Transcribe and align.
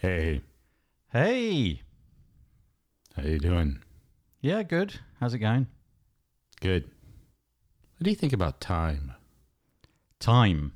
Hey, 0.00 0.40
Hey. 1.12 1.82
how 3.16 3.22
you 3.22 3.38
doing? 3.38 3.82
Yeah, 4.40 4.62
good. 4.62 5.00
How's 5.18 5.34
it 5.34 5.38
going? 5.40 5.66
Good. 6.60 6.84
What 6.84 8.04
do 8.04 8.10
you 8.10 8.16
think 8.16 8.32
about 8.32 8.60
time? 8.60 9.12
Time. 10.18 10.72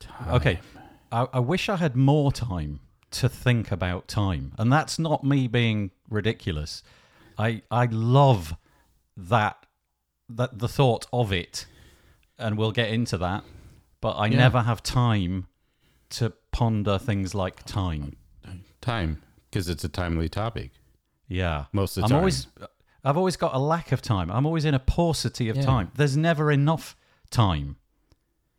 Time. 0.00 0.34
Okay. 0.34 0.60
I, 1.12 1.26
I 1.34 1.38
wish 1.38 1.68
I 1.68 1.76
had 1.76 1.94
more 1.94 2.32
time 2.32 2.80
to 3.12 3.28
think 3.28 3.70
about 3.70 4.08
time. 4.08 4.52
And 4.58 4.72
that's 4.72 4.98
not 4.98 5.22
me 5.22 5.46
being 5.46 5.90
ridiculous. 6.08 6.82
I 7.38 7.62
I 7.70 7.86
love 7.86 8.54
that 9.16 9.66
that 10.28 10.58
the 10.58 10.68
thought 10.68 11.06
of 11.12 11.32
it. 11.32 11.66
And 12.38 12.56
we'll 12.58 12.72
get 12.72 12.90
into 12.90 13.18
that. 13.18 13.44
But 14.00 14.16
I 14.16 14.26
Yeah. 14.26 14.38
never 14.38 14.62
have 14.62 14.82
time 14.82 15.46
to 16.10 16.30
ponder 16.50 16.98
things 16.98 17.34
like 17.34 17.62
time. 17.64 18.16
Time, 18.82 19.22
because 19.50 19.68
it's 19.70 19.84
a 19.84 19.88
timely 19.88 20.28
topic 20.28 20.72
Yeah. 21.28 21.64
most 21.72 21.96
of 21.96 22.02
the 22.02 22.04
I'm 22.06 22.10
time. 22.10 22.18
always 22.18 22.46
I've 23.04 23.16
always 23.16 23.36
got 23.36 23.54
a 23.54 23.58
lack 23.58 23.90
of 23.92 24.00
time. 24.02 24.30
I'm 24.30 24.44
always 24.46 24.64
in 24.64 24.74
a 24.74 24.78
paucity 24.78 25.48
of 25.48 25.56
Yeah. 25.56 25.62
time. 25.62 25.90
There's 25.96 26.16
never 26.16 26.52
enough 26.52 26.96
time. 27.30 27.76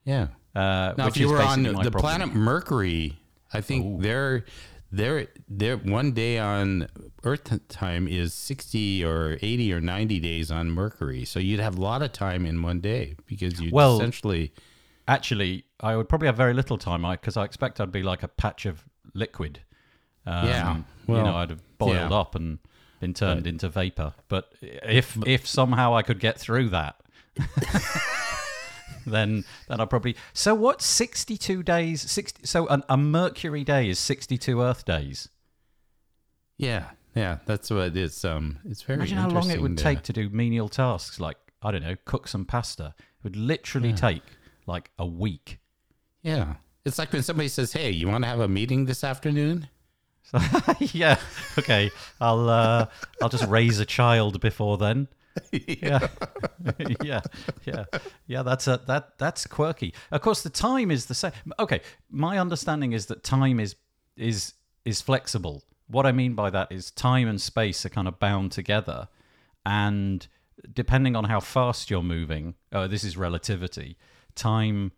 yeah. 0.04 0.27
Uh, 0.55 0.94
Now, 0.98 1.05
which 1.05 1.16
if 1.16 1.22
you 1.22 1.26
is 1.27 1.32
were 1.32 1.41
on 1.41 1.59
basically 1.63 1.73
my 1.77 1.84
the 1.84 1.91
problem. 1.91 2.20
planet 2.20 2.36
Mercury, 2.36 3.20
I 3.54 3.62
think 3.62 3.86
Ooh. 3.86 4.02
their 4.02 4.46
their 4.91 5.27
their 5.49 5.77
one 5.77 6.12
day 6.12 6.38
on 6.40 6.88
Earth 7.24 7.68
time 7.70 8.08
is 8.08 8.34
sixty 8.34 9.04
or 9.04 9.38
eighty 9.41 9.74
or 9.74 9.82
ninety 9.82 10.20
days 10.20 10.52
on 10.52 10.70
Mercury. 10.71 11.26
So 11.26 11.40
you'd 11.40 11.60
have 11.60 11.77
a 11.77 11.82
lot 11.82 12.02
of 12.02 12.12
time 12.12 12.46
in 12.46 12.62
one 12.62 12.80
day 12.82 13.16
because 13.26 13.60
you 13.62 13.71
Well- 13.71 13.98
essentially 13.98 14.54
Actually, 15.05 15.66
I 15.82 15.98
would 15.98 16.08
probably 16.08 16.27
have 16.27 16.38
very 16.38 16.54
little 16.54 16.77
time 16.77 17.02
because 17.12 17.35
I 17.35 17.44
expect 17.44 17.82
I'd 17.82 17.91
be 17.91 18.04
like 18.04 18.24
a 18.24 18.27
patch 18.30 18.66
of 18.66 18.85
liquid. 19.13 19.60
Um, 20.26 20.48
Yeah, 20.48 20.76
you 20.77 20.84
well, 21.08 21.26
know, 21.26 21.36
I'd 21.36 21.50
have 21.50 21.77
boiled 21.77 21.95
yeah. 21.95 22.09
up 22.12 22.36
and 22.36 22.59
been 23.00 23.13
turned 23.13 23.45
into 23.48 23.68
vapor. 23.70 24.13
But 24.29 24.54
if 24.62 25.18
if 25.26 25.46
somehow 25.48 25.96
I 25.96 26.02
could 26.04 26.20
get 26.20 26.40
through 26.40 26.70
that, 26.70 26.96
then 29.05 29.44
then 29.68 29.79
I 29.82 29.85
probably. 29.85 30.16
So 30.34 30.55
what? 30.55 30.82
Sixty 30.82 31.38
two 31.38 31.63
days. 31.63 32.01
Sixty. 32.10 32.46
So 32.46 32.68
an, 32.68 32.84
a 32.88 32.96
Mercury 32.98 33.63
day 33.63 33.90
is 33.90 33.99
sixty 33.99 34.38
two 34.38 34.62
Earth 34.62 34.85
days. 34.85 35.29
yeah 36.57 36.91
yeah 37.16 37.40
that's 37.46 37.70
what 37.70 37.88
it 37.88 37.98
is. 37.98 38.24
Um, 38.24 38.60
it's 38.66 38.82
very 38.82 38.98
Imagine 38.98 39.18
how 39.18 39.29
long 39.29 39.49
it 39.51 39.62
would 39.62 39.71
interesting 39.71 39.96
take 39.98 40.04
to 40.05 40.13
do 40.13 40.29
menial 40.29 40.70
tasks 40.70 41.20
like 41.20 41.38
I 41.62 41.71
don't 41.71 41.84
know, 41.84 41.96
cook 42.05 42.27
some 42.27 42.46
pasta. 42.46 42.94
It 42.98 43.24
would 43.24 43.35
literally 43.35 43.94
take 43.94 44.24
like 44.66 44.91
a 44.98 45.05
week. 45.05 45.60
Yeah. 46.21 46.55
It's 46.85 46.99
like 46.99 47.13
when 47.13 47.24
somebody 47.24 47.48
says, 47.48 47.71
"Hey, 47.74 47.91
you 47.91 48.07
want 48.10 48.24
to 48.24 48.27
have 48.29 48.41
a 48.41 48.48
meeting 48.49 48.85
this 48.85 49.04
afternoon?" 49.04 49.70
So, 50.24 50.40
yeah. 50.79 51.20
Okay. 51.57 51.91
I'll 52.20 52.49
uh, 52.49 52.88
I'll 53.21 53.29
just 53.29 53.48
raise 53.48 53.79
a 53.79 53.85
child 53.85 54.40
before 54.40 54.77
then. 54.77 55.07
Yeah. 55.52 56.10
yeah. 57.04 57.21
Yeah. 57.66 57.85
Yeah. 58.27 58.44
That's 58.44 58.68
a 58.68 58.82
that 58.85 59.18
that's 59.18 59.48
quirky. 59.48 59.96
Of 60.12 60.21
course, 60.21 60.44
the 60.44 60.51
time 60.51 60.91
is 60.91 61.07
the 61.07 61.16
same. 61.16 61.32
Okay. 61.57 61.82
My 62.12 62.38
understanding 62.38 62.94
is 62.94 63.07
that 63.07 63.24
time 63.24 63.60
is 63.60 63.76
is 64.16 64.53
is 64.85 65.01
flexible. 65.01 65.63
What 65.88 66.06
I 66.06 66.12
mean 66.12 66.35
by 66.35 66.51
that 66.51 66.72
is 66.72 66.91
time 66.91 67.28
and 67.28 67.41
space 67.41 67.84
are 67.84 67.90
kind 67.90 68.07
of 68.07 68.19
bound 68.19 68.51
together, 68.51 69.07
and 69.66 70.28
depending 70.72 71.16
on 71.16 71.24
how 71.25 71.40
fast 71.40 71.90
you're 71.90 72.03
moving, 72.03 72.53
oh, 72.72 72.88
this 72.88 73.03
is 73.03 73.18
relativity. 73.18 73.97
Time 74.35 74.91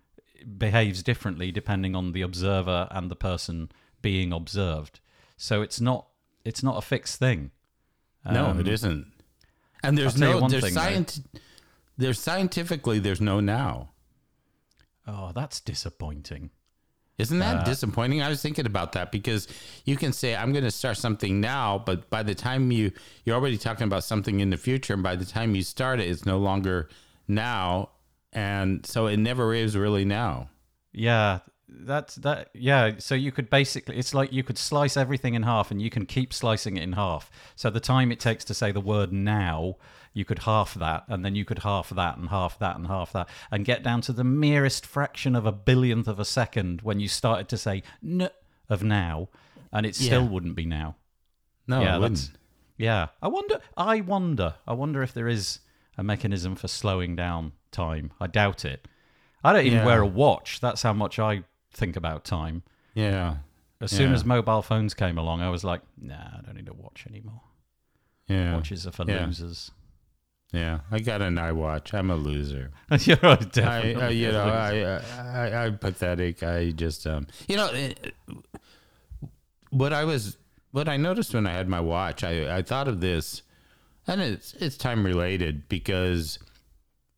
behaves 0.58 1.02
differently 1.02 1.52
depending 1.52 1.96
on 1.96 2.12
the 2.12 2.22
observer 2.22 2.88
and 2.92 3.10
the 3.10 3.16
person 3.16 3.72
being 4.02 4.32
observed. 4.32 5.00
So 5.38 5.62
it's 5.62 5.80
not 5.82 6.08
it's 6.44 6.64
not 6.64 6.78
a 6.78 6.82
fixed 6.82 7.18
thing. 7.20 7.52
no, 8.30 8.46
Um, 8.48 8.60
it 8.60 8.68
isn't. 8.68 9.12
And 9.84 9.98
there's 9.98 10.14
I'll 10.16 10.20
tell 10.20 10.28
you 10.30 10.36
no 10.36 10.42
one 10.42 10.52
there's 10.52 10.64
thing, 10.64 10.74
scient- 10.76 11.26
there's 11.98 12.20
scientifically 12.20 13.00
there's 13.00 13.22
no 13.22 13.40
now. 13.40 13.90
Oh, 15.08 15.32
that's 15.34 15.60
disappointing. 15.60 16.50
Isn't 17.18 17.40
that 17.40 17.58
Uh, 17.62 17.64
disappointing? 17.64 18.22
I 18.22 18.28
was 18.30 18.42
thinking 18.42 18.66
about 18.66 18.92
that 18.94 19.12
because 19.12 19.48
you 19.86 19.96
can 19.96 20.12
say 20.12 20.36
I'm 20.36 20.52
going 20.52 20.66
to 20.66 20.72
start 20.72 20.98
something 20.98 21.40
now, 21.40 21.78
but 21.80 22.10
by 22.10 22.24
the 22.24 22.36
time 22.36 22.72
you 22.72 22.92
you're 23.24 23.36
already 23.36 23.58
talking 23.58 23.86
about 23.86 24.04
something 24.04 24.40
in 24.42 24.50
the 24.50 24.58
future, 24.58 24.94
and 24.94 25.04
by 25.04 25.16
the 25.16 25.26
time 25.26 25.56
you 25.56 25.62
start 25.64 26.00
it, 26.00 26.10
it's 26.10 26.26
no 26.26 26.38
longer 26.40 26.90
now, 27.28 27.90
and 28.34 28.86
so 28.86 29.08
it 29.08 29.18
never 29.18 29.54
is 29.54 29.78
really 29.78 30.04
now. 30.04 30.50
Yeah, 30.92 31.40
that's 31.68 32.16
that. 32.16 32.50
Yeah, 32.54 32.94
so 33.00 33.16
you 33.16 33.32
could 33.32 33.50
basically, 33.50 33.98
it's 33.98 34.14
like 34.14 34.32
you 34.32 34.44
could 34.44 34.58
slice 34.58 34.98
everything 34.98 35.34
in 35.34 35.44
half, 35.44 35.72
and 35.72 35.82
you 35.82 35.90
can 35.90 36.06
keep 36.06 36.34
slicing 36.34 36.78
it 36.78 36.84
in 36.84 36.94
half. 36.94 37.30
So 37.56 37.70
the 37.70 37.80
time 37.80 38.12
it 38.12 38.20
takes 38.20 38.44
to 38.46 38.54
say 38.54 38.72
the 38.72 38.80
word 38.82 39.12
now, 39.12 39.76
you 40.14 40.26
could 40.26 40.40
half 40.40 40.74
that, 40.76 41.04
and 41.08 41.26
then 41.26 41.36
you 41.36 41.44
could 41.46 41.60
half 41.60 41.90
that, 41.90 42.18
and 42.18 42.30
half 42.30 42.58
that, 42.60 42.76
and 42.78 42.88
half 42.88 43.12
that, 43.14 43.28
and 43.52 43.66
get 43.66 43.84
down 43.84 44.02
to 44.02 44.14
the 44.14 44.24
merest 44.24 44.86
fraction 44.86 45.36
of 45.36 45.46
a 45.46 45.52
billionth 45.52 46.08
of 46.08 46.20
a 46.20 46.26
second 46.26 46.82
when 46.82 47.00
you 47.00 47.08
started 47.08 47.50
to 47.50 47.58
say 47.58 47.84
n 48.04 48.30
of 48.70 48.84
now, 48.84 49.30
and 49.74 49.86
it 49.86 49.96
still 49.96 50.24
Yeah. 50.24 50.30
wouldn't 50.30 50.56
be 50.56 50.66
now. 50.66 50.96
No, 51.68 51.82
yeah, 51.82 51.96
it 51.96 52.00
wouldn't. 52.00 52.32
yeah. 52.78 53.08
I 53.22 53.28
wonder. 53.28 53.60
I 53.76 54.02
wonder. 54.02 54.56
I 54.68 54.74
wonder 54.74 55.02
if 55.02 55.14
there 55.14 55.28
is 55.28 55.60
a 55.98 56.04
mechanism 56.04 56.56
for 56.56 56.68
slowing 56.68 57.16
down 57.16 57.54
time. 57.72 58.12
I 58.20 58.28
doubt 58.28 58.66
it. 58.66 58.88
I 59.44 59.52
don't 59.54 59.66
even 59.66 59.80
Yeah. 59.80 59.86
wear 59.86 60.02
a 60.02 60.06
watch. 60.08 60.60
That's 60.60 60.82
how 60.84 60.94
much 60.94 61.20
I 61.20 61.44
think 61.76 61.96
about 61.96 62.26
time. 62.26 62.64
Yeah, 62.96 63.38
As 63.82 63.92
soon 63.92 64.10
Yeah. 64.10 64.16
as 64.16 64.24
mobile 64.26 64.62
phones 64.62 64.94
came 64.94 65.18
along, 65.18 65.42
I 65.42 65.50
was 65.50 65.64
like, 65.64 65.82
Nah, 66.02 66.16
I 66.16 66.42
don't 66.46 66.56
need 66.56 66.70
a 66.70 66.74
watch 66.74 67.06
anymore. 67.08 67.42
yeah, 68.28 68.56
Watches 68.56 68.88
are 68.88 68.92
for 68.92 69.04
Yeah. 69.08 69.26
losers. 69.26 69.72
yeah. 70.54 70.80
I 70.90 71.00
got 71.00 71.22
an 71.22 71.36
iWatch. 71.36 71.94
I'm 71.94 72.10
a 72.10 72.16
loser. 72.16 72.72
You're 73.02 73.18
I, 73.26 73.36
definitely 73.36 73.96
uh, 73.96 74.10
you 74.10 74.32
know, 74.32 74.46
loser. 74.46 75.04
I, 75.20 75.50
I, 75.50 75.66
I'm 75.66 75.78
pathetic. 75.78 76.42
I 76.44 76.72
just, 76.72 77.06
um, 77.06 77.28
you 77.50 77.58
know, 77.58 77.68
it- 77.74 78.16
what 79.70 79.92
I 79.94 80.06
was, 80.06 80.38
what 80.72 80.88
I 80.88 80.98
noticed 80.98 81.34
when 81.34 81.46
I 81.48 81.52
had 81.52 81.68
my 81.68 81.80
watch, 81.82 82.24
I, 82.24 82.58
I 82.58 82.62
thought 82.62 82.88
of 82.88 83.02
this, 83.02 83.42
and 84.08 84.22
it's 84.22 84.54
it's 84.54 84.78
time 84.78 85.06
related 85.06 85.68
because 85.68 86.40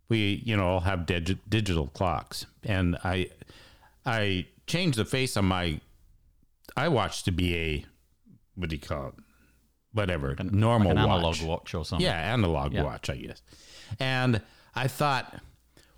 we, 0.10 0.42
you 0.46 0.56
know, 0.58 0.66
all 0.68 0.80
have 0.82 1.02
digi- 1.02 1.40
digital 1.48 1.88
clocks, 1.88 2.46
and 2.64 2.98
I, 3.04 3.30
I 4.08 4.48
changed 4.66 4.98
the 4.98 5.06
face 5.06 5.38
on 5.38 5.46
my 5.46 5.80
iWatch 6.78 7.24
to 7.26 7.32
be 7.32 7.56
a, 7.56 7.86
what 8.56 8.70
do 8.70 8.76
you 8.76 8.82
call 8.82 9.10
it? 9.10 9.14
Whatever, 9.94 10.36
normal 10.44 10.90
like 10.94 10.98
an 10.98 11.10
watch. 11.10 11.40
analog 11.42 11.42
watch 11.50 11.74
or 11.74 11.84
something. 11.86 12.06
Yeah, 12.06 12.14
analog 12.34 12.74
Yeah. 12.74 12.84
watch, 12.84 13.10
I 13.10 13.18
guess. 13.18 13.42
And 14.00 14.42
I 14.76 14.88
thought, 14.88 15.40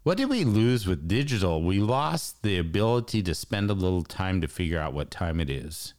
what 0.03 0.17
did 0.17 0.29
we 0.29 0.45
lose 0.45 0.87
with 0.87 1.07
digital? 1.07 1.61
We 1.63 1.79
lost 1.79 2.41
the 2.43 2.57
ability 2.57 3.21
to 3.23 3.35
spend 3.35 3.69
a 3.69 3.73
little 3.73 4.03
time 4.03 4.39
to 4.41 4.47
figure 4.47 4.79
out 4.79 4.93
what 4.93 5.11
time 5.11 5.39
it 5.39 5.49
is. 5.49 5.93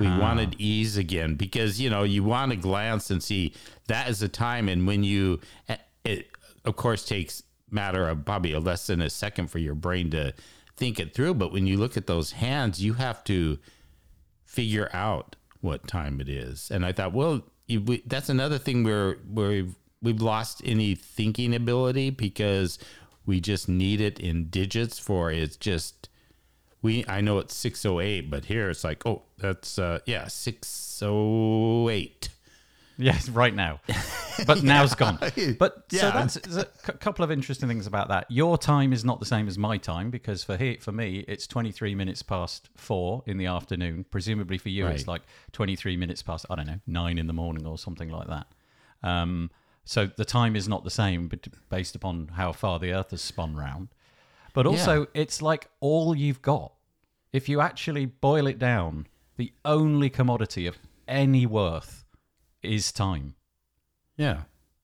We 0.00 0.06
wanted 0.08 0.56
ease 0.58 0.96
again 0.96 1.36
because 1.36 1.80
you 1.80 1.88
know 1.88 2.02
you 2.02 2.24
want 2.24 2.50
to 2.50 2.56
glance 2.56 3.10
and 3.12 3.22
see 3.22 3.54
that 3.86 4.08
is 4.08 4.18
the 4.18 4.28
time, 4.28 4.68
and 4.68 4.88
when 4.88 5.04
you, 5.04 5.38
it 6.04 6.26
of 6.64 6.74
course 6.74 7.04
takes 7.04 7.44
matter 7.70 8.08
of 8.08 8.24
probably 8.24 8.52
a 8.52 8.58
less 8.58 8.88
than 8.88 9.00
a 9.00 9.08
second 9.08 9.52
for 9.52 9.58
your 9.58 9.76
brain 9.76 10.10
to 10.10 10.34
think 10.76 11.00
it 11.00 11.14
through. 11.14 11.34
But 11.34 11.52
when 11.52 11.66
you 11.66 11.76
look 11.76 11.96
at 11.96 12.06
those 12.06 12.32
hands, 12.32 12.82
you 12.82 12.94
have 12.94 13.22
to 13.24 13.58
figure 14.44 14.90
out 14.92 15.36
what 15.60 15.88
time 15.88 16.20
it 16.20 16.28
is. 16.28 16.70
And 16.70 16.84
I 16.84 16.92
thought, 16.92 17.12
well, 17.12 17.42
we, 17.68 18.02
that's 18.06 18.28
another 18.28 18.58
thing 18.58 18.84
where 18.84 19.14
where 19.28 19.48
we've, 19.48 19.74
we've 20.02 20.20
lost 20.20 20.60
any 20.64 20.94
thinking 20.94 21.54
ability 21.54 22.10
because 22.10 22.78
we 23.26 23.40
just 23.40 23.68
need 23.68 24.00
it 24.00 24.20
in 24.20 24.48
digits 24.50 24.98
for 24.98 25.30
it's 25.30 25.56
just 25.56 26.10
we 26.82 27.06
I 27.08 27.22
know 27.22 27.38
it's 27.38 27.54
608 27.54 28.30
but 28.30 28.44
here 28.44 28.68
it's 28.68 28.84
like 28.84 29.06
oh 29.06 29.22
that's 29.38 29.78
uh 29.78 30.00
yeah 30.04 30.28
608 30.28 32.28
Yes, 32.96 33.28
right 33.42 33.54
now. 33.54 33.80
But 34.48 34.64
now's 34.64 34.96
gone. 34.96 35.16
But 35.60 35.84
so 35.92 35.96
Yeah. 35.96 36.10
that's 36.10 36.34
there's 36.34 36.56
a 36.56 36.66
c- 36.84 36.92
couple 36.94 37.24
of 37.24 37.30
interesting 37.30 37.68
things 37.68 37.86
about 37.86 38.08
that. 38.08 38.28
Your 38.28 38.58
time 38.58 38.92
is 38.92 39.04
not 39.04 39.20
the 39.20 39.26
same 39.26 39.46
as 39.46 39.56
my 39.56 39.78
time 39.78 40.10
because 40.10 40.42
for 40.42 40.58
for 40.80 40.90
me, 40.90 41.24
it's 41.28 41.46
23 41.46 41.94
minutes 41.94 42.20
past 42.22 42.68
four 42.76 43.22
in 43.26 43.36
the 43.38 43.46
afternoon. 43.46 44.04
Presumably 44.10 44.58
for 44.58 44.70
you, 44.70 44.88
it's 44.88 45.06
like 45.06 45.22
23 45.52 45.96
minutes 45.96 46.20
past, 46.22 46.46
I 46.50 46.56
don't 46.56 46.66
know, 46.66 46.80
nine 46.84 47.16
in 47.16 47.28
the 47.28 47.32
morning 47.32 47.64
or 47.64 47.78
something 47.78 48.08
like 48.10 48.26
that. 48.26 48.48
Um, 49.04 49.52
so 49.84 50.06
the 50.06 50.24
time 50.24 50.56
is 50.56 50.68
not 50.68 50.82
the 50.82 50.90
same 50.90 51.28
but 51.28 51.46
based 51.68 51.94
upon 51.94 52.32
how 52.34 52.50
far 52.50 52.80
the 52.80 52.92
Earth 52.92 53.12
has 53.12 53.22
spun 53.22 53.54
round. 53.54 53.86
But 54.52 54.66
also, 54.66 55.06
it's 55.14 55.40
like 55.40 55.68
all 55.78 56.16
you've 56.16 56.42
got. 56.42 56.72
If 57.32 57.48
you 57.48 57.60
actually 57.60 58.06
boil 58.06 58.48
it 58.48 58.58
down, 58.58 59.06
the 59.36 59.52
only 59.64 60.10
commodity 60.10 60.66
of 60.66 60.76
any 61.06 61.46
worth 61.46 62.03
is 62.64 62.92
time. 62.92 63.34
yeah 64.16 64.42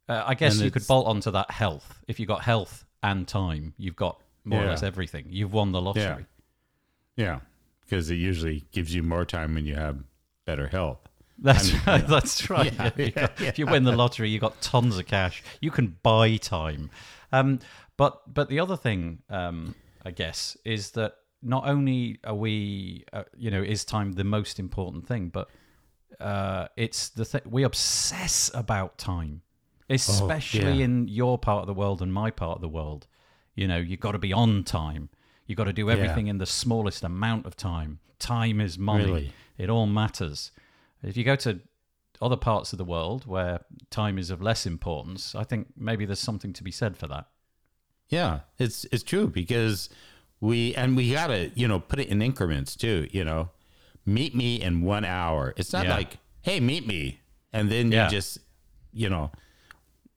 Uh, 0.08 0.24
I 0.26 0.34
guess 0.34 0.54
And 0.56 0.64
you 0.64 0.70
could 0.70 0.86
bolt 0.86 1.06
onto 1.06 1.30
that 1.30 1.50
health. 1.50 2.00
If 2.08 2.18
you 2.20 2.26
got 2.26 2.42
health 2.42 2.84
and 3.02 3.26
time, 3.28 3.74
you've 3.78 3.96
got 3.96 4.20
more 4.44 4.62
or 4.64 4.66
less 4.70 4.82
everything. 4.82 5.26
You've 5.28 5.52
won 5.52 5.72
the 5.72 5.80
lottery. 5.80 6.02
Yeah. 7.16 7.24
Yeah. 7.24 7.40
because 7.80 8.10
it 8.10 8.16
usually 8.16 8.64
gives 8.72 8.94
you 8.94 9.02
more 9.02 9.24
time 9.24 9.54
when 9.54 9.66
you 9.66 9.74
have 9.76 10.02
better 10.46 10.66
health. 10.68 10.98
That's 11.38 11.72
right. 11.86 12.06
That's 12.06 12.50
right. 12.50 12.72
Yeah, 12.78 12.90
you 12.96 13.10
got- 13.12 13.40
If 13.40 13.58
you 13.58 13.66
win 13.66 13.84
the 13.84 13.92
lottery, 13.96 14.28
you 14.30 14.38
got 14.38 14.60
tons 14.60 14.98
of 14.98 15.06
cash. 15.06 15.42
You 15.60 15.70
can 15.70 15.96
buy 16.02 16.36
time. 16.36 16.90
Um, 17.32 17.60
but 17.96 18.22
but 18.32 18.48
the 18.48 18.60
other 18.60 18.76
thing, 18.76 19.22
um, 19.30 19.74
I 20.04 20.10
guess, 20.10 20.56
is 20.64 20.90
that 20.92 21.14
not 21.42 21.66
only 21.66 22.18
are 22.24 22.34
we, 22.34 23.04
uh, 23.12 23.24
you 23.36 23.50
know, 23.50 23.62
is 23.62 23.84
time 23.84 24.12
the 24.12 24.24
most 24.24 24.58
important 24.58 25.06
thing, 25.06 25.28
but 25.28 25.48
uh, 26.20 26.68
it's 26.76 27.08
the 27.08 27.24
thing 27.24 27.42
we 27.44 27.62
obsess 27.62 28.50
about 28.54 28.98
time, 28.98 29.42
especially 29.88 30.78
yeah. 30.78 30.84
in 30.84 31.08
your 31.08 31.38
part 31.38 31.62
of 31.62 31.66
the 31.66 31.74
world 31.74 32.02
and 32.02 32.12
my 32.12 32.30
part 32.30 32.56
of 32.56 32.60
the 32.60 32.68
world. 32.68 33.06
You 33.54 33.66
know, 33.68 33.78
you've 33.78 34.00
got 34.00 34.12
to 34.12 34.18
be 34.18 34.32
on 34.32 34.64
time. 34.64 35.08
You've 35.46 35.56
got 35.56 35.64
to 35.64 35.72
do 35.72 35.90
everything 35.90 36.28
in 36.28 36.38
the 36.38 36.46
smallest 36.46 37.02
amount 37.02 37.44
of 37.46 37.56
time. 37.56 37.98
Time 38.18 38.60
is 38.60 38.78
money. 38.78 39.04
Really? 39.04 39.32
It 39.58 39.68
all 39.68 39.86
matters. 39.86 40.52
If 41.02 41.16
you 41.16 41.24
go 41.24 41.36
to 41.36 41.60
other 42.22 42.36
parts 42.36 42.72
of 42.72 42.78
the 42.78 42.84
world 42.84 43.26
where 43.26 43.60
time 43.90 44.18
is 44.18 44.30
of 44.30 44.40
less 44.40 44.66
importance, 44.66 45.34
I 45.34 45.44
think 45.44 45.68
maybe 45.76 46.04
there's 46.04 46.20
something 46.20 46.52
to 46.52 46.62
be 46.62 46.70
said 46.70 46.96
for 46.96 47.06
that. 47.08 47.26
Yeah, 48.08 48.40
it's 48.58 48.86
it's 48.92 49.02
true 49.02 49.28
because 49.28 49.88
we 50.40 50.74
and 50.74 50.96
we 50.96 51.12
gotta 51.12 51.50
you 51.54 51.68
know 51.68 51.78
put 51.80 51.98
it 51.98 52.08
in 52.08 52.20
increments 52.22 52.76
too. 52.76 53.08
You 53.10 53.24
know, 53.24 53.50
meet 54.06 54.34
me 54.34 54.60
in 54.60 54.82
one 54.82 55.04
hour. 55.04 55.54
It's 55.56 55.72
not 55.72 55.86
Yeah. 55.86 55.94
like 55.96 56.18
hey, 56.42 56.58
meet 56.60 56.86
me, 56.86 57.20
and 57.52 57.70
then 57.70 57.92
Yeah. 57.92 58.04
you 58.06 58.10
just 58.10 58.38
you 58.92 59.08
know 59.08 59.30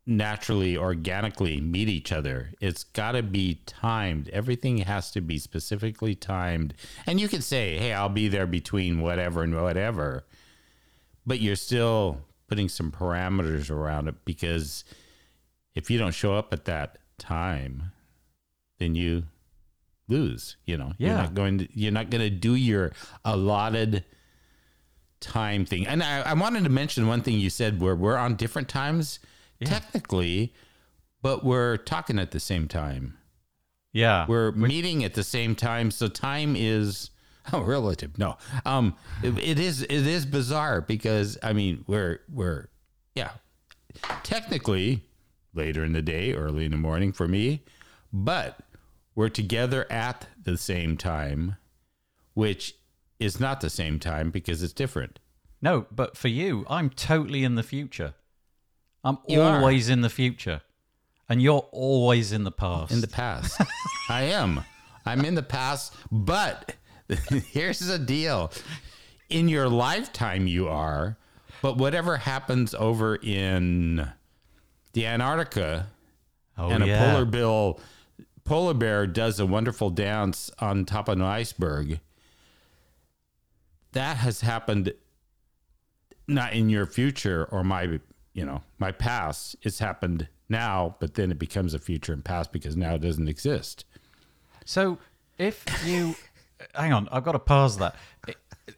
naturally 0.05 0.75
organically 0.75 1.61
meet 1.61 1.87
each 1.87 2.11
other. 2.11 2.51
It's 2.59 2.83
got 2.83 3.13
to 3.13 3.23
be 3.23 3.61
timed. 3.65 4.27
Everything 4.29 4.79
has 4.79 5.11
to 5.11 5.21
be 5.21 5.37
specifically 5.39 6.13
timed. 6.13 6.73
And 7.07 7.19
you 7.21 7.27
can 7.29 7.41
say, 7.41 7.77
"Hey, 7.77 7.93
I'll 7.93 8.09
be 8.09 8.27
there 8.27 8.47
between 8.47 8.99
whatever 8.99 9.43
and 9.43 9.55
whatever." 9.55 10.25
But 11.25 11.39
you're 11.39 11.55
still 11.55 12.25
putting 12.47 12.67
some 12.67 12.91
parameters 12.91 13.69
around 13.71 14.09
it 14.09 14.15
because 14.25 14.83
if 15.73 15.89
you 15.89 15.97
don't 15.97 16.13
show 16.13 16.35
up 16.35 16.51
at 16.51 16.65
that 16.65 16.97
time, 17.17 17.91
then 18.79 18.95
you 18.95 19.23
lose, 20.07 20.57
you 20.65 20.77
know. 20.77 20.93
You're 20.97 21.09
Yeah. 21.11 21.15
not 21.17 21.33
going 21.33 21.59
to 21.59 21.67
you're 21.79 21.91
not 21.91 22.09
going 22.09 22.21
to 22.21 22.29
do 22.29 22.55
your 22.55 22.91
allotted 23.25 24.03
time 25.19 25.65
thing. 25.65 25.87
And 25.87 26.03
I, 26.03 26.21
I 26.21 26.33
wanted 26.33 26.63
to 26.65 26.69
mention 26.69 27.07
one 27.07 27.21
thing 27.21 27.39
you 27.39 27.49
said 27.49 27.79
where 27.81 27.95
we're 27.95 28.17
on 28.17 28.35
different 28.35 28.67
times 28.69 29.19
technically, 29.63 30.53
but 31.21 31.45
we're 31.45 31.77
talking 31.77 32.19
at 32.19 32.31
the 32.31 32.39
same 32.39 32.67
time. 32.67 33.17
Yeah. 33.93 34.25
We're 34.27 34.51
meeting 34.51 35.03
at 35.05 35.13
the 35.13 35.23
same 35.23 35.55
time, 35.55 35.91
so 35.91 36.07
time 36.07 36.55
is 36.57 37.11
oh 37.53 37.61
relative. 37.61 38.17
No, 38.17 38.37
um, 38.65 38.95
it, 39.21 39.37
it 39.37 39.59
is 39.59 39.81
it 39.83 39.91
is 40.07 40.25
bizarre 40.25 40.81
because 40.81 41.37
I 41.43 41.53
mean 41.53 41.83
we're 41.87 42.19
we're 42.31 42.67
yeah, 43.15 43.31
technically 44.23 45.03
later 45.53 45.83
in 45.83 45.93
the 45.93 46.01
day, 46.01 46.33
early 46.33 46.65
in 46.65 46.71
the 46.71 46.77
morning 46.77 47.11
for 47.13 47.27
me, 47.27 47.63
but 48.11 48.57
we're 49.15 49.29
together 49.29 49.85
at 49.91 50.27
the 50.41 50.57
same 50.57 50.97
time, 50.97 51.57
which 52.33 52.75
is 53.19 53.39
not 53.39 53.61
the 53.61 53.69
same 53.69 53.99
time 53.99 54.31
because 54.31 54.63
it's 54.63 54.73
different. 54.73 55.19
no, 55.61 55.85
but 55.91 56.17
for 56.17 56.27
you, 56.27 56.65
I'm 56.69 56.89
totally 56.89 57.43
in 57.43 57.55
the 57.55 57.63
future. 57.63 58.13
I'm 59.03 59.17
You 59.27 59.41
are. 59.41 59.57
always 59.57 59.89
in 59.89 60.01
the 60.01 60.09
future. 60.09 60.61
And 61.29 61.41
you're 61.41 61.67
always 61.71 62.31
in 62.31 62.43
the 62.43 62.51
past. 62.51 62.91
in 62.91 63.01
the 63.01 63.07
past. 63.07 63.61
I 64.09 64.23
am. 64.23 64.63
I'm 65.05 65.23
in 65.25 65.35
the 65.35 65.43
past, 65.43 65.93
but 66.11 66.75
here's 67.51 67.79
the 67.79 67.97
deal. 67.97 68.51
In 69.29 69.47
your 69.47 69.69
lifetime 69.69 70.47
you 70.47 70.67
are, 70.67 71.17
but 71.61 71.77
whatever 71.77 72.17
happens 72.17 72.75
over 72.75 73.15
in 73.15 74.09
the 74.93 75.05
Antarctica 75.05 75.87
oh, 76.57 76.69
and 76.69 76.83
a 76.83 76.87
yeah. 76.87 77.11
polar 77.11 77.25
bill 77.25 77.79
polar 78.43 78.73
bear 78.73 79.07
does 79.07 79.39
a 79.39 79.45
wonderful 79.45 79.89
dance 79.89 80.51
on 80.59 80.85
top 80.85 81.07
of 81.07 81.17
an 81.17 81.21
iceberg. 81.21 81.99
That 83.93 84.17
has 84.17 84.41
happened 84.41 84.93
not 86.27 86.53
in 86.53 86.69
your 86.69 86.85
future 86.85 87.45
or 87.51 87.63
my 87.63 87.99
you 88.33 88.45
know, 88.45 88.63
my 88.79 88.91
past. 88.91 89.55
It's 89.61 89.79
happened 89.79 90.27
now, 90.49 90.95
but 90.99 91.13
then 91.13 91.31
it 91.31 91.37
becomes 91.37 91.73
a 91.73 91.79
future 91.79 92.13
and 92.13 92.25
past 92.25 92.51
because 92.51 92.75
now 92.75 92.95
it 92.95 93.01
doesn't 93.01 93.27
exist. 93.27 93.85
So 94.65 94.97
if 95.37 95.63
you 95.85 96.15
hang 96.75 96.93
on, 96.93 97.07
I've 97.11 97.23
got 97.23 97.33
to 97.33 97.39
pause 97.39 97.77
that. 97.77 97.95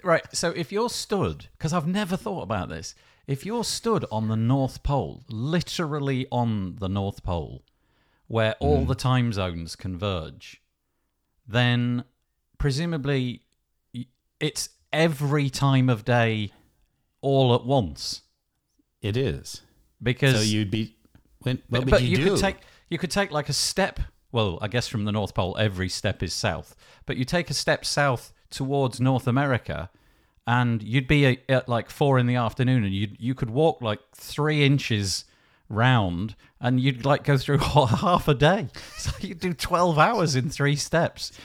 Right. 0.03 0.25
So 0.33 0.49
if 0.51 0.71
you're 0.71 0.89
stood, 0.89 1.47
because 1.57 1.73
I've 1.73 1.87
never 1.87 2.17
thought 2.17 2.41
about 2.41 2.69
this, 2.69 2.95
if 3.27 3.45
you're 3.45 3.63
stood 3.63 4.05
on 4.11 4.27
the 4.27 4.35
North 4.35 4.83
Pole, 4.83 5.23
literally 5.29 6.27
on 6.31 6.75
the 6.79 6.89
North 6.89 7.23
Pole, 7.23 7.63
where 8.27 8.55
all 8.59 8.83
mm. 8.83 8.87
the 8.87 8.95
time 8.95 9.31
zones 9.31 9.75
converge, 9.75 10.61
then 11.47 12.03
presumably 12.57 13.41
it's 14.39 14.69
every 14.91 15.49
time 15.49 15.89
of 15.89 16.05
day 16.05 16.51
all 17.21 17.53
at 17.55 17.65
once. 17.65 18.21
It 19.01 19.17
is. 19.17 19.61
Because 20.01 20.35
So 20.35 20.41
you'd 20.41 20.71
be 20.71 20.95
when 21.39 21.57
what 21.69 21.79
but, 21.79 21.85
would 21.85 21.91
but 21.91 22.01
you, 22.03 22.09
you, 22.09 22.17
do? 22.17 22.29
could 22.31 22.39
take 22.39 22.57
you 22.89 22.97
could 22.97 23.11
take 23.11 23.31
like 23.31 23.49
a 23.49 23.53
step. 23.53 23.99
Well, 24.31 24.59
I 24.61 24.67
guess 24.67 24.87
from 24.87 25.05
the 25.05 25.11
North 25.11 25.33
Pole, 25.33 25.55
every 25.57 25.89
step 25.89 26.21
is 26.21 26.33
south. 26.33 26.75
But 27.05 27.17
you 27.17 27.23
take 27.23 27.49
a 27.49 27.53
step 27.53 27.85
south 27.85 28.33
towards 28.49 28.99
North 28.99 29.27
America, 29.27 29.89
and 30.45 30.83
you'd 30.83 31.07
be 31.07 31.39
at 31.47 31.69
like 31.69 31.89
four 31.89 32.19
in 32.19 32.25
the 32.25 32.35
afternoon, 32.35 32.83
and 32.83 32.93
you 32.93 33.09
you 33.17 33.33
could 33.33 33.49
walk 33.49 33.81
like 33.81 33.99
three 34.13 34.63
inches 34.63 35.25
round, 35.69 36.35
and 36.61 36.79
you'd 36.79 37.05
like 37.05 37.23
go 37.23 37.37
through 37.37 37.57
half 37.59 38.27
a 38.27 38.33
day. 38.33 38.67
So 38.97 39.11
you'd 39.21 39.39
do 39.39 39.53
twelve 39.53 39.97
hours 39.99 40.35
in 40.35 40.49
three 40.49 40.75
steps. 40.75 41.31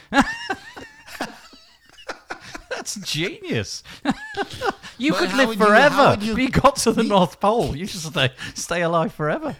That's 2.70 2.94
genius. 2.96 3.82
you 4.96 5.12
But 5.12 5.18
could 5.18 5.34
live 5.34 5.48
you- 5.50 5.56
forever. 5.56 6.10
would 6.10 6.22
you- 6.22 6.36
you 6.36 6.48
got 6.48 6.76
to 6.76 6.92
the 6.92 7.02
North 7.02 7.38
Pole. 7.40 7.76
You 7.76 7.84
just 7.84 8.06
stay 8.06 8.30
stay 8.54 8.82
alive 8.82 9.12
forever. 9.12 9.56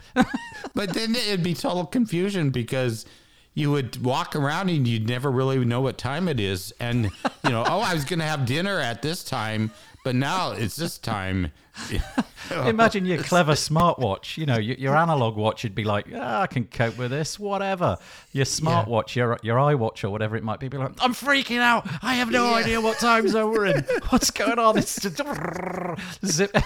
but 0.75 0.95
then 0.95 1.15
it'd 1.15 1.43
be 1.43 1.53
total 1.55 1.85
confusion 1.85 2.51
because 2.51 3.05
you 3.53 3.71
would 3.73 4.03
walk 4.03 4.35
around 4.37 4.71
and 4.71 4.87
you'd 4.89 5.09
never 5.09 5.31
really 5.31 5.63
know 5.65 5.81
what 5.83 5.99
time 5.99 6.29
it 6.29 6.41
is. 6.41 6.73
And, 6.81 7.11
you 7.45 7.51
know, 7.51 7.65
oh, 7.67 7.81
I 7.81 7.93
was 7.93 8.05
going 8.05 8.21
to 8.21 8.25
have 8.25 8.47
dinner 8.47 8.79
at 8.79 9.03
this 9.03 9.23
time, 9.25 9.71
but 10.05 10.15
now 10.15 10.53
it's 10.53 10.77
this 10.77 10.99
time. 10.99 11.53
Imagine 12.67 13.07
your 13.07 13.19
clever 13.23 13.53
smartwatch. 13.53 14.37
You 14.37 14.47
know, 14.47 14.59
your, 14.59 14.77
your 14.77 14.97
analog 14.97 15.37
watch 15.37 15.63
would 15.63 15.75
be 15.75 15.85
like, 15.85 16.07
ah, 16.15 16.43
I 16.43 16.47
can 16.47 16.65
cope 16.65 16.99
with 16.99 17.11
this, 17.11 17.39
whatever. 17.39 17.97
Your 18.33 18.45
smartwatch, 18.45 19.15
your 19.15 19.39
your 19.43 19.57
iWatch 19.57 20.05
or 20.05 20.11
whatever 20.11 20.37
it 20.37 20.43
might 20.43 20.61
be, 20.61 20.69
be 20.69 20.77
like, 20.77 20.93
I'm 21.01 21.15
freaking 21.15 21.59
out. 21.59 21.89
I 22.03 22.15
have 22.15 22.31
no 22.31 22.53
idea 22.53 22.81
what 22.81 22.99
time 22.99 23.29
zone 23.29 23.53
we're 23.53 23.67
in. 23.67 23.85
What's 24.09 24.31
going 24.31 24.59
on? 24.59 24.79
It's 24.79 25.01
just 25.01 25.17
zip, 26.25 26.57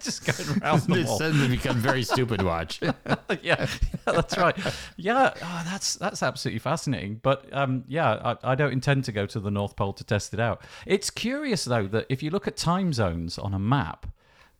just 0.00 0.24
going 0.26 0.60
around 0.60 0.82
the 0.82 1.00
it 1.00 1.08
suddenly 1.08 1.48
becomes 1.48 1.82
very 1.82 2.02
stupid 2.02 2.42
watch. 2.42 2.80
yeah, 2.82 3.16
yeah, 3.42 3.66
that's 4.04 4.36
right. 4.36 4.56
Yeah, 4.96 5.32
oh, 5.42 5.62
that's 5.64 5.94
that's 5.96 6.22
absolutely 6.22 6.60
fascinating. 6.60 7.20
But 7.22 7.46
um, 7.52 7.84
yeah, 7.88 8.36
I, 8.42 8.52
I 8.52 8.54
don't 8.54 8.72
intend 8.72 9.04
to 9.04 9.12
go 9.12 9.26
to 9.26 9.40
the 9.40 9.50
North 9.50 9.76
Pole 9.76 9.92
to 9.94 10.04
test 10.04 10.34
it 10.34 10.40
out. 10.40 10.62
It's 10.86 11.10
curious 11.10 11.64
though 11.64 11.86
that 11.88 12.06
if 12.08 12.22
you 12.22 12.30
look 12.30 12.46
at 12.46 12.56
time 12.56 12.79
zones 12.92 13.38
on 13.38 13.52
a 13.54 13.58
map, 13.58 14.06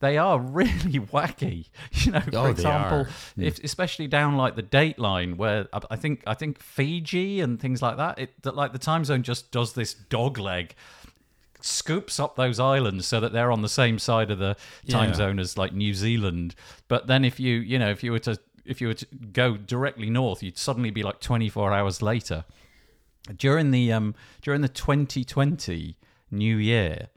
they 0.00 0.16
are 0.16 0.38
really 0.60 0.98
wacky. 1.00 1.66
You 1.92 2.12
know, 2.12 2.20
for 2.20 2.36
Oh, 2.36 2.46
example, 2.46 3.06
if 3.36 3.62
especially 3.64 4.06
down 4.06 4.36
like 4.36 4.56
the 4.56 4.62
date 4.62 4.98
line 4.98 5.36
where 5.36 5.68
I 5.72 5.80
I 5.90 5.96
think 5.96 6.22
I 6.26 6.34
think 6.34 6.58
Fiji 6.60 7.40
and 7.40 7.60
things 7.60 7.80
like 7.82 7.96
that, 7.98 8.18
it 8.18 8.42
that 8.42 8.54
like 8.56 8.72
the 8.72 8.78
time 8.78 9.04
zone 9.04 9.22
just 9.22 9.50
does 9.50 9.72
this 9.74 9.92
dog 9.94 10.38
leg 10.38 10.74
scoops 11.62 12.18
up 12.18 12.36
those 12.36 12.58
islands 12.58 13.06
so 13.06 13.20
that 13.20 13.32
they're 13.34 13.52
on 13.52 13.60
the 13.60 13.68
same 13.68 13.98
side 13.98 14.30
of 14.30 14.38
the 14.38 14.56
time 14.88 15.10
Yeah. 15.10 15.14
zone 15.16 15.38
as 15.38 15.58
like 15.58 15.74
New 15.74 15.92
Zealand. 15.92 16.54
But 16.88 17.06
then 17.06 17.22
if 17.24 17.38
you, 17.38 17.56
you 17.56 17.78
know, 17.78 17.90
if 17.90 18.02
you 18.02 18.12
were 18.12 18.18
to 18.20 18.38
if 18.64 18.80
you 18.80 18.86
were 18.88 18.94
to 18.94 19.06
go 19.32 19.56
directly 19.58 20.08
north, 20.10 20.42
you'd 20.42 20.56
suddenly 20.58 20.90
be 20.90 21.02
like 21.02 21.20
24 21.20 21.72
hours 21.72 22.00
later. 22.00 22.44
During 23.36 23.70
the 23.72 23.92
um 23.92 24.14
during 24.40 24.62
the 24.62 24.68
2020 24.68 25.96
New 26.30 26.56
Year, 26.56 27.08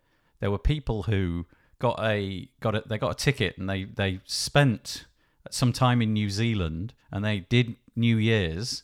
there 0.43 0.51
were 0.51 0.57
people 0.57 1.03
who 1.03 1.45
got 1.79 1.97
a 2.03 2.49
got 2.59 2.75
a 2.75 2.83
they 2.85 2.97
got 2.97 3.11
a 3.11 3.15
ticket 3.15 3.57
and 3.57 3.69
they 3.69 3.85
they 3.85 4.19
spent 4.25 5.05
some 5.49 5.71
time 5.71 6.01
in 6.01 6.11
New 6.11 6.29
Zealand 6.29 6.93
and 7.13 7.23
they 7.23 7.39
did 7.39 7.77
New 7.95 8.17
Year's 8.17 8.83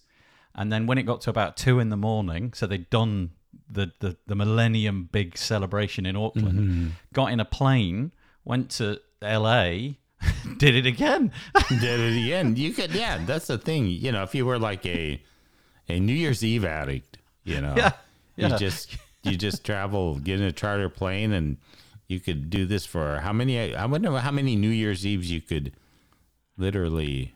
and 0.56 0.72
then 0.72 0.88
when 0.88 0.98
it 0.98 1.04
got 1.04 1.20
to 1.22 1.30
about 1.30 1.58
two 1.58 1.80
in 1.80 1.90
the 1.90 1.98
morning, 1.98 2.54
so 2.54 2.66
they'd 2.66 2.90
done 2.90 3.32
the, 3.70 3.92
the, 4.00 4.16
the 4.26 4.36
Millennium 4.36 5.10
big 5.12 5.38
celebration 5.38 6.06
in 6.06 6.16
Auckland, 6.16 6.60
mm-hmm. 6.60 6.88
got 7.12 7.34
in 7.34 7.42
a 7.42 7.46
plane, 7.46 8.14
went 8.46 8.70
to 8.72 9.02
LA, 9.22 9.96
did 10.58 10.76
it 10.76 10.86
again. 10.86 11.34
Did 11.70 12.00
it 12.00 12.26
again. 12.26 12.56
You 12.56 12.74
could, 12.74 12.94
yeah, 12.94 13.24
that's 13.26 13.48
the 13.48 13.58
thing. 13.58 13.88
You 13.88 14.12
know, 14.12 14.24
if 14.24 14.34
you 14.34 14.46
were 14.46 14.60
like 14.60 14.86
a, 14.86 15.22
a 15.88 16.00
New 16.00 16.14
Year's 16.14 16.44
Eve 16.44 16.66
addict, 16.66 17.20
you 17.44 17.62
know, 17.62 17.74
Yeah, 17.78 17.92
yeah. 18.36 18.50
you 18.50 18.58
just, 18.58 18.98
you 19.24 19.36
just 19.38 19.64
travel, 19.66 20.16
get 20.20 20.40
in 20.40 20.46
a 20.46 20.52
charter 20.52 20.90
plane, 20.90 21.32
and 21.34 21.58
you 22.08 22.20
could 22.20 22.50
do 22.50 22.66
this 22.66 22.86
for 22.86 23.20
how 23.20 23.34
many? 23.34 23.76
I 23.76 23.86
wonder 23.86 24.18
how 24.20 24.32
many 24.32 24.56
New 24.56 24.70
Year's 24.70 25.06
Eves 25.06 25.30
you 25.32 25.42
could 25.42 25.74
literally. 26.58 27.34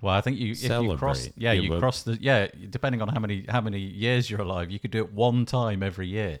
Well, 0.00 0.14
I 0.14 0.20
think 0.20 0.38
you 0.38 0.52
if 0.52 0.62
you 0.62 0.68
cross, 0.96 1.20
Celebrate. 1.20 1.32
yeah, 1.42 1.52
Yeah, 1.52 1.60
you 1.62 1.68
but- 1.70 1.80
cross 1.80 2.02
the 2.02 2.18
yeah, 2.20 2.48
depending 2.70 3.00
on 3.00 3.08
how 3.08 3.20
many 3.20 3.46
how 3.48 3.60
many 3.60 3.78
years 3.80 4.30
you're 4.30 4.40
alive, 4.42 4.70
you 4.70 4.78
could 4.78 4.90
do 4.90 4.98
it 4.98 5.12
one 5.12 5.46
time 5.46 5.82
every 5.82 6.06
year. 6.08 6.40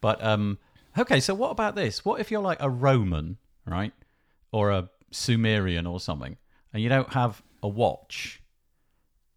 But 0.00 0.22
um, 0.24 0.58
okay, 0.98 1.20
so 1.20 1.34
what 1.34 1.50
about 1.50 1.74
this? 1.74 2.04
What 2.04 2.20
if 2.20 2.30
you're 2.30 2.40
like 2.40 2.58
a 2.60 2.70
Roman, 2.70 3.36
right, 3.66 3.92
or 4.50 4.70
a 4.70 4.88
Sumerian 5.10 5.86
or 5.86 6.00
something, 6.00 6.36
and 6.72 6.82
you 6.82 6.88
don't 6.88 7.12
have 7.12 7.42
a 7.62 7.68
watch, 7.68 8.41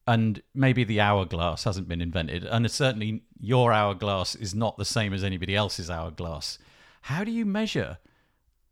and 0.08 0.42
maybe 0.54 0.84
the 0.84 1.02
hourglass 1.02 1.64
hasn't 1.64 1.88
been 1.88 2.02
invented, 2.02 2.44
and 2.46 2.70
certainly 2.70 3.24
your 3.40 3.74
hourglass 3.74 4.36
is 4.36 4.54
not 4.54 4.78
the 4.78 4.86
same 4.86 5.14
as 5.14 5.24
anybody 5.24 5.56
else's 5.56 5.90
hourglass. 5.90 6.58
How 7.02 7.24
do 7.24 7.32
you 7.32 7.46
measure 7.46 7.98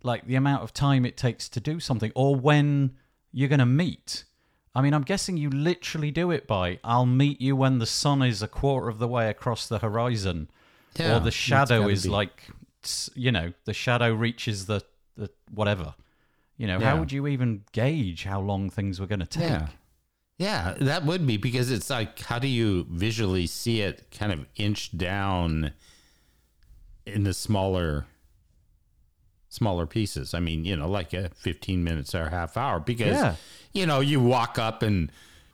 like 0.03 0.27
the 0.27 0.35
amount 0.35 0.63
of 0.63 0.73
time 0.73 1.05
it 1.05 1.17
takes 1.17 1.47
to 1.49 1.59
do 1.59 1.79
something 1.79 2.11
or 2.13 2.35
when 2.35 2.91
you're 3.31 3.49
going 3.49 3.59
to 3.59 3.65
meet. 3.65 4.25
I 4.75 4.81
mean, 4.81 4.93
I'm 4.93 5.03
guessing 5.03 5.37
you 5.37 5.49
literally 5.49 6.11
do 6.11 6.31
it 6.31 6.47
by 6.47 6.79
I'll 6.83 7.05
meet 7.05 7.41
you 7.41 7.55
when 7.55 7.79
the 7.79 7.85
sun 7.85 8.21
is 8.21 8.41
a 8.41 8.47
quarter 8.47 8.89
of 8.89 8.99
the 8.99 9.07
way 9.07 9.29
across 9.29 9.67
the 9.67 9.79
horizon 9.79 10.49
Yeah, 10.97 11.17
or 11.17 11.19
the 11.19 11.31
shadow 11.31 11.87
is 11.87 12.03
be. 12.03 12.09
like 12.09 12.47
you 13.15 13.31
know, 13.31 13.53
the 13.65 13.73
shadow 13.73 14.13
reaches 14.13 14.65
the 14.65 14.81
the 15.15 15.29
whatever. 15.53 15.95
You 16.57 16.67
know, 16.67 16.79
how 16.79 16.99
would 16.99 17.11
you 17.11 17.27
even 17.27 17.63
gauge 17.71 18.23
how 18.23 18.39
long 18.39 18.69
things 18.69 18.99
were 18.99 19.07
going 19.07 19.19
to 19.19 19.25
take? 19.25 19.43
Yeah. 19.43 19.67
Yeah, 20.43 20.75
that 20.81 21.05
would 21.05 21.25
be 21.25 21.37
because 21.37 21.71
it's 21.71 21.89
like, 21.89 22.19
how 22.19 22.37
do 22.37 22.47
you 22.47 22.85
visually 22.89 23.47
see 23.47 23.79
it 23.81 24.05
kind 24.11 24.31
of 24.33 24.45
inch 24.57 24.95
down 24.97 25.71
in 27.05 27.23
the 27.23 27.33
smaller, 27.33 28.05
smaller 29.49 29.85
pieces? 29.85 30.33
I 30.33 30.39
mean, 30.39 30.65
you 30.65 30.75
know, 30.75 30.89
like 30.89 31.13
a 31.13 31.29
15 31.29 31.83
minutes 31.83 32.13
or 32.13 32.23
a 32.23 32.29
half 32.29 32.57
hour 32.57 32.79
because, 32.79 33.15
Yeah. 33.15 33.35
you 33.73 33.85
know, 33.85 33.99
you 34.01 34.19
walk 34.19 34.57
up 34.59 34.83
and 34.83 35.11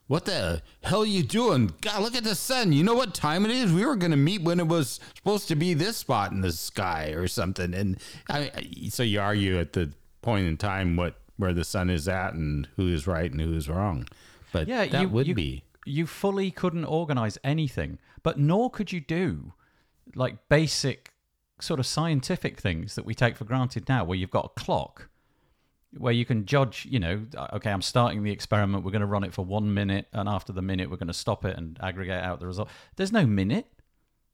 what 0.08 0.26
the 0.26 0.64
hell 0.82 1.04
are 1.04 1.06
you 1.06 1.22
doing? 1.22 1.72
God, 1.82 2.02
look 2.02 2.16
at 2.16 2.24
the 2.24 2.34
sun. 2.34 2.72
You 2.74 2.84
know 2.84 2.96
what 2.96 3.14
time 3.14 3.46
it 3.46 3.52
is? 3.52 3.72
We 3.72 3.86
were 3.86 3.96
going 3.96 4.10
to 4.10 4.18
meet 4.18 4.42
when 4.42 4.60
it 4.60 4.68
was 4.68 5.00
supposed 5.16 5.48
to 5.50 5.56
be 5.56 5.76
this 5.76 5.98
spot 5.98 6.32
in 6.32 6.42
the 6.42 6.52
sky 6.52 7.10
or 7.10 7.28
something. 7.28 7.76
And 7.76 8.00
I, 8.28 8.52
I- 8.56 8.90
so 8.90 9.04
you 9.04 9.20
argue 9.22 9.60
at 9.60 9.74
the 9.74 9.92
point 10.24 10.48
in 10.48 10.58
time 10.58 10.96
what 10.96 11.16
where 11.38 11.54
the 11.54 11.64
sun 11.64 11.90
is 11.90 12.08
at 12.08 12.34
and 12.34 12.68
who 12.76 12.88
is 12.92 13.06
right 13.08 13.32
and 13.32 13.40
who 13.40 13.54
is 13.56 13.70
wrong. 13.70 14.06
But 14.52 14.68
Yeah, 14.68 14.86
that 14.88 15.02
you, 15.02 15.10
would 15.10 15.28
you, 15.28 15.36
be. 15.36 15.64
You 15.86 16.06
fully 16.08 16.52
couldn't 16.52 16.86
organize 16.86 17.38
anything, 17.44 18.00
but 18.24 18.38
nor 18.40 18.70
could 18.70 18.92
you 18.92 19.00
do 19.02 19.54
like 20.16 20.48
basic 20.50 21.14
sort 21.62 21.80
of 21.80 21.86
scientific 21.86 22.60
things 22.60 22.96
that 22.96 23.06
we 23.06 23.14
take 23.14 23.36
for 23.38 23.46
granted 23.46 23.88
now, 23.90 24.04
where 24.04 24.18
you've 24.18 24.32
got 24.32 24.46
a 24.46 24.60
clock 24.60 25.10
where 25.98 26.14
you 26.14 26.24
can 26.24 26.46
judge, 26.46 26.86
you 26.90 27.00
know, 27.00 27.26
uh, 27.36 27.48
okay, 27.54 27.72
I'm 27.72 27.82
starting 27.82 28.22
the 28.22 28.32
experiment, 28.32 28.84
we're 28.86 28.92
going 28.92 29.02
to 29.02 29.08
run 29.08 29.24
it 29.24 29.34
for 29.34 29.44
one 29.44 29.74
minute, 29.74 30.06
and 30.14 30.30
after 30.30 30.54
the 30.54 30.62
minute, 30.62 30.88
we're 30.90 30.98
going 30.98 31.08
to 31.08 31.14
stop 31.16 31.46
it 31.46 31.58
and 31.58 31.80
aggregate 31.82 32.24
out 32.24 32.40
the 32.40 32.46
result. 32.46 32.70
There's 32.96 33.12
no 33.12 33.26
minute. 33.26 33.66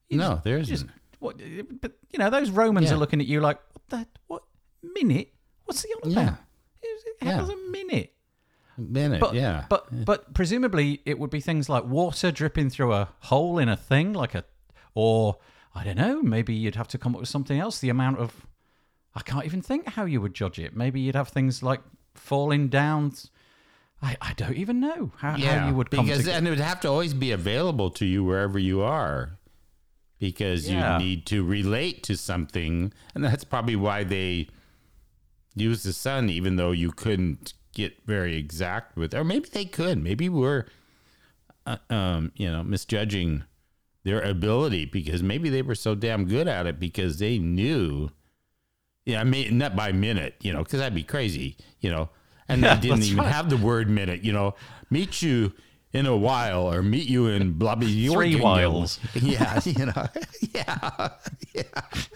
You 0.09 0.17
No, 0.17 0.31
just- 0.31 0.43
there 0.43 0.57
isn't. 0.57 0.75
just- 0.75 0.85
what, 1.19 1.37
but, 1.81 1.93
you 2.11 2.19
know, 2.19 2.29
those 2.29 2.49
Romans 2.49 2.89
Yeah. 2.89 2.95
are 2.95 2.99
looking 2.99 3.21
at 3.21 3.25
you 3.27 3.39
like, 3.39 3.59
what 3.71 3.87
the, 3.89 4.07
what, 4.27 4.43
minute? 4.83 5.33
What's 5.63 5.81
he 5.81 5.93
on 6.03 6.11
Yeah. 6.11 6.21
about? 6.21 6.37
How's 7.21 7.49
Yeah. 7.49 7.55
a 7.55 7.71
minute? 7.71 8.13
Minute, 8.77 9.19
But 9.21 9.33
yeah. 9.33 9.65
but 9.69 9.87
but 10.05 10.33
presumably 10.33 11.01
it 11.05 11.17
would 11.17 11.29
be 11.29 11.39
things 11.39 11.69
like 11.69 11.85
water 11.85 12.31
dripping 12.31 12.69
through 12.69 12.91
a 12.93 13.09
hole 13.21 13.57
in 13.57 13.69
a 13.69 13.77
thing, 13.77 14.11
like 14.13 14.35
a, 14.35 14.43
or 14.93 15.37
I 15.73 15.83
don't 15.83 15.97
know. 15.97 16.21
Maybe 16.21 16.53
you'd 16.53 16.75
have 16.75 16.87
to 16.89 16.97
come 16.97 17.15
up 17.15 17.21
with 17.21 17.29
something 17.29 17.57
else. 17.59 17.79
The 17.79 17.89
amount 17.89 18.19
of, 18.19 18.45
I 19.13 19.21
can't 19.21 19.45
even 19.45 19.61
think 19.61 19.87
how 19.87 20.05
you 20.05 20.19
would 20.21 20.33
judge 20.33 20.59
it. 20.59 20.75
Maybe 20.75 20.99
you'd 20.99 21.15
have 21.15 21.29
things 21.29 21.63
like 21.63 21.81
falling 22.15 22.67
down. 22.67 23.13
I, 24.01 24.17
I 24.21 24.33
don't 24.33 24.55
even 24.57 24.81
know 24.81 25.11
how, 25.17 25.37
how 25.37 25.67
you 25.69 25.73
would 25.73 25.89
come 25.89 26.05
because 26.05 26.25
to. 26.25 26.33
and 26.33 26.45
it 26.45 26.49
would 26.49 26.59
have 26.59 26.81
to 26.81 26.89
always 26.89 27.13
be 27.13 27.31
available 27.31 27.89
to 27.91 28.05
you 28.05 28.23
wherever 28.25 28.59
you 28.59 28.81
are 28.81 29.37
because 30.19 30.69
Yeah. 30.69 30.97
you 30.99 31.05
need 31.05 31.25
to 31.27 31.43
relate 31.45 32.03
to 32.03 32.17
something 32.17 32.91
and 33.13 33.23
that's 33.23 33.43
probably 33.45 33.75
why 33.77 34.03
they 34.03 34.49
use 35.55 35.83
the 35.83 35.93
sun 35.93 36.29
even 36.29 36.57
though 36.57 36.71
you 36.71 36.91
couldn't 36.91 37.53
get 37.75 38.03
very 38.05 38.35
exact 38.35 38.97
with 38.97 39.13
or 39.13 39.23
maybe 39.23 39.47
they 39.49 39.65
could 39.65 40.01
maybe 40.01 40.27
we're 40.27 40.65
uh, 41.67 41.77
um 41.91 42.31
you 42.35 42.49
know 42.49 42.63
misjudging 42.63 43.43
their 44.03 44.21
ability 44.21 44.85
because 44.85 45.21
maybe 45.21 45.49
they 45.49 45.61
were 45.61 45.75
so 45.75 45.93
damn 45.93 46.25
good 46.25 46.47
at 46.47 46.65
it 46.65 46.79
because 46.79 47.19
they 47.19 47.37
knew 47.37 48.09
yeah, 49.05 49.21
I 49.21 49.23
mean, 49.23 49.59
not 49.59 49.75
by 49.75 49.91
minute, 49.91 50.33
you 50.41 50.51
know, 50.51 50.63
because 50.63 50.79
that'd 50.79 50.95
be 50.95 51.03
crazy, 51.03 51.57
you 51.79 51.91
know. 51.91 52.09
And 52.47 52.61
Yeah, 52.63 52.73
they 52.73 52.81
didn't 52.89 53.03
even 53.03 53.19
right. 53.19 53.31
have 53.31 53.51
the 53.51 53.57
word 53.57 53.87
minute, 53.87 54.23
you 54.23 54.33
know. 54.33 54.55
Meet 54.89 55.21
you 55.21 55.53
in 55.93 56.07
a 56.07 56.17
while, 56.17 56.67
or 56.71 56.81
meet 56.81 57.07
you 57.07 57.27
in 57.27 57.51
blah 57.53 57.75
blah. 57.75 57.87
Three 57.87 58.35
whiles. 58.35 58.99
Yeah, 59.13 59.61
you 59.63 59.85
know. 59.85 60.07
Yeah, 60.55 61.09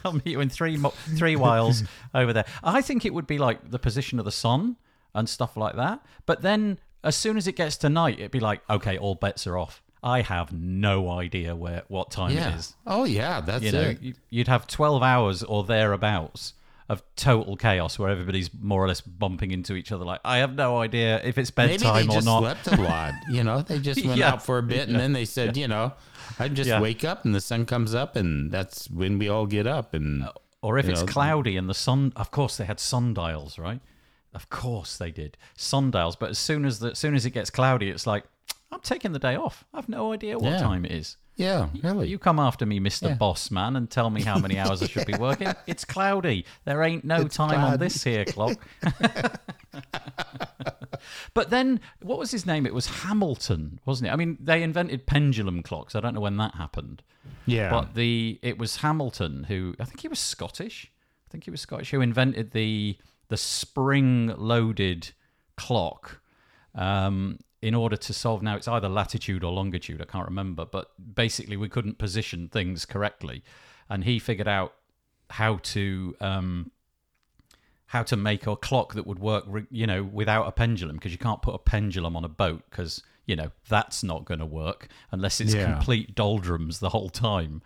I'll 0.04 0.14
meet 0.14 0.26
you 0.28 0.40
in 0.42 0.50
three 0.50 0.78
mo- 0.78 0.94
three 1.16 1.36
miles 1.36 1.84
over 2.16 2.34
there. 2.34 2.46
I 2.64 2.82
think 2.82 3.06
it 3.06 3.14
would 3.14 3.28
be 3.28 3.38
like 3.38 3.70
the 3.70 3.78
position 3.80 4.18
of 4.18 4.26
the 4.26 4.32
sun 4.32 4.76
and 5.14 5.28
stuff 5.30 5.58
like 5.58 5.76
that. 5.76 6.00
But 6.26 6.42
then 6.42 6.80
as 7.04 7.16
soon 7.16 7.38
as 7.38 7.48
it 7.48 7.56
gets 7.56 7.78
to 7.78 7.90
night, 7.90 8.20
it'd 8.20 8.32
be 8.32 8.40
like, 8.40 8.62
okay, 8.70 8.98
all 8.98 9.16
bets 9.16 9.48
are 9.48 9.58
off. 9.58 9.82
I 10.02 10.22
have 10.22 10.54
no 10.54 11.10
idea 11.10 11.56
where 11.56 11.84
what 11.90 12.10
time 12.12 12.32
yeah. 12.32 12.54
it 12.54 12.56
is. 12.60 12.76
Oh 12.88 13.04
yeah, 13.04 13.42
that's 13.42 13.64
You 13.64 13.72
know, 13.74 13.82
it. 13.82 14.02
you- 14.02 14.14
you'd 14.30 14.48
have 14.48 14.66
twelve 14.68 15.04
hours 15.04 15.44
or 15.44 15.64
thereabouts 15.66 16.54
of 16.88 17.04
total 17.16 17.56
chaos 17.56 18.00
where 18.00 18.10
everybody's 18.10 18.50
more 18.60 18.84
or 18.84 18.88
less 18.88 19.02
bumping 19.02 19.52
into 19.52 19.76
each 19.76 19.92
other. 19.92 20.04
Like, 20.04 20.22
I 20.26 20.38
have 20.38 20.56
no 20.56 20.80
idea 20.82 21.22
if 21.24 21.38
it's 21.38 21.56
Maybe 21.56 21.78
they 21.78 21.84
bedtime 21.84 22.10
or 22.10 22.14
just 22.14 22.26
not. 22.26 22.40
slept 22.42 22.68
a 22.80 22.82
lot. 22.82 23.14
You 23.30 23.44
know, 23.44 23.62
they 23.62 23.78
just 23.78 24.04
went 24.04 24.18
Yeah. 24.18 24.30
out 24.34 24.42
for 24.44 24.58
a 24.58 24.64
bit, 24.64 24.88
and 24.90 25.00
then 25.00 25.14
they 25.14 25.26
said, 25.26 25.56
you 25.56 25.68
know, 25.68 25.94
I 26.40 26.48
just 26.48 26.82
wake 26.82 27.04
up 27.04 27.26
and 27.26 27.36
the 27.36 27.42
sun 27.42 27.66
comes 27.68 27.94
up, 27.94 28.16
and 28.16 28.52
that's 28.52 28.90
when 28.90 29.20
we 29.20 29.30
all 29.30 29.46
get 29.46 29.68
up. 29.68 29.94
And 29.94 30.30
Or 30.64 30.80
if 30.80 30.90
it's 30.90 31.02
know, 31.02 31.06
cloudy 31.08 31.58
and 31.58 31.70
the 31.70 31.76
sun, 31.76 32.12
of 32.16 32.32
course 32.32 32.58
they 32.58 32.66
had 32.66 32.80
sundials, 32.80 33.60
right? 33.60 33.82
Of 34.34 34.50
course 34.50 34.98
they 34.98 35.12
did 35.12 35.38
sundials. 35.56 36.16
But 36.16 36.30
as 36.30 36.38
soon 36.40 36.66
as 36.66 36.80
the 36.80 36.92
as 36.92 37.00
soon 37.00 37.16
as 37.16 37.26
it 37.26 37.32
gets 37.32 37.50
cloudy, 37.50 37.90
it's 37.90 38.06
like 38.08 38.24
I'm 38.72 38.80
taking 38.82 39.12
the 39.12 39.20
day 39.20 39.36
off. 39.36 39.66
I've 39.74 39.90
no 39.90 40.14
idea 40.14 40.38
what 40.38 40.52
Yeah. 40.52 40.60
time 40.60 40.86
it 40.86 40.92
is. 40.92 41.18
Yeah, 41.36 41.70
really. 41.84 42.10
You 42.10 42.20
come 42.20 42.38
after 42.38 42.66
me, 42.66 42.80
Mister 42.80 43.08
Yeah. 43.10 43.14
Boss 43.16 43.50
Man, 43.50 43.76
and 43.78 43.90
tell 43.90 44.10
me 44.10 44.22
how 44.22 44.38
many 44.38 44.60
hours 44.60 44.84
I 44.84 44.88
should 44.88 45.08
be 45.08 45.16
working. 45.18 45.54
It's 45.68 45.86
cloudy. 45.86 46.46
There 46.66 46.84
ain't 46.84 47.06
no 47.06 47.28
time 47.30 47.60
on 47.64 47.80
this 47.80 48.04
here 48.04 48.26
clock. 48.26 48.58
but 51.34 51.50
then, 51.50 51.80
what 52.02 52.20
was 52.20 52.32
his 52.32 52.46
name? 52.46 52.66
It 52.66 52.74
was 52.74 52.88
Hamilton, 52.88 53.80
wasn't 53.86 54.10
it? 54.10 54.12
I 54.12 54.16
mean, 54.16 54.38
they 54.40 54.62
invented 54.64 55.06
pendulum 55.06 55.64
clocks. 55.64 55.96
I 55.96 56.00
don't 56.02 56.14
know 56.14 56.20
when 56.22 56.38
that 56.38 56.56
happened. 56.56 57.02
yeah. 57.46 57.70
But 57.72 57.96
the 57.96 58.40
it 58.42 58.58
was 58.58 58.78
Hamilton 58.78 59.46
who 59.46 59.76
I 59.80 59.86
think 59.86 60.02
he 60.02 60.08
was 60.08 60.20
Scottish. 60.20 60.92
I 61.28 61.32
think 61.32 61.46
he 61.46 61.52
was 61.52 61.62
Scottish 61.62 61.92
who 61.92 62.02
invented 62.02 62.52
the 62.52 62.98
the 63.30 63.38
spring 63.38 64.34
loaded 64.38 65.12
clock 65.58 66.22
um, 66.76 67.40
in 67.62 67.74
order 67.74 67.96
to 67.98 68.14
solve 68.14 68.42
now 68.44 68.56
it's 68.56 68.68
either 68.68 68.88
latitude 68.90 69.44
or 69.44 69.52
longitude 69.52 70.02
I 70.02 70.06
can't 70.06 70.28
remember 70.28 70.66
but 70.66 70.92
basically 71.16 71.58
we 71.58 71.70
couldn't 71.70 71.98
position 71.98 72.48
things 72.48 72.86
correctly 72.86 73.44
and 73.90 74.04
he 74.04 74.20
figured 74.20 74.48
out 74.48 74.74
how 75.32 75.58
to 75.64 76.16
um, 76.22 76.72
how 77.88 78.04
to 78.04 78.16
make 78.16 78.46
a 78.48 78.56
clock 78.56 78.94
that 78.94 79.06
would 79.08 79.20
work 79.20 79.46
you 79.72 79.88
know 79.88 80.04
without 80.04 80.48
a 80.48 80.52
pendulum 80.52 80.96
because 80.98 81.12
you 81.12 81.18
can't 81.18 81.42
put 81.42 81.56
a 81.56 81.60
pendulum 81.60 82.16
on 82.16 82.24
a 82.24 82.30
boat 82.30 82.64
because 82.70 83.02
you 83.26 83.36
know 83.36 83.52
that's 83.68 84.04
not 84.04 84.26
going 84.26 84.40
to 84.40 84.46
work 84.46 84.88
unless 85.12 85.42
it's 85.42 85.54
Yeah. 85.54 85.74
complete 85.74 86.16
doldrums 86.16 86.80
the 86.80 86.90
whole 86.90 87.10
time 87.10 87.62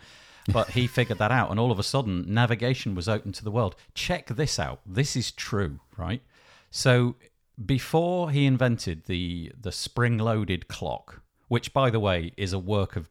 but 0.51 0.71
he 0.71 0.87
figured 0.87 1.19
that 1.19 1.31
out 1.31 1.51
and 1.51 1.59
all 1.59 1.71
of 1.71 1.79
a 1.79 1.83
sudden 1.83 2.25
navigation 2.27 2.95
was 2.95 3.07
open 3.07 3.31
to 3.33 3.43
the 3.43 3.51
world. 3.51 3.75
Check 3.93 4.27
this 4.27 4.59
out. 4.59 4.81
This 4.85 5.15
is 5.15 5.31
true 5.31 5.79
right? 5.97 6.21
So 6.71 7.15
before 7.65 8.31
he 8.31 8.45
invented 8.45 9.05
the 9.05 9.51
the 9.59 9.71
spring 9.71 10.17
loaded 10.17 10.67
clock 10.67 11.21
which 11.47 11.73
by 11.73 11.89
the 11.89 11.99
way 11.99 12.33
is 12.37 12.53
a 12.53 12.59
work 12.59 12.95
of 12.95 13.09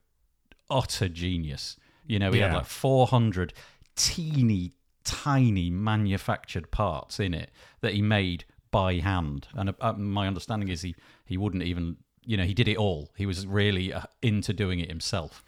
utter 0.68 1.08
genius. 1.08 1.76
You 2.06 2.18
know 2.18 2.32
he 2.32 2.40
had 2.40 2.54
like 2.54 2.66
400 2.66 3.52
teeny 3.94 4.72
tiny 5.04 5.70
manufactured 5.70 6.70
parts 6.70 7.18
in 7.20 7.34
it 7.34 7.50
that 7.80 7.94
he 7.94 8.02
made 8.02 8.44
by 8.70 8.94
hand. 8.94 9.48
And 9.54 9.74
uh, 9.80 9.92
my 9.92 10.26
understanding 10.26 10.68
is 10.68 10.82
he 10.82 10.96
he 11.24 11.36
wouldn't 11.36 11.62
even 11.62 11.98
you 12.24 12.36
know 12.36 12.44
he 12.44 12.54
did 12.54 12.68
it 12.68 12.76
all. 12.76 13.10
He 13.16 13.26
was 13.26 13.46
really 13.46 13.92
uh, 13.92 14.02
into 14.22 14.52
doing 14.52 14.80
it 14.80 14.88
himself. 14.88 15.44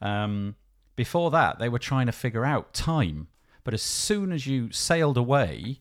Um, 0.00 0.56
before 0.96 1.30
that, 1.30 1.58
they 1.58 1.68
were 1.68 1.78
trying 1.78 2.06
to 2.06 2.12
figure 2.12 2.44
out 2.44 2.72
time. 2.72 3.28
But 3.64 3.74
as 3.74 3.82
soon 3.82 4.32
as 4.32 4.46
you 4.46 4.70
sailed 4.70 5.16
away, 5.16 5.80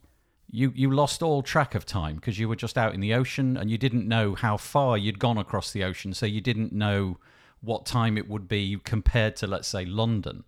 you, 0.50 0.72
you 0.75 0.91
lost 0.91 1.22
all 1.22 1.41
track 1.41 1.75
of 1.75 1.86
time 1.86 2.15
because 2.15 2.39
you 2.39 2.48
were 2.48 2.55
just 2.55 2.77
out 2.77 2.93
in 2.93 3.00
the 3.00 3.13
ocean 3.13 3.58
and 3.58 3.70
you 3.70 3.77
didn't 3.77 4.08
know 4.08 4.36
how 4.36 4.58
far 4.58 4.98
you'd 4.98 5.20
gone 5.20 5.38
across 5.38 5.72
the 5.72 5.84
ocean. 5.84 6.13
So 6.13 6.25
you 6.25 6.41
didn't 6.41 6.72
know 6.72 7.17
what 7.62 7.86
time 7.86 8.17
it 8.17 8.29
would 8.29 8.48
be 8.48 8.77
compared 8.84 9.36
to, 9.38 9.48
let's 9.48 9.67
say, 9.67 9.86
London. 9.86 10.43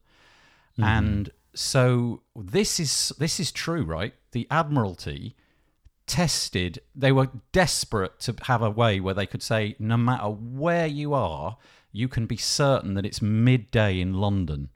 Mm-hmm. 0.77 0.84
And 0.84 1.29
so 1.53 2.22
this 2.36 2.79
is 2.79 3.13
this 3.17 3.39
is 3.39 3.51
true, 3.51 3.84
right? 3.84 4.13
The 4.31 4.48
Admiralty 4.51 5.36
tested. 6.07 6.79
They 6.93 7.12
were 7.12 7.29
desperate 7.51 8.19
to 8.22 8.36
have 8.43 8.62
a 8.62 8.69
way 8.69 9.00
where 9.00 9.13
they 9.13 9.25
could 9.25 9.41
say, 9.41 9.75
no 9.79 9.98
matter 9.98 10.27
where 10.27 10.88
you 10.88 11.13
are, 11.13 11.57
you 11.96 12.08
can 12.08 12.25
be 12.25 12.38
certain 12.38 12.94
that 12.96 13.06
it's 13.06 13.22
midday 13.22 14.00
in 14.00 14.14
London. 14.14 14.70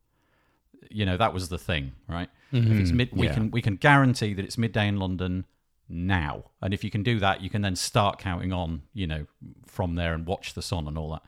You 0.90 1.06
know 1.06 1.18
that 1.18 1.34
was 1.34 1.50
the 1.50 1.58
thing, 1.58 1.94
right? 2.08 2.30
If 2.52 2.66
it's 2.66 2.90
mm-hmm. 2.90 2.98
mid, 2.98 3.10
we 3.12 3.28
yeah. 3.28 3.34
can 3.34 3.52
we 3.52 3.62
can 3.62 3.76
guarantee 3.76 4.34
that 4.34 4.44
it's 4.44 4.58
midday 4.58 4.88
in 4.88 4.98
London 4.98 5.46
now, 5.88 6.46
and 6.62 6.74
if 6.74 6.84
you 6.84 6.90
can 6.90 7.04
do 7.04 7.20
that, 7.20 7.42
you 7.42 7.50
can 7.50 7.62
then 7.62 7.76
start 7.76 8.20
counting 8.20 8.54
on, 8.54 8.84
you 8.94 9.06
know, 9.06 9.26
from 9.66 9.96
there 9.96 10.14
and 10.14 10.26
watch 10.26 10.54
the 10.54 10.62
sun 10.62 10.88
and 10.88 10.98
all 10.98 11.12
that. 11.12 11.22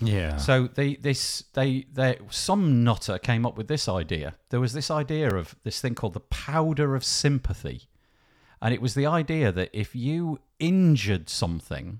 Yeah. 0.00 0.36
So 0.36 0.66
they 0.66 0.96
this 0.96 1.44
they 1.52 1.86
they 1.92 2.18
some 2.30 2.84
nutter 2.84 3.18
came 3.18 3.44
up 3.44 3.56
with 3.56 3.68
this 3.68 3.88
idea. 3.88 4.34
There 4.50 4.60
was 4.60 4.72
this 4.72 4.90
idea 4.90 5.34
of 5.34 5.56
this 5.64 5.80
thing 5.80 5.94
called 5.94 6.14
the 6.14 6.20
powder 6.20 6.94
of 6.94 7.04
sympathy. 7.04 7.88
And 8.60 8.72
it 8.72 8.80
was 8.80 8.94
the 8.94 9.06
idea 9.06 9.50
that 9.50 9.70
if 9.72 9.96
you 9.96 10.38
injured 10.60 11.28
something, 11.28 11.98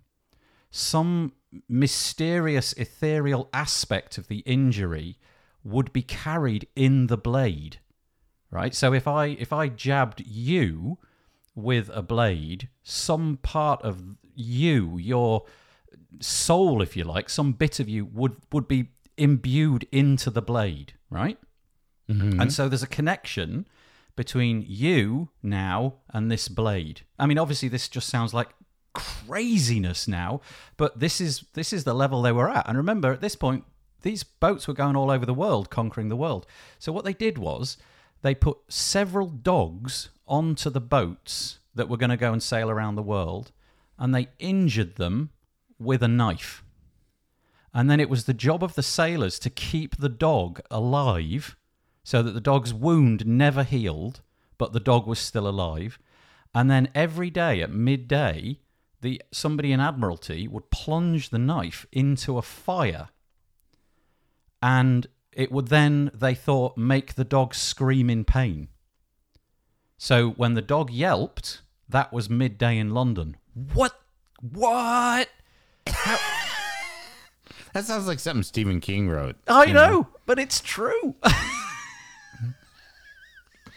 some 0.72 1.34
mysterious 1.68 2.72
ethereal 2.72 3.48
aspect 3.52 4.16
of 4.18 4.26
the 4.26 4.38
injury 4.38 5.18
would 5.62 5.92
be 5.92 6.02
carried 6.02 6.66
in 6.74 7.06
the 7.06 7.18
blade. 7.18 7.78
Right? 8.50 8.74
So 8.74 8.92
if 8.92 9.06
I 9.06 9.26
if 9.26 9.52
I 9.52 9.68
jabbed 9.68 10.22
you 10.26 10.98
with 11.54 11.90
a 11.92 12.02
blade, 12.02 12.68
some 12.82 13.38
part 13.42 13.82
of 13.82 14.02
you, 14.34 14.98
your 14.98 15.44
soul, 16.20 16.82
if 16.82 16.96
you 16.96 17.04
like, 17.04 17.28
some 17.28 17.52
bit 17.52 17.78
of 17.78 17.88
you 17.88 18.06
would 18.06 18.36
would 18.50 18.66
be 18.66 18.88
imbued 19.16 19.86
into 19.92 20.30
the 20.30 20.42
blade, 20.42 20.94
right? 21.10 21.38
Mm-hmm. 22.10 22.40
And 22.40 22.52
so 22.52 22.68
there's 22.68 22.82
a 22.82 22.88
connection 22.88 23.66
between 24.16 24.64
you 24.66 25.30
now 25.42 25.94
and 26.10 26.30
this 26.30 26.48
blade. 26.48 27.02
I 27.18 27.26
mean, 27.26 27.38
obviously, 27.38 27.68
this 27.68 27.88
just 27.88 28.08
sounds 28.08 28.34
like 28.34 28.48
craziness 28.92 30.06
now, 30.06 30.40
but 30.76 30.98
this 30.98 31.20
is 31.20 31.44
this 31.54 31.72
is 31.72 31.84
the 31.84 31.94
level 31.94 32.22
they 32.22 32.32
were 32.32 32.50
at. 32.50 32.68
And 32.68 32.76
remember, 32.76 33.12
at 33.12 33.20
this 33.20 33.36
point, 33.36 33.64
these 34.02 34.22
boats 34.22 34.66
were 34.68 34.74
going 34.74 34.96
all 34.96 35.10
over 35.10 35.26
the 35.26 35.34
world, 35.34 35.70
conquering 35.70 36.08
the 36.08 36.16
world. 36.16 36.46
So 36.78 36.92
what 36.92 37.04
they 37.04 37.12
did 37.12 37.38
was 37.38 37.76
they 38.22 38.34
put 38.34 38.58
several 38.68 39.28
dogs 39.28 40.10
onto 40.26 40.70
the 40.70 40.80
boats 40.80 41.58
that 41.74 41.88
were 41.88 41.96
going 41.96 42.10
to 42.10 42.16
go 42.16 42.32
and 42.32 42.42
sail 42.42 42.70
around 42.70 42.94
the 42.94 43.02
world, 43.02 43.52
and 43.98 44.14
they 44.14 44.28
injured 44.38 44.96
them 44.96 45.30
with 45.78 46.02
a 46.02 46.08
knife. 46.08 46.62
And 47.74 47.90
then 47.90 48.00
it 48.00 48.10
was 48.10 48.24
the 48.24 48.34
job 48.34 48.62
of 48.62 48.74
the 48.74 48.82
sailors 48.82 49.38
to 49.40 49.50
keep 49.50 49.96
the 49.96 50.08
dog 50.08 50.60
alive 50.70 51.56
so 52.04 52.22
that 52.22 52.32
the 52.32 52.40
dog's 52.40 52.74
wound 52.74 53.26
never 53.26 53.64
healed, 53.64 54.20
but 54.58 54.72
the 54.72 54.80
dog 54.80 55.06
was 55.06 55.18
still 55.18 55.48
alive. 55.48 55.98
And 56.54 56.70
then 56.70 56.90
every 56.94 57.30
day 57.30 57.62
at 57.62 57.72
midday, 57.72 58.58
the 59.02 59.20
somebody 59.30 59.72
in 59.72 59.80
Admiralty 59.80 60.48
would 60.48 60.70
plunge 60.70 61.30
the 61.30 61.38
knife 61.38 61.86
into 61.92 62.38
a 62.38 62.42
fire. 62.42 63.08
And 64.62 65.06
it 65.32 65.50
would 65.50 65.68
then, 65.68 66.10
they 66.14 66.34
thought, 66.34 66.76
make 66.76 67.14
the 67.14 67.24
dog 67.24 67.54
scream 67.54 68.08
in 68.08 68.24
pain. 68.24 68.68
So 69.98 70.30
when 70.30 70.54
the 70.54 70.62
dog 70.62 70.90
yelped, 70.90 71.62
that 71.88 72.12
was 72.12 72.30
midday 72.30 72.78
in 72.78 72.94
London. 72.94 73.36
What? 73.74 74.00
What? 74.40 75.28
that 75.86 76.20
sounds 77.84 78.06
like 78.06 78.20
something 78.20 78.42
Stephen 78.42 78.80
King 78.80 79.08
wrote. 79.08 79.36
I 79.48 79.66
know, 79.66 80.08
but 80.26 80.38
it's 80.38 80.60
true. 80.60 81.16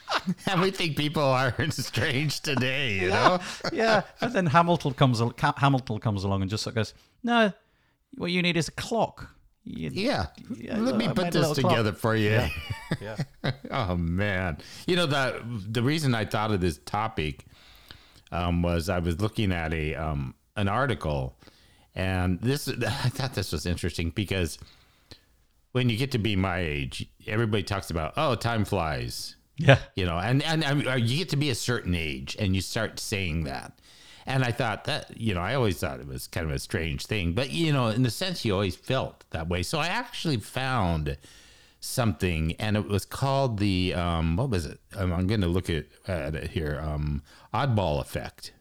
And 0.47 0.61
we 0.61 0.71
think 0.71 0.97
people 0.97 1.23
are 1.23 1.53
strange 1.71 2.41
today, 2.41 2.99
you 2.99 3.09
know? 3.09 3.39
yeah. 3.73 4.01
And 4.21 4.33
then 4.33 4.45
Hamilton 4.47 4.93
comes 4.93 5.21
Hamilton 5.57 5.99
comes 5.99 6.23
along 6.23 6.41
and 6.41 6.49
just 6.49 6.63
sort 6.63 6.71
of 6.73 6.75
goes, 6.77 6.93
"No, 7.23 7.51
what 8.17 8.31
you 8.31 8.41
need 8.41 8.57
is 8.57 8.67
a 8.67 8.71
clock." 8.71 9.29
You- 9.63 9.89
Yeah. 9.93 10.27
Yeah, 10.55 10.77
Let 10.77 10.95
me 10.95 11.05
I 11.07 11.13
put 11.13 11.31
this 11.31 11.35
little 11.47 11.55
clock. 11.55 11.73
together 11.73 11.93
for 11.93 12.15
you. 12.15 12.41
Yeah. 13.01 13.17
oh 13.71 13.95
man. 13.97 14.57
You 14.87 14.95
know 14.95 15.05
the 15.07 15.41
the 15.69 15.81
reason 15.81 16.13
I 16.13 16.25
thought 16.25 16.51
of 16.51 16.61
this 16.61 16.79
topic 16.85 17.45
um, 18.31 18.61
was 18.61 18.89
I 18.89 18.99
was 18.99 19.19
looking 19.19 19.51
at 19.51 19.73
a 19.73 19.95
um, 19.95 20.35
an 20.55 20.67
article 20.67 21.35
and 21.95 22.39
this 22.41 22.67
I 22.67 23.09
thought 23.09 23.33
this 23.33 23.51
was 23.51 23.65
interesting 23.65 24.11
because 24.11 24.59
when 25.71 25.89
you 25.89 25.97
get 25.97 26.11
to 26.11 26.19
be 26.19 26.35
my 26.35 26.59
age, 26.59 27.07
everybody 27.27 27.63
talks 27.63 27.89
about 27.89 28.13
oh 28.17 28.35
time 28.35 28.65
flies. 28.65 29.35
Yeah. 29.57 29.79
you 29.95 30.05
know 30.05 30.17
and 30.17 30.43
and 30.43 30.63
um, 30.63 30.81
you 30.99 31.17
get 31.17 31.29
to 31.29 31.37
be 31.37 31.49
a 31.49 31.55
certain 31.55 31.95
age 31.95 32.35
and 32.39 32.55
you 32.55 32.61
start 32.61 32.99
saying 32.99 33.45
that 33.45 33.79
and 34.25 34.43
i 34.43 34.51
thought 34.51 34.83
that 34.85 35.15
you 35.17 35.33
know 35.33 35.39
i 35.41 35.55
always 35.55 35.77
thought 35.79 35.99
it 35.99 36.07
was 36.07 36.27
kind 36.27 36.45
of 36.45 36.51
a 36.53 36.59
strange 36.59 37.05
thing 37.05 37.33
but 37.33 37.51
you 37.51 37.71
know 37.71 37.87
in 37.87 38.03
the 38.03 38.09
sense 38.09 38.43
you 38.43 38.53
always 38.53 38.75
felt 38.75 39.23
that 39.29 39.47
way 39.47 39.63
so 39.63 39.79
i 39.79 39.87
actually 39.87 40.37
found 40.37 41.17
something 41.79 42.53
and 42.59 42.75
it 42.75 42.87
was 42.87 43.05
called 43.05 43.59
the 43.59 43.93
um 43.93 44.35
what 44.35 44.49
was 44.49 44.65
it 44.65 44.79
um, 44.97 45.13
i'm 45.13 45.27
gonna 45.27 45.47
look 45.47 45.69
at, 45.69 45.85
at 46.07 46.35
it 46.35 46.49
here 46.51 46.81
um 46.83 47.21
oddball 47.53 48.01
effect 48.01 48.51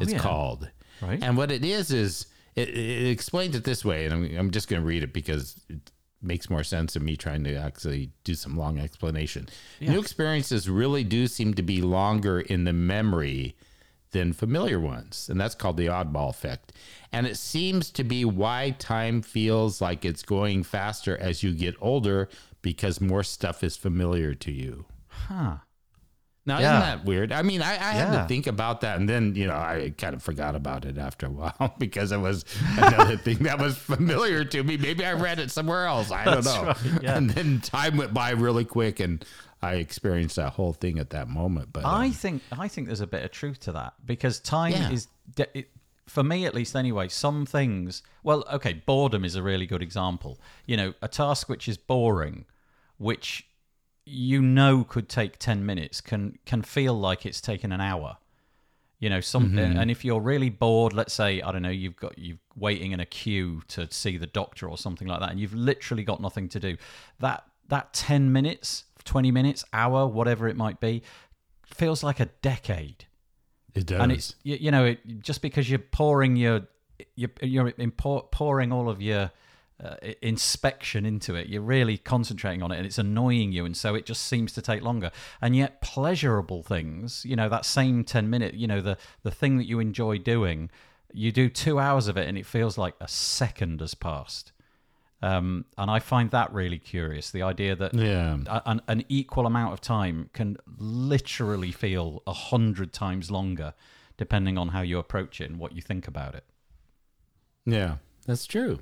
it's 0.00 0.12
yeah. 0.12 0.18
called 0.18 0.68
Right. 1.02 1.22
and 1.22 1.36
what 1.36 1.52
it 1.52 1.62
is 1.64 1.90
is 1.92 2.26
it, 2.54 2.70
it 2.70 3.10
explains 3.10 3.54
it 3.54 3.64
this 3.64 3.84
way 3.84 4.06
and 4.06 4.14
I'm, 4.14 4.38
I'm 4.38 4.50
just 4.50 4.66
going 4.66 4.80
to 4.80 4.86
read 4.86 5.02
it 5.02 5.12
because 5.12 5.60
it 5.68 5.90
makes 6.22 6.50
more 6.50 6.64
sense 6.64 6.94
than 6.94 7.04
me 7.04 7.16
trying 7.16 7.44
to 7.44 7.54
actually 7.54 8.10
do 8.24 8.34
some 8.34 8.56
long 8.56 8.78
explanation. 8.78 9.48
New 9.80 10.00
experiences 10.00 10.68
really 10.68 11.04
do 11.04 11.26
seem 11.26 11.54
to 11.54 11.62
be 11.62 11.82
longer 11.82 12.40
in 12.40 12.64
the 12.64 12.72
memory 12.72 13.54
than 14.12 14.32
familiar 14.32 14.80
ones 14.80 15.28
and 15.28 15.40
that's 15.40 15.54
called 15.54 15.76
the 15.76 15.86
oddball 15.86 16.30
effect. 16.30 16.72
And 17.12 17.26
it 17.26 17.36
seems 17.36 17.90
to 17.92 18.04
be 18.04 18.24
why 18.24 18.74
time 18.78 19.20
feels 19.22 19.80
like 19.80 20.04
it's 20.04 20.22
going 20.22 20.62
faster 20.62 21.16
as 21.18 21.42
you 21.42 21.52
get 21.52 21.74
older 21.80 22.28
because 22.62 23.00
more 23.00 23.22
stuff 23.22 23.62
is 23.62 23.76
familiar 23.76 24.34
to 24.34 24.52
you. 24.52 24.86
Huh. 25.08 25.58
Now, 26.46 26.58
Yeah. 26.58 26.78
isn't 26.78 26.80
that 26.98 27.04
weird? 27.04 27.32
I 27.32 27.42
mean, 27.42 27.60
I, 27.62 27.72
I 27.72 27.92
had 27.92 28.12
to 28.22 28.26
think 28.28 28.46
about 28.46 28.80
that, 28.82 28.98
and 28.98 29.08
then 29.08 29.34
you 29.34 29.46
know, 29.46 29.54
I 29.56 29.92
kind 29.98 30.14
of 30.14 30.22
forgot 30.22 30.54
about 30.54 30.84
it 30.84 30.96
after 30.98 31.26
a 31.26 31.30
while 31.40 31.74
because 31.78 32.12
it 32.12 32.18
was 32.20 32.44
another 32.78 33.16
thing 33.26 33.38
that 33.38 33.58
was 33.58 33.76
familiar 33.76 34.44
to 34.44 34.62
me. 34.62 34.76
Maybe 34.76 35.04
I 35.04 35.12
read 35.14 35.38
it 35.38 35.50
somewhere 35.50 35.86
else. 35.86 36.10
I 36.10 36.24
don't 36.24 36.42
That's 36.44 36.46
know. 36.56 36.64
right, 36.64 37.02
yeah. 37.02 37.16
And 37.16 37.30
then 37.30 37.60
time 37.60 37.96
went 37.96 38.14
by 38.14 38.30
really 38.30 38.64
quick, 38.64 39.00
and 39.00 39.24
I 39.62 39.74
experienced 39.74 40.36
that 40.36 40.52
whole 40.52 40.72
thing 40.72 40.98
at 40.98 41.10
that 41.10 41.28
moment. 41.28 41.72
But 41.72 41.84
I 41.84 42.06
um, 42.06 42.12
think 42.12 42.42
I 42.52 42.68
think 42.68 42.86
there's 42.86 43.00
a 43.00 43.06
bit 43.06 43.24
of 43.24 43.30
truth 43.32 43.60
to 43.60 43.72
that 43.72 43.94
because 44.04 44.38
time 44.40 44.72
Yeah. 44.72 44.90
is 44.90 45.08
de- 45.34 45.58
it, 45.58 45.70
for 46.06 46.22
me 46.22 46.46
at 46.46 46.54
least 46.54 46.76
anyway. 46.76 47.08
Some 47.08 47.46
things, 47.46 48.02
well, 48.22 48.44
okay, 48.52 48.74
boredom 48.74 49.24
is 49.24 49.34
a 49.34 49.42
really 49.42 49.66
good 49.66 49.82
example. 49.82 50.38
You 50.66 50.76
know, 50.76 50.94
a 51.02 51.08
task 51.08 51.48
which 51.48 51.66
is 51.68 51.76
boring, 51.76 52.44
which 52.98 53.48
you 54.06 54.40
know 54.40 54.84
could 54.84 55.08
take 55.08 55.38
ten 55.38 55.66
minutes, 55.66 56.00
can 56.00 56.38
can 56.46 56.62
feel 56.62 56.94
like 56.94 57.26
it's 57.26 57.40
taken 57.40 57.72
an 57.72 57.80
hour. 57.80 58.16
You 58.98 59.10
know, 59.10 59.20
some 59.20 59.50
mm-hmm. 59.50 59.78
and 59.78 59.90
if 59.90 60.04
you're 60.04 60.20
really 60.20 60.48
bored, 60.48 60.94
let's 60.94 61.12
say 61.12 61.42
I 61.42 61.52
don't 61.52 61.62
know, 61.62 61.68
you've 61.68 61.96
got 61.96 62.16
you've 62.16 62.38
waiting 62.54 62.92
in 62.92 63.00
a 63.00 63.04
queue 63.04 63.62
to 63.68 63.90
see 63.90 64.16
the 64.16 64.26
doctor 64.26 64.68
or 64.68 64.78
something 64.78 65.06
like 65.06 65.20
that, 65.20 65.30
and 65.30 65.40
you've 65.40 65.54
literally 65.54 66.04
got 66.04 66.20
nothing 66.20 66.48
to 66.50 66.60
do. 66.60 66.76
That 67.18 67.44
that 67.68 67.92
ten 67.92 68.32
minutes, 68.32 68.84
twenty 69.04 69.30
minutes, 69.30 69.64
hour, 69.72 70.06
whatever 70.06 70.48
it 70.48 70.56
might 70.56 70.80
be, 70.80 71.02
feels 71.66 72.02
like 72.02 72.20
a 72.20 72.26
decade. 72.40 73.04
it 73.74 73.86
does. 73.86 74.00
And 74.00 74.12
it's 74.12 74.34
you, 74.44 74.56
you 74.58 74.70
know 74.70 74.86
it, 74.86 75.20
just 75.20 75.42
because 75.42 75.68
you're 75.68 75.78
pouring 75.78 76.36
your 76.36 76.62
you're, 77.16 77.30
you're 77.42 77.72
pouring 77.90 78.72
all 78.72 78.88
of 78.88 79.02
your 79.02 79.30
uh, 79.82 79.96
inspection 80.22 81.04
into 81.04 81.34
it, 81.34 81.48
you're 81.48 81.62
really 81.62 81.98
concentrating 81.98 82.62
on 82.62 82.72
it, 82.72 82.76
and 82.76 82.86
it's 82.86 82.98
annoying 82.98 83.52
you, 83.52 83.64
and 83.64 83.76
so 83.76 83.94
it 83.94 84.06
just 84.06 84.22
seems 84.22 84.52
to 84.52 84.62
take 84.62 84.82
longer. 84.82 85.10
And 85.40 85.54
yet, 85.54 85.82
pleasurable 85.82 86.62
things, 86.62 87.24
you 87.24 87.36
know, 87.36 87.48
that 87.48 87.64
same 87.64 88.04
ten 88.04 88.30
minute, 88.30 88.54
you 88.54 88.66
know, 88.66 88.80
the 88.80 88.96
the 89.22 89.30
thing 89.30 89.58
that 89.58 89.66
you 89.66 89.78
enjoy 89.78 90.18
doing, 90.18 90.70
you 91.12 91.32
do 91.32 91.48
two 91.48 91.78
hours 91.78 92.08
of 92.08 92.16
it, 92.16 92.28
and 92.28 92.38
it 92.38 92.46
feels 92.46 92.78
like 92.78 92.94
a 93.00 93.08
second 93.08 93.80
has 93.80 93.94
passed. 93.94 94.52
Um, 95.22 95.64
and 95.78 95.90
I 95.90 95.98
find 95.98 96.30
that 96.30 96.52
really 96.52 96.78
curious. 96.78 97.30
The 97.30 97.42
idea 97.42 97.74
that 97.74 97.94
yeah. 97.94 98.36
an, 98.66 98.82
an 98.86 99.04
equal 99.08 99.46
amount 99.46 99.72
of 99.72 99.80
time 99.80 100.28
can 100.34 100.58
literally 100.78 101.72
feel 101.72 102.22
a 102.26 102.32
hundred 102.32 102.92
times 102.92 103.30
longer 103.30 103.74
depending 104.18 104.56
on 104.58 104.68
how 104.68 104.82
you 104.82 104.98
approach 104.98 105.40
it 105.40 105.50
and 105.50 105.58
what 105.58 105.72
you 105.72 105.82
think 105.82 106.06
about 106.06 106.34
it 106.34 106.44
Yeah, 107.64 107.96
that's 108.26 108.46
true. 108.46 108.80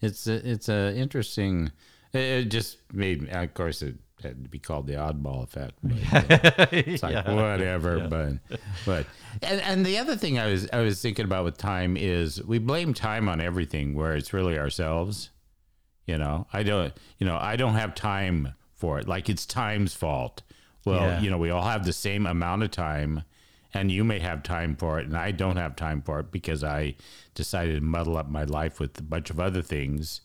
It's 0.00 0.26
a, 0.26 0.34
it's 0.50 0.68
a 0.68 0.94
interesting. 0.96 1.70
It, 2.12 2.18
it 2.20 2.44
just 2.50 2.78
made, 2.92 3.28
of 3.28 3.54
course, 3.54 3.82
it 3.82 3.96
had 4.22 4.42
to 4.44 4.48
be 4.48 4.58
called 4.58 4.86
the 4.86 4.94
oddball 4.94 5.42
effect. 5.44 5.74
But, 5.82 6.60
uh, 6.60 6.66
it's 6.72 7.02
like 7.02 7.26
whatever, 7.26 8.08
but 8.08 8.58
but 8.84 9.06
and 9.42 9.60
and 9.62 9.86
the 9.86 9.98
other 9.98 10.16
thing 10.16 10.38
I 10.38 10.46
was 10.50 10.68
I 10.72 10.80
was 10.80 11.00
thinking 11.00 11.24
about 11.24 11.44
with 11.44 11.58
time 11.58 11.96
is 11.96 12.42
we 12.44 12.58
blame 12.58 12.94
time 12.94 13.28
on 13.28 13.40
everything 13.40 13.94
where 13.94 14.14
it's 14.14 14.32
really 14.32 14.58
ourselves. 14.58 15.30
You 16.06 16.18
know, 16.18 16.46
I 16.52 16.62
don't. 16.62 16.92
You 17.18 17.26
know, 17.26 17.36
I 17.36 17.56
don't 17.56 17.74
have 17.74 17.94
time 17.94 18.54
for 18.74 18.98
it. 18.98 19.08
Like 19.08 19.28
it's 19.28 19.44
time's 19.46 19.94
fault. 19.94 20.42
Well, 20.84 21.00
Yeah. 21.00 21.20
you 21.20 21.30
know, 21.30 21.38
we 21.38 21.50
all 21.50 21.64
have 21.66 21.84
the 21.84 21.92
same 21.92 22.26
amount 22.26 22.62
of 22.62 22.70
time, 22.70 23.24
and 23.76 23.92
you 23.92 24.04
may 24.04 24.18
have 24.18 24.42
time 24.42 24.74
for 24.74 24.98
it, 24.98 25.06
and 25.06 25.16
I 25.16 25.32
don't 25.32 25.58
have 25.58 25.76
time 25.76 26.00
for 26.00 26.18
it 26.20 26.32
because 26.32 26.64
I 26.64 26.94
decided 27.34 27.74
to 27.74 27.80
muddle 27.82 28.16
up 28.16 28.28
my 28.28 28.44
life 28.44 28.80
with 28.80 28.98
a 28.98 29.02
bunch 29.02 29.28
of 29.28 29.38
other 29.38 29.60
things. 29.60 30.22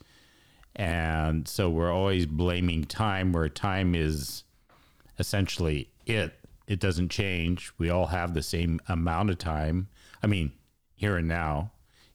And 0.73 1.45
so 1.47 1.69
we're 1.69 1.91
always 1.91 2.25
blaming 2.25 2.85
time 2.85 3.33
where 3.33 3.49
time 3.49 3.93
is 3.93 4.43
essentially 5.19 5.89
it. 6.05 6.33
It 6.65 6.79
doesn't 6.79 7.09
change. 7.09 7.73
We 7.77 7.89
all 7.89 8.05
have 8.05 8.33
the 8.33 8.41
same 8.41 8.79
amount 8.87 9.29
of 9.29 9.37
time. 9.37 9.89
I 10.23 10.27
mean, 10.27 10.53
here 10.95 11.17
and 11.17 11.27
now, 11.27 11.71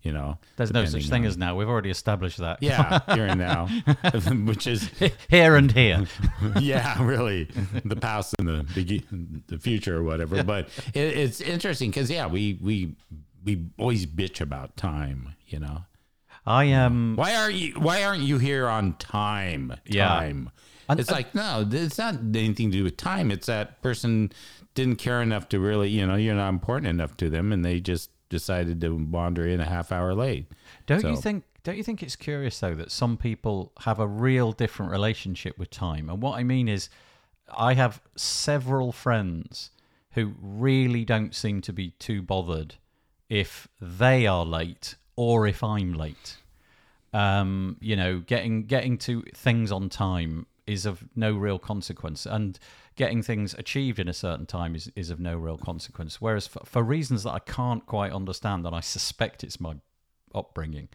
you 0.06 0.12
know. 0.12 0.38
There's 0.56 0.72
no 0.72 0.84
such 0.84 1.08
thing 1.08 1.22
on- 1.22 1.28
as 1.28 1.36
now. 1.36 1.56
We've 1.56 1.68
already 1.68 1.90
established 1.90 2.38
that. 2.38 2.62
yeah, 2.62 3.00
here 3.14 3.26
and 3.26 3.38
now, 3.40 3.66
which 4.46 4.66
is 4.66 4.88
Here 5.28 5.56
and 5.56 5.70
here. 5.72 6.06
yeah, 6.60 7.02
really, 7.02 7.50
the 7.84 7.96
past 7.96 8.34
and 8.38 8.46
the 8.48 8.62
begi- 8.74 9.42
the 9.48 9.58
future 9.58 9.96
or 9.98 10.02
whatever. 10.04 10.42
But 10.44 10.68
it, 10.94 11.00
it's 11.18 11.40
interesting 11.40 11.90
because 11.90 12.10
yeah, 12.10 12.26
we 12.26 12.58
we 12.62 12.94
we 13.44 13.66
always 13.78 14.06
bitch 14.06 14.40
about 14.40 14.76
time. 14.76 15.34
You 15.48 15.58
know, 15.60 15.78
I 16.46 16.72
um 16.72 17.14
why 17.16 17.34
are 17.34 17.50
you 17.50 17.74
why 17.74 18.04
aren't 18.04 18.22
you 18.22 18.38
here 18.38 18.68
on 18.68 18.94
time? 18.94 19.74
Yeah. 19.86 20.08
Time. 20.08 20.50
And- 20.88 21.00
it's 21.00 21.10
like 21.10 21.34
no, 21.34 21.66
it's 21.68 21.98
not 21.98 22.14
anything 22.34 22.70
to 22.70 22.78
do 22.78 22.84
with 22.84 22.96
time. 22.96 23.30
It's 23.32 23.46
that 23.46 23.82
person 23.82 24.30
didn't 24.74 24.96
care 24.96 25.20
enough 25.22 25.48
to 25.48 25.58
really, 25.58 25.88
you 25.88 26.06
know, 26.06 26.16
you're 26.16 26.34
not 26.34 26.50
important 26.50 26.86
enough 26.88 27.16
to 27.16 27.30
them, 27.30 27.50
and 27.52 27.64
they 27.64 27.80
just 27.80 28.10
decided 28.28 28.80
to 28.80 28.90
wander 28.94 29.46
in 29.46 29.60
a 29.60 29.64
half 29.64 29.92
hour 29.92 30.14
late. 30.14 30.46
Don't 30.86 31.04
you 31.04 31.16
think? 31.16 31.44
Don't 31.62 31.76
you 31.76 31.82
think 31.82 32.02
it's 32.02 32.16
curious 32.16 32.60
though 32.60 32.74
that 32.74 32.92
some 32.92 33.16
people 33.16 33.72
have 33.80 33.98
a 33.98 34.06
real 34.06 34.52
different 34.52 34.92
relationship 34.92 35.58
with 35.58 35.70
time? 35.70 36.08
And 36.08 36.22
what 36.22 36.38
I 36.38 36.44
mean 36.44 36.68
is, 36.68 36.88
I 37.56 37.74
have 37.74 38.00
several 38.16 38.92
friends 38.92 39.70
who 40.12 40.34
really 40.40 41.04
don't 41.04 41.34
seem 41.34 41.60
to 41.62 41.72
be 41.72 41.90
too 41.98 42.22
bothered 42.22 42.76
if 43.28 43.68
they 43.80 44.26
are 44.26 44.44
late 44.44 44.94
or 45.16 45.46
if 45.46 45.62
I'm 45.62 45.92
late. 45.92 46.36
Um, 47.12 47.76
you 47.80 47.96
know, 47.96 48.20
getting 48.20 48.66
getting 48.66 48.98
to 48.98 49.22
things 49.34 49.72
on 49.72 49.88
time 49.88 50.46
is 50.66 50.86
of 50.86 51.04
no 51.14 51.34
real 51.34 51.58
consequence, 51.58 52.26
and 52.26 52.58
getting 52.96 53.22
things 53.22 53.54
achieved 53.54 53.98
in 53.98 54.08
a 54.08 54.12
certain 54.12 54.46
time 54.46 54.74
is, 54.74 54.90
is 54.96 55.10
of 55.10 55.20
no 55.20 55.36
real 55.36 55.58
consequence. 55.58 56.20
Whereas 56.20 56.46
for, 56.46 56.60
for 56.64 56.82
reasons 56.82 57.22
that 57.24 57.32
I 57.32 57.38
can't 57.38 57.84
quite 57.86 58.12
understand, 58.12 58.66
and 58.66 58.74
I 58.74 58.80
suspect 58.80 59.44
it's 59.44 59.60
my 59.60 59.74
upbringing, 60.34 60.88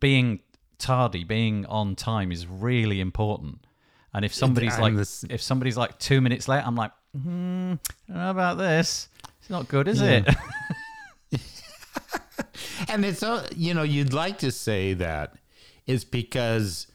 being 0.00 0.40
tardy, 0.78 1.24
being 1.24 1.64
on 1.66 1.94
time 1.96 2.32
is 2.32 2.46
really 2.46 3.00
important. 3.00 3.66
And 4.12 4.24
if 4.24 4.34
somebody's 4.34 4.74
I'm 4.74 4.96
like, 4.96 5.06
if 5.30 5.40
somebody's 5.40 5.76
like 5.76 5.98
two 5.98 6.20
minutes 6.20 6.46
late, 6.48 6.66
I'm 6.66 6.76
like, 6.76 6.92
hmm, 7.12 7.74
I 8.08 8.12
don't 8.12 8.16
know 8.18 8.30
about 8.30 8.58
this. 8.58 9.08
It's 9.40 9.48
not 9.48 9.68
good, 9.68 9.88
is 9.88 10.02
it? 10.02 10.28
And 12.88 13.04
it's 13.04 13.24
you 13.56 13.74
know 13.74 13.82
you'd 13.82 14.12
like 14.12 14.38
to 14.38 14.50
say 14.50 14.94
that 14.94 15.34
it's 15.86 16.04
because 16.04 16.86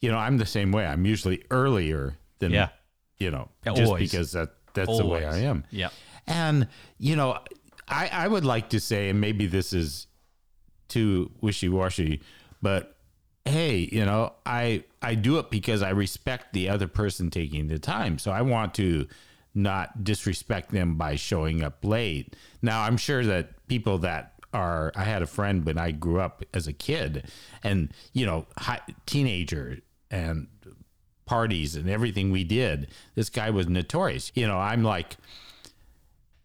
you 0.00 0.10
know 0.10 0.18
I'm 0.18 0.38
the 0.38 0.46
same 0.46 0.72
way. 0.72 0.86
I'm 0.86 1.06
usually 1.06 1.44
earlier 1.50 2.18
than 2.38 2.52
Yeah. 2.52 2.68
You 3.18 3.30
know 3.30 3.48
Yeah, 3.66 3.74
just 3.74 3.88
always. 3.88 4.10
because 4.10 4.32
that 4.32 4.50
that's 4.74 4.96
the 4.98 5.06
way 5.06 5.24
I 5.26 5.38
am. 5.38 5.64
Yeah. 5.70 5.88
And 6.26 6.68
you 6.98 7.16
know 7.16 7.38
I 7.88 8.08
I 8.12 8.28
would 8.28 8.44
like 8.44 8.68
to 8.70 8.80
say, 8.80 9.08
and 9.08 9.20
maybe 9.20 9.46
this 9.46 9.72
is 9.72 10.06
too 10.88 11.30
wishy 11.40 11.68
washy, 11.68 12.22
but 12.62 12.96
hey, 13.44 13.88
you 13.90 14.04
know 14.04 14.32
I 14.46 14.84
I 15.02 15.14
do 15.14 15.38
it 15.38 15.50
because 15.50 15.82
I 15.82 15.90
respect 15.90 16.52
the 16.52 16.68
other 16.68 16.88
person 16.88 17.30
taking 17.30 17.68
the 17.68 17.78
time, 17.78 18.18
so 18.18 18.30
I 18.30 18.42
want 18.42 18.74
to 18.74 19.06
not 19.54 20.04
disrespect 20.04 20.70
them 20.70 20.96
by 20.96 21.16
showing 21.16 21.62
up 21.62 21.84
late. 21.84 22.36
Now 22.62 22.82
I'm 22.82 22.96
sure 22.96 23.24
that 23.24 23.66
people 23.66 23.98
that 23.98 24.34
are 24.52 24.92
I 24.94 25.04
had 25.04 25.22
a 25.22 25.26
friend 25.26 25.64
when 25.64 25.78
I 25.78 25.90
grew 25.90 26.20
up 26.20 26.44
as 26.54 26.66
a 26.66 26.72
kid, 26.72 27.28
and 27.64 27.92
you 28.12 28.26
know, 28.26 28.46
high, 28.58 28.80
teenager 29.06 29.78
and 30.10 30.46
parties 31.28 31.76
and 31.76 31.90
everything 31.90 32.32
we 32.32 32.42
did. 32.42 32.88
This 33.14 33.28
guy 33.28 33.50
was 33.50 33.68
notorious. 33.68 34.32
You 34.34 34.46
know, 34.46 34.58
I'm 34.58 34.82
like 34.82 35.16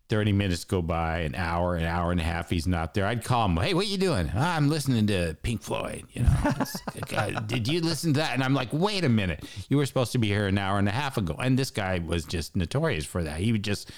30 0.10 0.34
minutes 0.34 0.66
go 0.66 0.82
by, 0.82 1.20
an 1.20 1.34
hour, 1.34 1.76
an 1.76 1.86
hour 1.86 2.12
and 2.12 2.20
a 2.20 2.24
half, 2.24 2.50
he's 2.50 2.68
not 2.68 2.94
there. 2.94 3.06
I'd 3.06 3.24
call 3.24 3.46
him, 3.46 3.56
hey, 3.58 3.74
what 3.74 3.88
you 3.88 3.98
doing? 3.98 4.30
"Ah, 4.36 4.56
I'm 4.56 4.70
listening 4.70 5.08
to 5.08 5.36
Pink 5.42 5.62
Floyd. 5.62 6.04
You 6.12 6.24
know, 6.24 7.40
did 7.48 7.68
you 7.68 7.82
listen 7.82 8.14
to 8.14 8.20
that? 8.20 8.34
And 8.34 8.44
I'm 8.44 8.54
like, 8.54 8.70
wait 8.74 9.06
a 9.06 9.10
minute. 9.10 9.44
You 9.70 9.78
were 9.78 9.86
supposed 9.86 10.12
to 10.12 10.18
be 10.18 10.28
here 10.28 10.46
an 10.48 10.58
hour 10.58 10.78
and 10.78 10.90
a 10.90 10.92
half 10.92 11.18
ago. 11.18 11.36
And 11.40 11.58
this 11.58 11.72
guy 11.72 12.00
was 12.00 12.26
just 12.26 12.56
notorious 12.56 13.06
for 13.06 13.24
that. 13.24 13.38
He 13.40 13.54
would 13.54 13.64
just, 13.64 13.92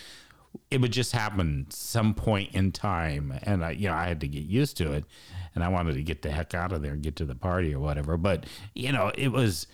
it 0.69 0.80
would 0.80 0.93
just 0.93 1.12
happen 1.12 1.65
some 1.69 2.13
point 2.13 2.54
in 2.54 2.71
time. 2.71 3.38
And 3.43 3.65
I, 3.65 3.71
you 3.71 3.89
know, 3.89 3.95
I 3.95 4.08
had 4.08 4.21
to 4.21 4.28
get 4.28 4.43
used 4.43 4.78
to 4.78 4.93
it. 4.93 5.06
And 5.56 5.63
I 5.63 5.69
wanted 5.69 5.95
to 5.95 6.04
get 6.04 6.21
the 6.21 6.32
heck 6.32 6.54
out 6.54 6.71
of 6.71 6.82
there 6.82 6.93
and 6.93 7.02
get 7.02 7.15
to 7.17 7.26
the 7.26 7.36
party 7.36 7.74
or 7.74 7.80
whatever. 7.80 8.15
But, 8.15 8.45
you 8.74 8.91
know, 8.91 9.12
it 9.17 9.30
was, 9.30 9.67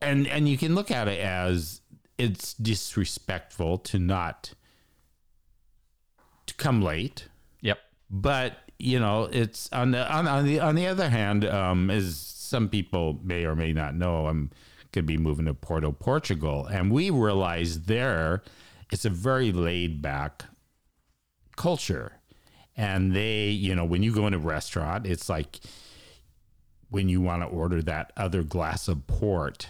and 0.00 0.26
and 0.26 0.48
you 0.48 0.56
can 0.58 0.74
look 0.74 0.90
at 0.90 1.08
it 1.08 1.20
as 1.20 1.80
it's 2.18 2.54
disrespectful 2.54 3.78
to 3.78 3.98
not 3.98 4.54
to 6.46 6.54
come 6.54 6.82
late 6.82 7.28
Yep. 7.62 7.78
but 8.10 8.58
you 8.78 9.00
know 9.00 9.24
it's 9.32 9.72
on 9.72 9.92
the 9.92 10.12
on, 10.12 10.26
on 10.28 10.44
the 10.44 10.60
on 10.60 10.74
the 10.74 10.86
other 10.86 11.08
hand 11.08 11.44
um 11.44 11.90
as 11.90 12.16
some 12.16 12.68
people 12.68 13.18
may 13.22 13.44
or 13.44 13.54
may 13.56 13.72
not 13.72 13.94
know 13.94 14.26
i'm 14.26 14.50
going 14.92 15.02
to 15.04 15.12
be 15.12 15.16
moving 15.16 15.46
to 15.46 15.54
porto 15.54 15.90
portugal 15.92 16.66
and 16.66 16.90
we 16.92 17.10
realize 17.10 17.82
there 17.82 18.42
it's 18.92 19.04
a 19.04 19.10
very 19.10 19.50
laid 19.52 20.02
back 20.02 20.44
culture 21.56 22.20
and 22.76 23.14
they 23.14 23.48
you 23.48 23.74
know 23.74 23.84
when 23.84 24.02
you 24.02 24.12
go 24.14 24.26
in 24.26 24.34
a 24.34 24.38
restaurant 24.38 25.06
it's 25.06 25.28
like 25.28 25.60
when 26.90 27.08
you 27.08 27.20
want 27.20 27.42
to 27.42 27.46
order 27.46 27.80
that 27.82 28.12
other 28.16 28.42
glass 28.42 28.86
of 28.86 29.06
port 29.06 29.68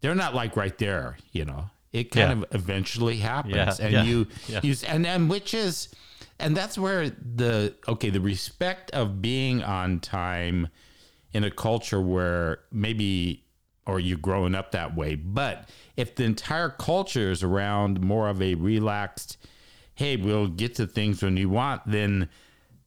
they're 0.00 0.14
not 0.14 0.34
like 0.34 0.56
right 0.56 0.76
there 0.78 1.16
you 1.32 1.44
know? 1.44 1.70
It 1.92 2.10
kind 2.12 2.30
Yeah. 2.40 2.46
of 2.46 2.54
eventually 2.54 3.16
happens. 3.16 3.54
Yeah, 3.56 3.74
and 3.80 3.92
yeah, 3.92 4.02
you 4.04 4.26
you 4.62 4.74
and 4.86 5.04
and 5.06 5.28
which 5.28 5.54
is 5.54 5.88
and 6.38 6.56
that's 6.56 6.78
where 6.78 7.10
the 7.10 7.74
okay 7.88 8.10
the 8.10 8.20
respect 8.20 8.90
of 8.92 9.20
being 9.20 9.62
on 9.62 9.98
time 10.00 10.68
in 11.32 11.42
a 11.44 11.50
culture 11.50 12.00
where 12.00 12.60
maybe 12.72 13.44
or 13.86 13.98
you're 13.98 14.18
growing 14.18 14.54
up 14.54 14.70
that 14.72 14.94
way 14.96 15.14
but 15.16 15.68
if 15.96 16.14
the 16.14 16.22
entire 16.24 16.68
culture 16.68 17.30
is 17.30 17.42
around 17.42 18.00
more 18.00 18.28
of 18.28 18.40
a 18.40 18.54
relaxed 18.54 19.36
hey 19.94 20.16
we'll 20.16 20.46
get 20.48 20.74
to 20.76 20.86
things 20.86 21.22
when 21.22 21.36
you 21.36 21.48
want 21.48 21.82
then 21.86 22.28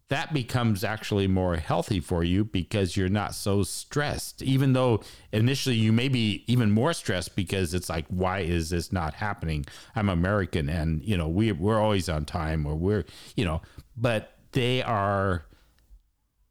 that 0.10 0.34
becomes 0.34 0.84
actually 0.84 1.28
more 1.28 1.56
healthy 1.56 2.00
for 2.00 2.24
you 2.24 2.44
because 2.44 2.96
you're 2.96 3.10
not 3.10 3.34
so 3.34 3.64
stressed 3.64 4.42
even 4.44 4.74
though 4.74 5.02
initially 5.32 5.76
you 5.76 5.92
may 5.92 6.08
be 6.08 6.44
even 6.48 6.70
more 6.72 6.94
stressed 6.94 7.36
because 7.36 7.74
it's 7.74 7.90
like 7.90 8.06
why 8.10 8.40
is 8.40 8.70
this 8.70 8.92
not 8.92 9.14
happening? 9.16 9.66
I'm 9.96 10.10
american 10.10 10.70
and 10.70 11.02
you 11.04 11.18
know 11.18 11.28
we, 11.28 11.52
we're 11.52 11.80
always 11.80 12.10
on 12.10 12.26
time 12.26 12.66
or 12.68 12.76
we're 12.76 13.06
you 13.36 13.46
know 13.46 13.62
but 13.98 14.38
they 14.52 14.84
are 14.84 15.46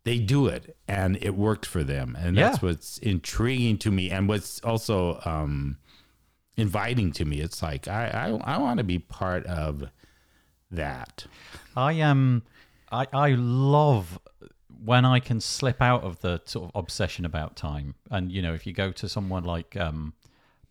they 0.04 0.18
do 0.18 0.48
it 0.48 0.76
and 0.88 1.16
it 1.22 1.36
worked 1.36 1.64
for 1.64 1.84
them. 1.84 2.16
And 2.18 2.36
that's 2.36 2.60
Yeah. 2.60 2.68
what's 2.70 2.98
intriguing 2.98 3.78
to 3.78 3.90
me 3.92 4.10
and 4.10 4.28
what's 4.28 4.60
also 4.62 5.20
um 5.24 5.78
inviting 6.56 7.12
to 7.12 7.24
me. 7.24 7.40
It's 7.40 7.62
like 7.62 7.86
i 7.86 8.08
i, 8.08 8.54
I 8.54 8.58
want 8.58 8.78
to 8.78 8.84
be 8.84 8.98
part 8.98 9.46
of 9.46 9.84
that. 10.72 11.26
I 11.76 12.00
um 12.00 12.42
I 12.92 13.06
I 13.12 13.30
love 13.30 14.18
when 14.84 15.04
I 15.04 15.20
can 15.20 15.40
slip 15.40 15.80
out 15.80 16.02
of 16.02 16.20
the 16.20 16.40
sort 16.44 16.66
of 16.66 16.70
obsession 16.74 17.24
about 17.24 17.56
time. 17.56 17.94
And 18.10 18.30
you 18.32 18.42
know, 18.42 18.54
if 18.54 18.66
you 18.66 18.72
go 18.72 18.92
to 18.92 19.08
someone 19.08 19.44
like 19.44 19.76
um 19.76 20.14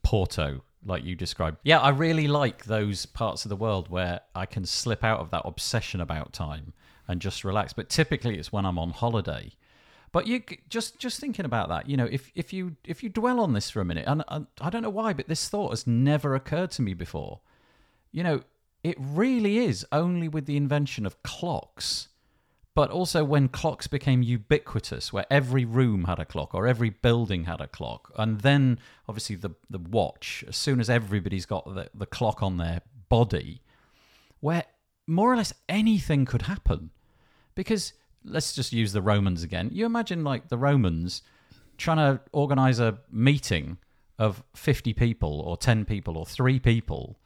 Porto, 0.03 0.63
like 0.86 1.03
you 1.03 1.15
described, 1.15 1.57
yeah, 1.63 1.79
I 1.79 1.89
really 1.89 2.27
like 2.27 2.65
those 2.65 3.05
parts 3.05 3.45
of 3.45 3.49
the 3.49 3.55
world 3.55 3.89
where 3.89 4.21
I 4.36 4.45
can 4.45 4.65
slip 4.65 5.03
out 5.03 5.19
of 5.19 5.29
that 5.31 5.43
obsession 5.45 6.01
about 6.01 6.34
time 6.34 6.73
and 7.07 7.21
just 7.21 7.43
relax. 7.43 7.73
But 7.73 7.89
typically, 7.89 8.38
it's 8.38 8.51
when 8.51 8.65
I'm 8.65 8.79
on 8.79 8.91
holiday. 8.91 9.51
But 10.12 10.27
you 10.27 10.43
just 10.69 10.99
just 10.99 11.19
thinking 11.19 11.45
about 11.45 11.69
that, 11.69 11.89
you 11.89 11.95
know, 11.95 12.07
if 12.12 12.31
if 12.36 12.51
you 12.51 12.75
if 12.84 13.01
you 13.01 13.10
dwell 13.10 13.39
on 13.39 13.53
this 13.53 13.69
for 13.69 13.79
a 13.81 13.86
minute, 13.86 14.05
and, 14.07 14.23
and 14.27 14.47
I 14.60 14.69
don't 14.69 14.81
know 14.84 14.89
why, 14.89 15.13
but 15.13 15.27
this 15.27 15.47
thought 15.47 15.69
has 15.69 15.88
never 15.88 16.36
occurred 16.36 16.71
to 16.71 16.81
me 16.81 16.93
before 16.93 17.39
you 18.12 18.23
know, 18.23 18.41
it 18.84 18.95
really 18.99 19.60
is 19.60 19.86
only 19.91 20.27
with 20.27 20.45
the 20.45 20.57
invention 20.57 21.05
of 21.05 21.21
clocks, 21.23 22.10
but 22.73 22.89
also 22.89 23.23
when 23.23 23.47
clocks 23.47 23.88
became 23.88 24.23
ubiquitous, 24.23 25.12
where 25.12 25.25
every 25.29 25.65
room 25.65 26.05
had 26.05 26.19
a 26.19 26.25
clock 26.25 26.55
or 26.55 26.67
every 26.67 26.89
building 26.89 27.43
had 27.43 27.60
a 27.60 27.67
clock. 27.67 28.12
And 28.17 28.41
then 28.41 28.79
obviously 29.10 29.36
the, 29.36 29.51
the 29.69 29.79
watch, 29.79 30.43
as 30.47 30.55
soon 30.55 30.79
as 30.79 30.89
everybody's 30.89 31.45
got 31.45 31.65
the, 31.65 31.89
the 31.93 32.05
clock 32.05 32.41
on 32.41 32.57
their 32.57 32.81
body, 33.10 33.62
where 34.39 34.63
more 35.05 35.34
or 35.34 35.36
less 35.36 35.53
anything 35.67 36.25
could 36.25 36.43
happen. 36.43 36.91
Because 37.55 37.93
let's 38.23 38.53
just 38.53 38.71
use 38.71 38.93
the 38.93 39.01
Romans 39.01 39.43
again. 39.43 39.69
You 39.73 39.86
imagine 39.86 40.23
like 40.23 40.47
the 40.47 40.57
Romans 40.57 41.21
trying 41.77 41.97
to 41.97 42.21
organize 42.31 42.79
a 42.79 42.99
meeting 43.12 43.77
of 44.17 44.43
50 44.55 44.93
people 44.93 45.41
or 45.41 45.57
10 45.57 45.84
people 45.84 46.17
or 46.17 46.25
three 46.25 46.60
people 46.60 47.19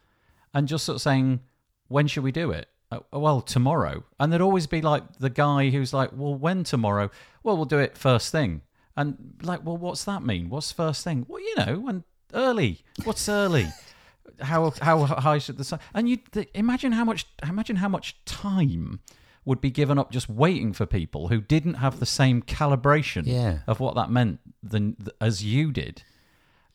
and 0.54 0.68
just 0.68 0.86
sort 0.86 0.96
of 0.96 1.02
saying, 1.02 1.42
when 1.88 2.08
should 2.08 2.24
we 2.24 2.32
do 2.32 2.52
it? 2.52 2.70
Uh, 2.92 3.00
well, 3.12 3.42
tomorrow. 3.42 4.04
And 4.20 4.32
there'd 4.32 4.42
always 4.42 4.68
be 4.68 4.82
like 4.82 5.04
the 5.20 5.30
guy 5.30 5.70
who's 5.70 5.94
like, 5.94 6.12
well, 6.14 6.36
when 6.36 6.64
tomorrow? 6.64 7.10
Well, 7.44 7.56
we'll 7.58 7.66
do 7.66 7.80
it 7.80 7.98
first 7.98 8.32
thing. 8.32 8.62
And 8.96 9.34
like, 9.42 9.66
well, 9.66 9.78
what's 9.78 10.04
that 10.06 10.24
mean? 10.24 10.50
What's 10.50 10.72
first 10.72 11.04
thing? 11.04 11.26
Well, 11.28 11.42
you 11.42 11.56
know, 11.58 11.88
and 11.88 12.04
early. 12.34 12.82
What's 13.04 13.28
early? 13.28 13.68
how 14.42 14.72
how 14.82 15.04
high 15.06 15.38
should 15.38 15.58
the 15.58 15.64
sun? 15.64 15.80
And 15.94 16.08
you 16.10 16.18
th- 16.18 16.50
imagine 16.54 16.92
how 16.94 17.04
much 17.06 17.26
imagine 17.44 17.78
how 17.78 17.90
much 17.90 18.24
time 18.26 19.00
would 19.46 19.62
be 19.62 19.70
given 19.70 19.98
up 20.00 20.12
just 20.12 20.28
waiting 20.30 20.74
for 20.74 20.86
people 20.86 21.28
who 21.28 21.40
didn't 21.42 21.76
have 21.76 22.00
the 22.00 22.06
same 22.06 22.42
calibration 22.42 23.24
Yeah. 23.26 23.60
of 23.68 23.80
what 23.80 23.96
that 23.96 24.10
meant 24.10 24.40
than 24.64 24.96
as 25.22 25.44
you 25.44 25.72
did. 25.72 26.04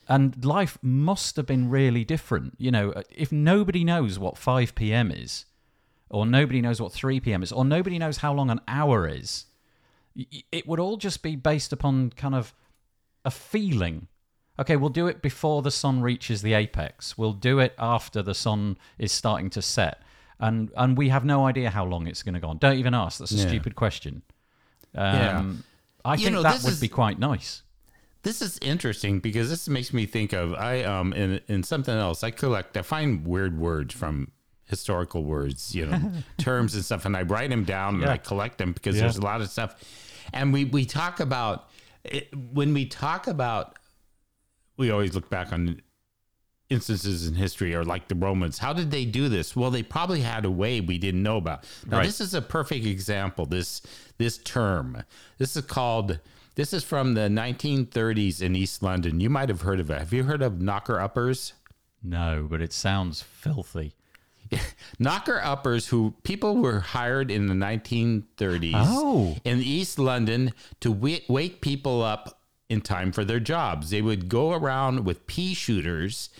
And 0.09 0.45
life 0.45 0.79
must 0.83 1.37
have 1.37 1.47
been 1.47 1.69
really 1.71 2.05
different. 2.05 2.55
You 2.59 2.71
know, 2.71 3.03
if 3.11 3.31
nobody 3.33 3.85
knows 3.85 4.19
what 4.19 4.37
5 4.39 4.75
p.m. 4.75 5.11
is, 5.11 5.47
or 6.11 6.27
nobody 6.27 6.61
knows 6.61 6.81
what 6.81 6.93
3 6.93 7.21
p.m. 7.21 7.43
is, 7.43 7.53
or 7.53 7.65
nobody 7.65 7.99
knows 7.99 8.19
how 8.19 8.33
long 8.35 8.51
an 8.51 8.61
hour 8.69 9.07
is, 9.09 9.47
it 10.53 10.67
would 10.67 10.81
all 10.81 10.97
just 10.97 11.23
be 11.23 11.37
based 11.37 11.73
upon 11.73 12.11
kind 12.11 12.35
of 12.35 12.53
a 13.25 13.31
feeling. 13.31 14.09
Okay, 14.59 14.77
we'll 14.77 14.91
do 14.91 15.07
it 15.07 15.23
before 15.23 15.63
the 15.63 15.71
sun 15.71 16.03
reaches 16.03 16.43
the 16.43 16.53
apex. 16.53 17.17
We'll 17.17 17.33
do 17.33 17.59
it 17.61 17.75
after 17.79 18.21
the 18.23 18.35
sun 18.35 18.77
is 18.99 19.13
starting 19.13 19.49
to 19.51 19.63
set. 19.63 20.03
And 20.39 20.71
and 20.77 20.97
we 20.99 21.11
have 21.11 21.25
no 21.25 21.47
idea 21.47 21.71
how 21.71 21.85
long 21.85 22.07
it's 22.07 22.23
going 22.23 22.35
to 22.35 22.41
go 22.41 22.49
on. 22.49 22.59
Don't 22.59 22.77
even 22.79 22.95
ask. 22.95 23.19
That's 23.19 23.33
a 23.33 23.37
Yeah. 23.37 23.49
stupid 23.49 23.75
question. 23.77 24.23
Um, 24.95 25.15
Yeah. 25.15 25.53
I 26.05 26.15
You 26.15 26.25
think 26.25 26.33
know, 26.35 26.43
that 26.43 26.63
would 26.63 26.73
is- 26.75 26.81
be 26.81 26.89
quite 26.89 27.19
nice. 27.19 27.63
This 28.23 28.43
is 28.43 28.59
interesting 28.61 29.21
because 29.21 29.49
this 29.49 29.69
makes 29.69 29.93
me 29.95 30.05
think 30.07 30.33
of 30.35 30.53
I 30.55 30.83
um 30.83 31.13
in 31.15 31.41
in 31.49 31.63
something 31.63 31.95
else. 31.95 32.23
I 32.25 32.31
collect 32.31 32.77
I 32.77 32.83
find 32.83 33.27
weird 33.27 33.59
words 33.59 33.95
from 33.95 34.33
historical 34.71 35.25
words, 35.25 35.75
you 35.75 35.85
know, 35.87 36.13
terms 36.39 36.75
and 36.75 36.85
stuff, 36.85 37.05
and 37.05 37.17
I 37.17 37.23
write 37.23 37.51
them 37.51 37.65
down 37.65 37.97
and 37.97 38.07
I 38.11 38.17
collect 38.17 38.57
them 38.59 38.73
because 38.73 38.97
Yeah. 38.97 39.03
there's 39.03 39.19
a 39.19 39.23
lot 39.23 39.41
of 39.43 39.51
stuff. 39.51 39.75
And 40.33 40.53
we 40.53 40.65
we 40.65 40.87
talk 40.87 41.21
about 41.21 41.69
it, 42.05 42.29
when 42.55 42.73
we 42.73 42.87
talk 42.87 43.27
about 43.27 43.77
we 44.77 44.91
always 44.91 45.15
look 45.15 45.29
back 45.29 45.53
on 45.53 45.83
instances 46.71 47.27
in 47.27 47.35
history 47.35 47.75
or 47.75 47.85
like 47.85 48.07
the 48.09 48.15
Romans. 48.15 48.59
How 48.59 48.73
did 48.73 48.91
they 48.93 49.05
do 49.05 49.29
this? 49.29 49.57
Well, 49.57 49.71
they 49.71 49.83
probably 49.83 50.21
had 50.21 50.45
a 50.45 50.51
way 50.51 50.81
we 50.81 50.99
didn't 50.99 51.23
know 51.23 51.37
about. 51.37 51.65
Now, 51.87 51.99
Right. 51.99 52.07
this 52.07 52.21
is 52.21 52.33
a 52.33 52.41
perfect 52.41 52.87
example. 52.87 53.45
This 53.45 53.83
this 54.19 54.39
term. 54.39 55.03
This 55.39 55.57
is 55.57 55.65
called. 55.65 56.21
This 56.55 56.73
is 56.73 56.85
from 56.85 57.15
the 57.15 57.29
1930s 57.29 58.41
in 58.43 58.55
East 58.55 58.83
London. 58.83 59.19
You 59.21 59.31
might 59.31 59.49
have 59.49 59.63
heard 59.63 59.81
of 59.81 59.91
it. 59.91 59.99
Have 59.99 60.13
you 60.13 60.25
heard 60.25 60.43
of 60.43 60.61
knocker 60.61 61.01
uppers? 61.01 61.55
No, 62.03 62.47
but 62.49 62.61
it 62.61 62.73
sounds 62.73 63.23
filthy. 63.23 63.95
knocker 64.99 65.41
uppers 65.43 65.89
who 65.89 66.15
people 66.23 66.57
were 66.57 66.81
hired 66.81 67.31
in 67.31 67.47
the 67.47 67.55
1930s 67.55 68.73
Oh. 68.75 69.37
in 69.45 69.61
East 69.61 69.99
London 69.99 70.53
to 70.81 70.93
w- 70.93 71.21
wake 71.29 71.61
people 71.61 72.03
up 72.03 72.41
in 72.69 72.81
time 72.81 73.13
for 73.13 73.25
their 73.25 73.41
jobs. 73.41 73.91
They 73.91 74.03
would 74.03 74.29
go 74.29 74.53
around 74.53 75.05
with 75.05 75.27
pea 75.27 75.55
shooters. 75.55 76.31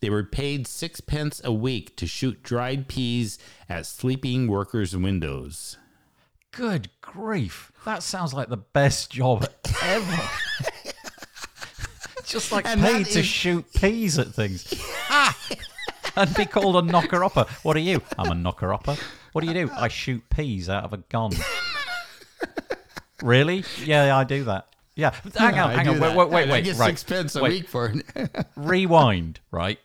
They 0.00 0.10
were 0.10 0.24
paid 0.24 0.66
sixpence 0.66 1.40
a 1.44 1.52
week 1.52 1.96
to 1.96 2.06
shoot 2.06 2.42
dried 2.42 2.88
peas 2.88 3.38
at 3.68 3.86
sleeping 3.86 4.46
workers' 4.46 4.96
windows. 4.96 5.76
Good 6.52 6.90
grief. 7.00 7.72
That 7.84 8.02
sounds 8.02 8.32
like 8.32 8.48
the 8.48 8.56
best 8.56 9.10
job 9.10 9.46
ever. 9.82 10.22
Just 12.24 12.52
like 12.52 12.66
And 12.66 12.80
paid 12.80 13.06
to 13.06 13.20
is- 13.20 13.26
shoot 13.26 13.64
peas 13.74 14.18
at 14.18 14.28
things. 14.34 14.72
ah! 15.10 15.36
And 16.16 16.34
be 16.34 16.46
called 16.46 16.76
a 16.76 16.82
knocker 16.82 17.22
upper. 17.22 17.46
What 17.62 17.76
are 17.76 17.80
you? 17.80 18.02
I'm 18.18 18.30
a 18.32 18.34
knocker 18.34 18.72
upper. 18.74 18.96
What 19.32 19.42
do 19.42 19.46
you 19.46 19.54
do? 19.54 19.70
I 19.72 19.88
shoot 19.88 20.22
peas 20.30 20.68
out 20.68 20.84
of 20.84 20.92
a 20.92 20.96
gun. 20.96 21.30
really? 23.22 23.64
Yeah, 23.84 24.16
I 24.16 24.24
do 24.24 24.44
that. 24.44 24.66
Yeah. 24.96 25.10
Hang 25.36 25.58
on, 25.58 25.70
I 25.70 25.74
hang 25.76 25.88
on. 25.88 26.00
that. 26.00 26.16
Wait, 26.16 26.28
wait, 26.28 26.48
wait, 26.48 26.50
I 26.50 26.60
get 26.60 26.76
right. 26.76 26.88
sixpence 26.88 27.36
a 27.36 27.42
Wait. 27.42 27.52
week 27.52 27.68
for 27.68 27.92
it. 28.16 28.46
Rewind, 28.56 29.38
right? 29.52 29.78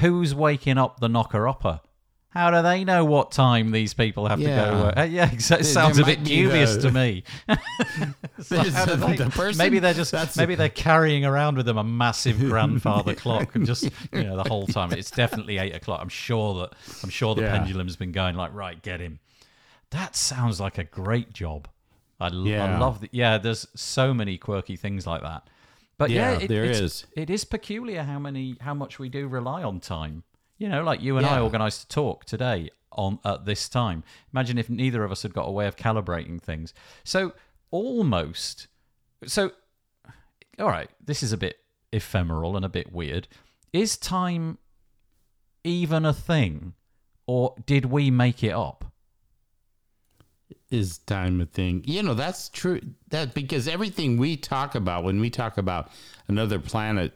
Who's 0.00 0.34
waking 0.34 0.76
up 0.76 1.00
the 1.00 1.08
knocker 1.08 1.48
upper? 1.48 1.80
How 2.34 2.50
do 2.50 2.62
they 2.62 2.82
know 2.84 3.04
what 3.04 3.30
time 3.30 3.72
these 3.72 3.92
people 3.92 4.26
have 4.26 4.38
to 4.38 4.44
go 4.44 4.50
to 4.50 4.56
Yeah. 4.72 4.82
work? 4.82 4.94
Uh, 4.96 5.02
yeah, 5.02 5.30
it 5.32 5.40
sounds 5.42 5.96
there 5.96 6.02
a 6.02 6.06
bit 6.06 6.24
dubious 6.24 6.76
to 6.78 6.90
me. 6.90 7.24
Do 7.48 7.54
they- 8.48 8.70
the 8.70 9.54
maybe 9.58 9.78
they're 9.78 9.92
just 9.94 10.12
that's- 10.12 10.36
maybe 10.36 10.54
they're 10.54 10.68
carrying 10.68 11.24
around 11.24 11.56
with 11.56 11.66
them 11.66 11.76
a 11.78 11.84
massive 11.84 12.38
grandfather 12.48 13.14
clock 13.14 13.54
and 13.54 13.66
just 13.66 13.84
you 14.12 14.24
know 14.24 14.36
the 14.36 14.48
whole 14.48 14.66
time 14.66 14.92
it's 14.92 15.10
definitely 15.10 15.58
eight 15.58 15.74
o'clock. 15.74 16.00
I'm 16.02 16.08
sure 16.08 16.54
that 16.60 16.74
I'm 17.02 17.10
sure 17.10 17.34
the 17.34 17.42
Yeah. 17.42 17.58
pendulum's 17.58 17.96
been 17.96 18.12
going 18.12 18.34
like 18.36 18.52
right, 18.54 18.80
get 18.80 19.00
him. 19.00 19.18
That 19.90 20.16
sounds 20.16 20.58
like 20.60 20.78
a 20.78 20.84
great 20.84 21.32
job. 21.32 21.68
I, 22.20 22.28
l- 22.28 22.46
I 22.46 22.48
Yeah. 22.48 22.78
love 22.78 23.00
that. 23.02 23.12
Yeah, 23.12 23.36
there's 23.38 23.66
so 23.74 24.14
many 24.14 24.38
quirky 24.38 24.76
things 24.76 25.06
like 25.06 25.22
that. 25.22 25.48
But 25.98 26.10
yeah, 26.10 26.32
Yeah, 26.32 26.38
it, 26.44 26.48
there 26.48 26.64
is. 26.64 27.04
It 27.14 27.28
is 27.30 27.44
peculiar 27.44 28.02
how 28.04 28.18
many 28.18 28.56
how 28.60 28.74
much 28.74 28.98
we 28.98 29.08
do 29.08 29.28
rely 29.28 29.62
on 29.62 29.80
time. 29.80 30.22
You 30.62 30.68
know, 30.68 30.84
like 30.84 31.02
you 31.02 31.16
and 31.16 31.26
I 31.26 31.40
organised 31.40 31.80
to 31.80 31.88
talk 31.88 32.24
today 32.24 32.70
on 32.92 33.18
at 33.24 33.46
this 33.46 33.68
time. 33.68 34.04
Imagine 34.32 34.58
if 34.58 34.70
neither 34.70 35.02
of 35.02 35.10
us 35.10 35.22
had 35.22 35.34
got 35.34 35.48
a 35.48 35.50
way 35.50 35.66
of 35.66 35.74
calibrating 35.74 36.40
things. 36.40 36.72
So 37.02 37.32
almost. 37.72 38.68
So, 39.26 39.50
all 40.60 40.68
right, 40.68 40.88
this 41.04 41.20
is 41.24 41.32
a 41.32 41.36
bit 41.36 41.56
ephemeral 41.90 42.54
and 42.54 42.64
a 42.64 42.68
bit 42.68 42.92
weird. 42.92 43.26
Is 43.72 43.96
time 43.96 44.58
even 45.64 46.04
a 46.04 46.12
thing, 46.12 46.74
or 47.26 47.56
did 47.66 47.86
we 47.86 48.12
make 48.12 48.44
it 48.44 48.52
up? 48.52 48.92
is 50.72 50.98
time 50.98 51.40
a 51.40 51.46
thing? 51.46 51.82
You 51.86 52.02
know, 52.02 52.14
that's 52.14 52.48
true. 52.48 52.80
That 53.08 53.34
because 53.34 53.68
everything 53.68 54.16
we 54.16 54.36
talk 54.36 54.74
about 54.74 55.04
when 55.04 55.20
we 55.20 55.28
talk 55.28 55.58
about 55.58 55.90
another 56.28 56.58
planet, 56.58 57.12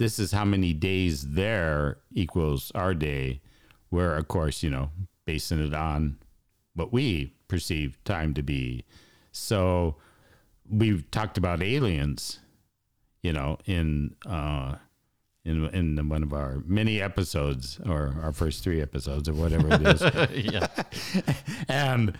this 0.00 0.18
is 0.18 0.32
how 0.32 0.46
many 0.46 0.72
days 0.72 1.32
there 1.32 1.98
equals 2.10 2.72
our 2.74 2.94
day. 2.94 3.42
Where, 3.90 4.16
of 4.16 4.28
course, 4.28 4.62
you 4.62 4.70
know, 4.70 4.90
basing 5.26 5.60
it 5.60 5.74
on 5.74 6.16
what 6.74 6.90
we 6.90 7.34
perceive 7.48 8.02
time 8.04 8.32
to 8.34 8.42
be. 8.42 8.86
So 9.30 9.96
we've 10.66 11.08
talked 11.10 11.36
about 11.36 11.62
aliens, 11.62 12.38
you 13.22 13.34
know, 13.34 13.58
in 13.66 14.16
uh, 14.24 14.76
in 15.44 15.66
in 15.66 16.08
one 16.08 16.22
of 16.22 16.32
our 16.32 16.62
many 16.64 17.02
episodes 17.02 17.78
or 17.84 18.16
our 18.22 18.32
first 18.32 18.64
three 18.64 18.80
episodes 18.80 19.28
or 19.28 19.34
whatever 19.34 19.68
it 19.70 19.82
is 19.82 20.44
yeah, 20.52 20.66
and 21.68 22.16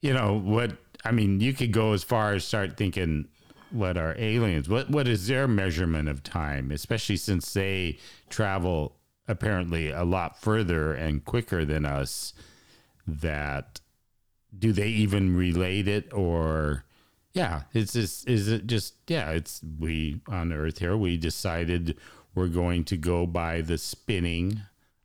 you 0.00 0.12
know 0.12 0.38
what 0.38 0.72
i 1.04 1.10
mean 1.10 1.38
you 1.38 1.52
could 1.52 1.70
go 1.70 1.92
as 1.92 2.02
far 2.02 2.32
as 2.32 2.44
start 2.44 2.76
thinking 2.78 3.28
what 3.70 3.96
are 3.96 4.14
aliens? 4.18 4.68
What 4.68 4.90
what 4.90 5.08
is 5.08 5.26
their 5.26 5.48
measurement 5.48 6.08
of 6.08 6.22
time 6.22 6.70
especially 6.70 7.16
since 7.16 7.52
they 7.52 7.98
travel 8.28 8.96
apparently 9.28 9.90
a 9.90 10.04
lot 10.04 10.40
further 10.40 10.94
and 10.94 11.24
quicker 11.24 11.64
than 11.64 11.84
us 11.84 12.32
that 13.06 13.80
do 14.56 14.72
they 14.72 14.88
even 14.88 15.36
relate 15.36 15.88
it 15.88 16.12
or 16.12 16.84
yeah 17.32 17.62
it's 17.74 17.92
just 17.92 18.28
is 18.28 18.48
it 18.48 18.66
just 18.66 18.94
yeah 19.08 19.30
it's 19.30 19.60
we 19.78 20.20
on 20.28 20.52
earth 20.52 20.78
here 20.78 20.96
we 20.96 21.16
decided 21.16 21.96
we're 22.34 22.48
going 22.48 22.84
to 22.84 22.96
go 22.96 23.26
by 23.26 23.60
the 23.60 23.78
spinning 23.78 24.60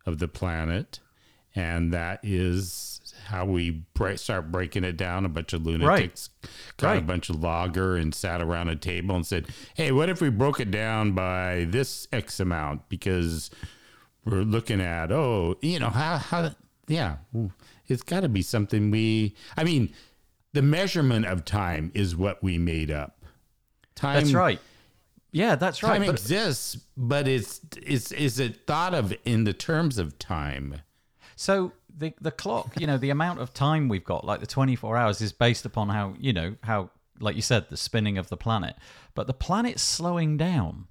of 0.06 0.20
the 0.20 0.28
planet 0.28 1.00
and 1.56 1.92
that 1.92 2.20
is 2.24 3.01
how 3.32 3.46
we 3.46 3.84
bre- 3.94 4.16
start 4.16 4.52
breaking 4.52 4.84
it 4.84 4.96
down. 4.98 5.26
A 5.26 5.30
bunch 5.30 5.54
of 5.54 5.66
lunatics 5.66 6.30
got 6.78 6.98
a 6.98 7.02
bunch 7.02 7.30
of 7.30 7.42
lager 7.42 7.96
and 7.96 8.14
sat 8.14 8.42
around 8.42 8.70
a 8.70 8.76
table 8.76 9.16
and 9.16 9.26
said 9.26 9.48
hey 9.74 9.92
what 9.92 10.10
if 10.10 10.22
we 10.22 10.30
broke 10.30 10.60
it 10.60 10.70
down 10.72 11.14
by 11.14 11.66
this 11.70 12.08
x 12.12 12.40
amount? 12.40 12.88
Because 12.90 13.50
we're 14.26 14.44
looking 14.44 14.80
at 14.80 15.12
oh 15.12 15.58
you 15.62 15.80
know 15.80 15.90
how 15.90 16.18
how 16.18 16.52
yeah 16.88 17.18
it's 17.88 18.04
got 18.04 18.20
to 18.22 18.30
be 18.30 18.42
something 18.42 18.92
we 18.92 19.36
i 19.58 19.64
mean 19.64 19.92
the 20.54 20.62
measurement 20.62 21.26
of 21.26 21.46
time 21.46 21.92
is 21.94 22.16
what 22.16 22.44
we 22.44 22.58
made 22.58 22.92
up. 22.92 23.24
Time 23.96 24.16
that's 24.22 24.34
right. 24.34 24.60
Yeah, 25.32 25.56
that's 25.56 25.82
right. 25.82 25.94
time 25.98 26.02
But- 26.02 26.10
exists 26.16 26.78
but 26.98 27.28
it's 27.28 27.62
it's 27.82 28.12
is 28.12 28.38
it 28.40 28.68
thought 28.68 28.94
of 28.94 29.14
in 29.24 29.46
the 29.46 29.54
terms 29.54 29.98
of 29.98 30.20
time? 30.20 30.82
So 31.38 31.72
the 31.98 32.14
the 32.22 32.32
clock, 32.32 32.80
you 32.80 32.88
know, 32.88 32.98
the 32.98 33.10
amount 33.10 33.40
of 33.40 33.54
time 33.54 33.90
we've 33.90 34.04
got, 34.04 34.26
like 34.26 34.40
the 34.40 34.48
24 34.48 34.98
hours, 34.98 35.22
is 35.22 35.32
based 35.32 35.66
upon 35.66 35.90
how 35.90 36.16
you 36.20 36.34
know 36.34 36.56
how, 36.64 36.90
like 37.20 37.36
you 37.36 37.42
said, 37.42 37.70
the 37.70 37.78
spinning 37.78 38.18
of 38.18 38.30
the 38.30 38.38
planet. 38.38 38.76
But 39.16 39.28
the 39.28 39.34
planet's 39.34 39.82
slowing 39.82 40.38
down. 40.38 40.88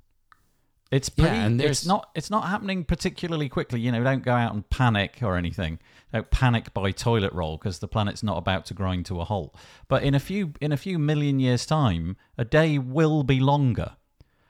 It's 0.91 1.09
Yeah, 1.15 1.25
pretty. 1.27 1.39
and 1.39 1.61
it's 1.61 1.87
not. 1.87 2.11
It's 2.17 2.31
not 2.31 2.49
happening 2.49 2.85
particularly 2.85 3.49
quickly. 3.49 3.81
You 3.81 3.93
know, 3.93 4.03
don't 4.03 4.25
go 4.25 4.35
out 4.35 4.53
and 4.55 4.69
panic 4.71 5.19
or 5.23 5.37
anything. 5.37 5.79
Don't 6.13 6.29
panic 6.33 6.75
by 6.75 6.91
toilet 6.91 7.33
roll 7.33 7.57
because 7.57 7.79
the 7.79 7.87
planet's 7.87 8.25
not 8.25 8.39
about 8.39 8.67
to 8.67 8.75
grind 8.75 9.07
to 9.07 9.21
a 9.21 9.25
halt. 9.25 9.55
But 9.87 10.03
in 10.03 10.15
a 10.17 10.21
few 10.21 10.53
in 10.61 10.73
a 10.73 10.77
few 10.77 10.99
million 10.99 11.39
years' 11.39 11.65
time, 11.65 12.17
a 12.37 12.45
day 12.45 12.77
will 12.79 13.23
be 13.23 13.39
longer. 13.41 13.97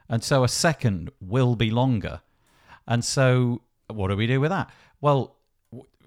and 0.08 0.24
so 0.24 0.42
a 0.42 0.48
second 0.48 1.10
will 1.20 1.54
be 1.56 1.70
longer. 1.70 2.20
And 2.86 3.04
so, 3.04 3.60
what 3.88 4.08
do 4.08 4.16
we 4.16 4.26
do 4.26 4.40
with 4.40 4.50
that? 4.50 4.70
Well, 5.00 5.36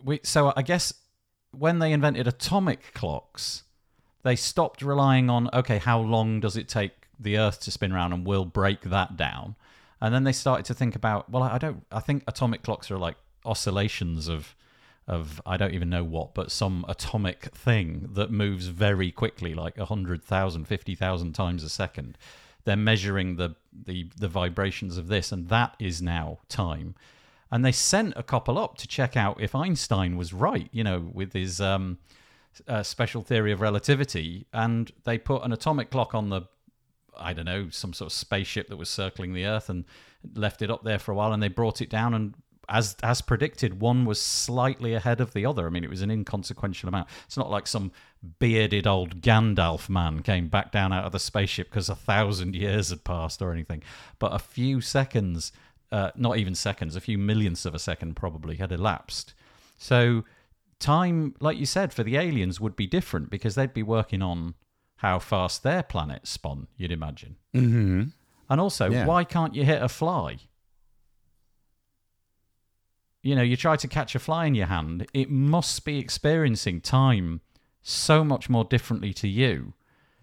we 0.03 0.19
so 0.23 0.53
I 0.55 0.61
guess 0.61 0.93
when 1.51 1.79
they 1.79 1.91
invented 1.91 2.27
atomic 2.27 2.93
clocks, 2.93 3.63
they 4.23 4.35
stopped 4.35 4.81
relying 4.81 5.29
on 5.29 5.49
okay, 5.53 5.77
how 5.77 5.99
long 5.99 6.39
does 6.39 6.57
it 6.57 6.67
take 6.67 6.91
the 7.19 7.37
Earth 7.37 7.61
to 7.61 7.71
spin 7.71 7.91
around, 7.91 8.13
and 8.13 8.25
we'll 8.25 8.45
break 8.45 8.81
that 8.81 9.15
down. 9.15 9.55
And 10.01 10.13
then 10.13 10.23
they 10.23 10.33
started 10.33 10.65
to 10.65 10.73
think 10.73 10.95
about 10.95 11.29
well, 11.29 11.43
I 11.43 11.57
don't. 11.57 11.85
I 11.91 11.99
think 11.99 12.23
atomic 12.27 12.63
clocks 12.63 12.91
are 12.91 12.97
like 12.97 13.15
oscillations 13.45 14.27
of 14.27 14.55
of 15.07 15.41
I 15.45 15.57
don't 15.57 15.73
even 15.73 15.89
know 15.89 16.03
what, 16.03 16.33
but 16.33 16.51
some 16.51 16.85
atomic 16.87 17.53
thing 17.55 18.09
that 18.13 18.31
moves 18.31 18.67
very 18.67 19.11
quickly, 19.11 19.53
like 19.53 19.77
100,000, 19.77 20.65
50,000 20.65 21.33
times 21.33 21.63
a 21.63 21.69
second. 21.69 22.17
They're 22.65 22.77
measuring 22.77 23.35
the, 23.35 23.55
the, 23.73 24.07
the 24.17 24.29
vibrations 24.29 24.97
of 24.97 25.07
this, 25.07 25.33
and 25.33 25.49
that 25.49 25.75
is 25.79 26.01
now 26.01 26.39
time. 26.47 26.95
And 27.53 27.63
they 27.63 27.71
sent 27.71 28.15
a 28.17 28.23
couple 28.23 28.57
up 28.57 28.79
to 28.79 28.87
check 28.87 29.15
out 29.15 29.39
if 29.39 29.53
Einstein 29.53 30.17
was 30.17 30.33
right, 30.33 30.69
you 30.71 30.83
know, 30.83 31.07
with 31.13 31.33
his 31.33 31.61
um, 31.61 31.99
uh, 32.67 32.81
special 32.81 33.21
theory 33.21 33.51
of 33.51 33.61
relativity. 33.61 34.47
And 34.51 34.91
they 35.03 35.19
put 35.19 35.43
an 35.43 35.53
atomic 35.53 35.91
clock 35.91 36.15
on 36.15 36.29
the, 36.29 36.41
I 37.15 37.33
don't 37.33 37.45
know, 37.45 37.69
some 37.69 37.93
sort 37.93 38.07
of 38.07 38.13
spaceship 38.13 38.69
that 38.69 38.77
was 38.77 38.89
circling 38.89 39.35
the 39.35 39.45
Earth 39.45 39.69
and 39.69 39.85
left 40.33 40.63
it 40.63 40.71
up 40.71 40.83
there 40.83 40.97
for 40.97 41.11
a 41.11 41.15
while. 41.15 41.31
And 41.31 41.43
they 41.43 41.47
brought 41.47 41.79
it 41.79 41.91
down 41.91 42.15
and 42.15 42.33
as 42.69 42.95
as 43.03 43.21
predicted, 43.21 43.81
one 43.81 44.05
was 44.05 44.19
slightly 44.19 44.93
ahead 44.93 45.19
of 45.21 45.33
the 45.33 45.45
other. 45.45 45.67
I 45.67 45.69
mean, 45.69 45.83
it 45.83 45.89
was 45.89 46.01
an 46.01 46.09
inconsequential 46.09 46.89
amount. 46.89 47.09
It's 47.25 47.37
not 47.37 47.51
like 47.51 47.67
some 47.67 47.91
bearded 48.39 48.87
old 48.87 49.21
Gandalf 49.21 49.89
man 49.89 50.23
came 50.23 50.47
back 50.47 50.71
down 50.71 50.93
out 50.93 51.03
of 51.03 51.11
the 51.11 51.19
spaceship 51.19 51.69
because 51.69 51.89
a 51.89 51.95
thousand 51.95 52.55
years 52.55 52.89
had 52.89 53.03
passed 53.03 53.41
or 53.41 53.51
anything. 53.51 53.83
But 54.17 54.33
a 54.33 54.39
few 54.39 54.81
seconds, 54.81 55.51
uh, 55.93 56.11
not 56.15 56.37
even 56.37 56.55
seconds, 56.55 56.95
a 56.95 57.01
few 57.01 57.17
millionths 57.17 57.65
of 57.65 57.75
a 57.75 57.79
second 57.79 58.15
probably 58.15 58.55
had 58.57 58.71
elapsed. 58.71 59.33
So 59.77 60.25
time, 60.79 61.35
like 61.39 61.57
you 61.57 61.65
said, 61.65 61.93
for 61.93 62.03
the 62.03 62.17
aliens 62.17 62.59
would 62.59 62.75
be 62.75 62.87
different 62.87 63.29
because 63.29 63.53
they'd 63.55 63.73
be 63.73 63.83
working 63.83 64.21
on 64.21 64.55
how 64.97 65.19
fast 65.19 65.63
their 65.63 65.83
planet 65.83 66.27
spun. 66.27 66.67
You'd 66.77 66.91
imagine. 66.91 67.35
Mm-hmm. 67.53 68.03
And 68.49 68.61
also, 68.61 68.89
Yeah. 68.89 69.05
why 69.05 69.23
can't 69.23 69.53
you 69.55 69.63
hit 69.63 69.81
a 69.81 69.87
fly? 69.89 70.37
You 73.21 73.35
know, 73.35 73.41
you 73.41 73.55
try 73.55 73.75
to 73.77 73.87
catch 73.87 74.15
a 74.15 74.19
fly 74.19 74.45
in 74.47 74.55
your 74.55 74.67
hand, 74.67 75.07
it 75.13 75.29
must 75.29 75.85
be 75.85 75.97
experiencing 75.99 76.81
time 76.81 77.41
so 77.81 78.23
much 78.23 78.49
more 78.49 78.65
differently 78.65 79.13
to 79.13 79.27
you. 79.27 79.73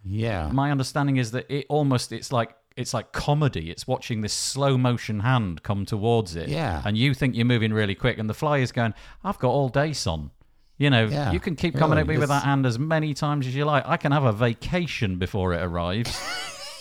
Yeah. 0.02 0.50
My 0.52 0.70
understanding 0.70 1.16
is 1.16 1.30
that 1.30 1.46
it 1.50 1.66
almost 1.68 2.12
it's 2.12 2.32
like 2.32 2.54
it's 2.76 2.94
like 2.94 3.12
comedy. 3.12 3.70
It's 3.70 3.86
watching 3.86 4.20
this 4.20 4.32
slow 4.32 4.78
motion 4.78 5.20
hand 5.20 5.62
come 5.62 5.84
towards 5.84 6.36
it. 6.36 6.48
Yeah. 6.48 6.82
And 6.84 6.96
you 6.96 7.14
think 7.14 7.34
you're 7.34 7.44
moving 7.44 7.72
really 7.72 7.94
quick 7.94 8.18
and 8.18 8.28
the 8.28 8.34
fly 8.34 8.58
is 8.58 8.72
going, 8.72 8.94
I've 9.24 9.38
got 9.38 9.50
all 9.50 9.68
day, 9.68 9.92
son. 9.92 10.30
You 10.78 10.88
know, 10.88 11.06
Yeah, 11.06 11.32
you 11.32 11.40
can 11.40 11.56
keep 11.56 11.74
coming 11.74 11.98
really, 11.98 12.00
at 12.00 12.08
me 12.08 12.18
with 12.18 12.30
that 12.30 12.44
hand 12.44 12.64
as 12.64 12.78
many 12.78 13.12
times 13.12 13.46
as 13.46 13.54
you 13.54 13.66
like. 13.66 13.86
I 13.86 13.98
can 13.98 14.12
have 14.12 14.24
a 14.24 14.32
vacation 14.32 15.18
before 15.18 15.52
it 15.52 15.62
arrives. 15.62 16.18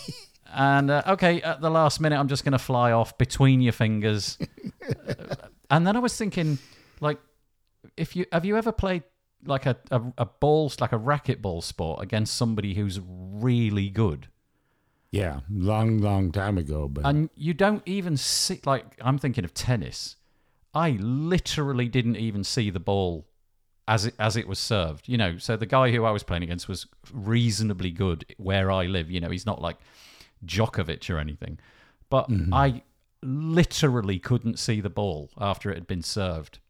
and 0.54 0.90
uh, 0.90 1.02
okay, 1.08 1.42
at 1.42 1.60
the 1.60 1.70
last 1.70 2.00
minute, 2.00 2.18
I'm 2.18 2.28
just 2.28 2.42
going 2.42 2.52
to 2.52 2.58
fly 2.58 2.92
off 2.92 3.18
between 3.18 3.60
your 3.60 3.74
fingers. 3.74 4.38
and 5.70 5.86
then 5.86 5.96
I 5.96 5.98
was 5.98 6.16
thinking, 6.16 6.58
like, 7.00 7.18
if 7.98 8.16
you 8.16 8.24
have 8.32 8.46
you 8.46 8.56
ever 8.56 8.72
played 8.72 9.02
like 9.44 9.66
a, 9.66 9.76
a, 9.90 10.00
a 10.16 10.24
ball, 10.24 10.72
like 10.80 10.92
a 10.92 10.98
racquetball 10.98 11.62
sport 11.62 12.02
against 12.02 12.34
somebody 12.34 12.72
who's 12.72 13.00
really 13.04 13.90
good? 13.90 14.28
Yeah. 15.12 15.40
Long, 15.50 15.98
long 15.98 16.30
time 16.32 16.58
ago, 16.58 16.88
but 16.88 17.04
And 17.04 17.30
you 17.34 17.54
don't 17.54 17.82
even 17.86 18.16
see, 18.16 18.60
like, 18.64 18.84
I'm 19.00 19.18
thinking 19.18 19.44
of 19.44 19.54
tennis. 19.54 20.16
I 20.72 20.90
literally 21.00 21.88
didn't 21.88 22.16
even 22.16 22.44
see 22.44 22.70
the 22.70 22.80
ball 22.80 23.26
as 23.88 24.06
it 24.06 24.14
as 24.20 24.36
it 24.36 24.46
was 24.46 24.60
served. 24.60 25.08
You 25.08 25.18
know, 25.18 25.36
so 25.38 25.56
the 25.56 25.66
guy 25.66 25.90
who 25.90 26.04
I 26.04 26.12
was 26.12 26.22
playing 26.22 26.44
against 26.44 26.68
was 26.68 26.86
reasonably 27.12 27.90
good 27.90 28.24
where 28.38 28.70
I 28.70 28.86
live. 28.86 29.10
You 29.10 29.20
know, 29.20 29.30
he's 29.30 29.46
not 29.46 29.60
like 29.60 29.78
Djokovic 30.46 31.10
or 31.10 31.18
anything, 31.18 31.58
but 32.08 32.28
mm-hmm. 32.28 32.54
I 32.54 32.82
literally 33.22 34.18
couldn't 34.18 34.58
see 34.58 34.80
the 34.80 34.90
ball 34.90 35.30
after 35.38 35.70
it 35.70 35.74
had 35.74 35.86
been 35.88 36.02
served. 36.02 36.60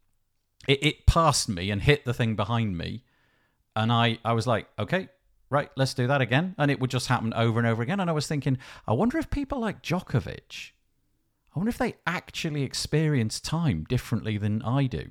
It, 0.67 0.83
it 0.83 1.05
passed 1.05 1.47
me 1.47 1.69
and 1.69 1.81
hit 1.81 2.05
the 2.05 2.13
thing 2.13 2.35
behind 2.35 2.75
me, 2.77 3.03
and 3.75 3.91
I 3.91 4.17
I 4.25 4.33
was 4.33 4.47
like, 4.47 4.67
okay. 4.79 5.09
Right, 5.51 5.69
let's 5.75 5.93
do 5.93 6.07
that 6.07 6.21
again. 6.21 6.55
And 6.57 6.71
it 6.71 6.79
would 6.79 6.89
just 6.89 7.07
happen 7.07 7.33
over 7.33 7.59
and 7.59 7.67
over 7.67 7.83
again. 7.83 7.99
And 7.99 8.09
I 8.09 8.13
was 8.13 8.25
thinking, 8.25 8.57
I 8.87 8.93
wonder 8.93 9.17
if 9.17 9.29
people 9.29 9.59
like 9.59 9.83
Djokovic, 9.83 10.71
I 11.53 11.59
wonder 11.59 11.69
if 11.69 11.77
they 11.77 11.95
actually 12.07 12.63
experience 12.63 13.41
time 13.41 13.83
differently 13.83 14.37
than 14.37 14.61
I 14.61 14.85
do. 14.85 15.09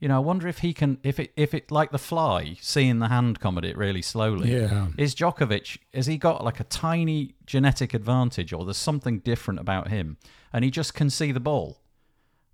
You 0.00 0.08
know, 0.08 0.16
I 0.16 0.20
wonder 0.20 0.48
if 0.48 0.58
he 0.58 0.72
can, 0.72 0.98
if 1.02 1.20
it, 1.20 1.32
if 1.36 1.52
it, 1.52 1.70
like 1.70 1.90
the 1.90 1.98
fly, 1.98 2.56
seeing 2.62 2.98
the 2.98 3.08
hand 3.08 3.40
come 3.40 3.58
at 3.58 3.64
it 3.66 3.76
really 3.76 4.00
slowly. 4.00 4.50
Yeah. 4.50 4.88
Is 4.96 5.14
Djokovic, 5.14 5.78
has 5.92 6.06
he 6.06 6.16
got 6.16 6.42
like 6.42 6.60
a 6.60 6.64
tiny 6.64 7.34
genetic 7.44 7.92
advantage 7.92 8.54
or 8.54 8.64
there's 8.64 8.78
something 8.78 9.18
different 9.18 9.60
about 9.60 9.88
him 9.88 10.16
and 10.50 10.64
he 10.64 10.70
just 10.70 10.94
can 10.94 11.10
see 11.10 11.30
the 11.30 11.40
ball? 11.40 11.82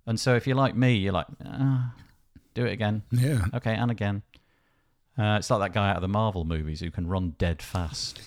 And 0.05 0.19
so 0.19 0.35
if 0.35 0.45
you're 0.45 0.57
like 0.57 0.75
me, 0.75 0.95
you're 0.95 1.13
like, 1.13 1.27
ah, 1.45 1.93
do 2.55 2.65
it 2.65 2.73
again. 2.73 3.03
yeah. 3.11 3.45
Okay, 3.53 3.73
and 3.73 3.89
again. 3.89 4.23
Uh, 5.17 5.37
it's 5.39 5.49
like 5.49 5.59
that 5.59 5.73
guy 5.73 5.89
out 5.89 5.95
of 5.95 6.01
the 6.01 6.07
Marvel 6.07 6.43
movies 6.43 6.79
who 6.81 6.91
can 6.91 7.07
run 7.07 7.35
dead 7.37 7.61
fast. 7.61 8.21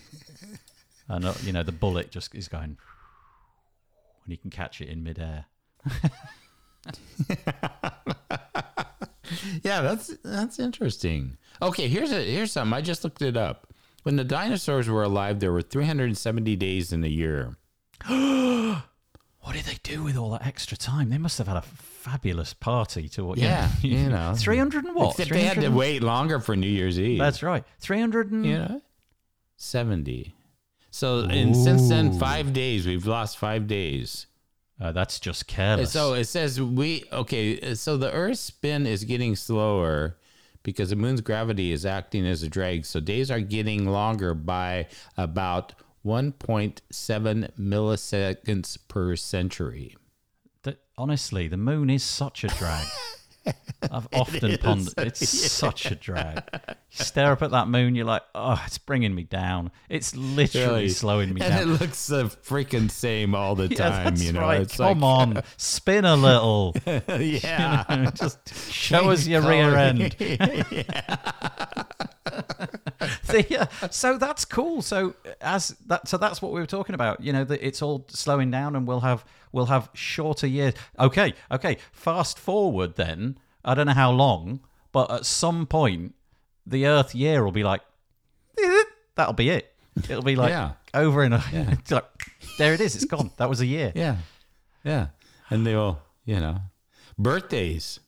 and, 1.09 1.25
uh, 1.25 1.35
you 1.43 1.53
know, 1.53 1.63
the 1.63 1.73
bullet 1.73 2.11
just 2.11 2.35
is 2.35 2.49
going, 2.49 2.65
and 2.65 2.79
he 4.27 4.37
can 4.37 4.51
catch 4.51 4.81
it 4.81 4.89
in 4.89 5.03
midair. 5.03 5.47
Yeah, 9.63 9.83
that's 9.83 10.17
that's 10.25 10.59
interesting. 10.59 11.37
Okay, 11.61 11.89
here's 11.89 12.13
a 12.13 12.23
here's 12.25 12.53
something. 12.53 12.73
I 12.73 12.81
just 12.81 13.05
looked 13.05 13.21
it 13.23 13.37
up. 13.37 13.73
When 14.03 14.17
the 14.17 14.25
dinosaurs 14.25 14.89
were 14.89 15.03
alive, 15.03 15.41
there 15.41 15.53
were 15.53 15.63
370 15.63 16.57
days 16.57 16.93
in 16.93 17.05
a 17.05 17.09
year. 17.09 17.57
What 19.49 19.57
did 19.57 19.65
they 19.65 19.79
do 19.83 20.03
with 20.03 20.19
all 20.19 20.33
that 20.33 20.47
extra 20.47 20.77
time? 20.77 21.09
They 21.09 21.17
must 21.17 21.39
have 21.39 21.47
had 21.47 21.57
a 21.57 21.63
fabulous 21.63 22.53
party 22.53 23.09
to 23.09 23.25
what? 23.25 23.39
Yeah, 23.39 23.71
you 23.81 24.11
know. 24.11 24.35
300 24.37 24.85
and 24.85 24.95
what? 24.95 25.13
Except 25.13 25.31
they 25.31 25.45
had 25.45 25.63
to 25.63 25.71
wait 25.71 26.03
longer 26.03 26.39
for 26.39 26.55
New 26.55 26.69
Year's 26.69 27.01
Eve. 27.01 27.19
That's 27.19 27.43
right. 27.43 27.65
300 27.81 28.31
and... 28.31 28.45
you 28.45 28.59
know, 28.59 28.83
70. 29.57 30.35
So 30.91 31.21
and 31.21 31.57
since 31.57 31.89
then, 31.89 32.19
five 32.19 32.53
days. 32.53 32.87
We've 32.87 33.07
lost 33.07 33.39
five 33.39 33.67
days. 33.67 34.27
Uh, 34.79 34.93
that's 34.93 35.19
just 35.19 35.47
careless. 35.47 35.93
So 35.93 36.13
it 36.13 36.27
says 36.27 36.61
we 36.61 37.05
okay. 37.11 37.75
So 37.75 37.97
the 37.97 38.13
Earth's 38.13 38.41
spin 38.41 38.87
is 38.87 39.05
getting 39.05 39.35
slower 39.35 40.19
because 40.63 40.91
the 40.91 40.97
moon's 40.97 41.23
gravity 41.23 41.73
is 41.73 41.87
acting 41.87 42.27
as 42.27 42.43
a 42.43 42.51
drag. 42.51 42.85
So 42.85 43.01
days 43.01 43.31
are 43.31 43.41
getting 43.41 43.87
longer 43.87 44.35
by 44.35 44.89
about 45.17 45.73
1.7 46.09 47.51
milliseconds 47.59 48.79
per 48.89 49.15
century. 49.15 49.95
Honestly, 50.97 51.47
the 51.47 51.57
moon 51.57 51.91
is 51.91 52.03
such 52.03 52.43
a 52.43 52.49
drag. 52.49 52.85
I've 53.93 54.09
often 54.13 54.59
pondered. 54.59 54.95
It's 54.99 55.29
such 55.53 55.87
a 55.87 55.95
drag. 55.95 56.43
You 56.91 57.05
stare 57.05 57.31
up 57.33 57.43
at 57.43 57.53
that 57.53 57.69
moon, 57.69 57.95
you're 57.95 58.05
like, 58.05 58.23
oh, 58.35 58.61
it's 58.67 58.79
bringing 58.79 59.15
me 59.15 59.23
down. 59.23 59.71
It's 59.89 60.17
literally 60.17 60.67
Really. 60.67 60.89
slowing 60.89 61.33
me 61.33 61.41
and 61.43 61.53
down. 61.55 61.63
it 61.63 61.67
looks 61.81 62.09
the 62.09 62.25
freaking 62.25 62.91
same 62.91 63.35
all 63.37 63.55
the 63.55 63.69
yeah, 63.71 63.77
time. 63.77 64.05
that's 64.05 64.25
you 64.25 64.33
know, 64.33 64.41
right. 64.41 64.63
it's 64.63 64.77
Come 64.79 65.01
like, 65.01 65.37
on, 65.37 65.43
spin 65.57 66.05
a 66.05 66.17
little. 66.17 66.75
yeah. 66.85 68.11
Just 68.15 68.73
show 68.73 69.11
us 69.11 69.27
your 69.27 69.43
rear 69.43 69.77
end. 69.77 70.17
The, 73.27 73.61
uh, 73.83 73.89
so 73.91 74.19
that's 74.19 74.45
cool. 74.45 74.83
So 74.83 75.15
as 75.41 75.69
that, 75.87 76.09
so 76.09 76.17
that's 76.19 76.43
what 76.43 76.53
we 76.53 76.61
were 76.61 76.67
talking 76.67 76.95
about. 76.95 77.21
You 77.21 77.33
know, 77.33 77.45
that 77.45 77.65
it's 77.67 77.81
all 77.83 78.05
slowing 78.09 78.51
down, 78.51 78.75
and 78.77 78.87
we'll 78.87 79.01
have 79.01 79.25
we'll 79.53 79.67
have 79.67 79.89
shorter 79.95 80.47
years. 80.47 80.75
Okay, 80.99 81.35
okay. 81.51 81.77
Fast 81.93 82.39
forward 82.39 82.97
then. 82.97 83.39
I 83.65 83.75
don't 83.75 83.87
know 83.87 83.93
how 83.93 84.11
long, 84.11 84.61
but 84.93 85.11
at 85.11 85.27
some 85.27 85.67
point, 85.67 86.15
the 86.67 86.87
Earth 86.87 87.15
year 87.15 87.45
will 87.45 87.53
be 87.53 87.65
like, 87.65 87.83
that'll 89.15 89.35
be 89.35 89.51
it. 89.51 89.73
It'll 90.09 90.23
be 90.23 90.37
like 90.37 90.51
Yeah. 90.51 90.73
over 90.95 91.23
and 91.23 91.35
it's 91.53 91.91
like, 91.91 92.05
there 92.59 92.73
it 92.75 92.81
is. 92.81 92.95
It's 92.97 93.05
gone. 93.05 93.31
That 93.37 93.49
was 93.49 93.61
a 93.61 93.67
year. 93.67 93.93
yeah, 93.95 94.17
yeah, 94.85 95.09
and 95.51 95.67
they'll 95.67 96.01
you 96.25 96.41
know 96.41 96.59
birthdays. 97.19 98.01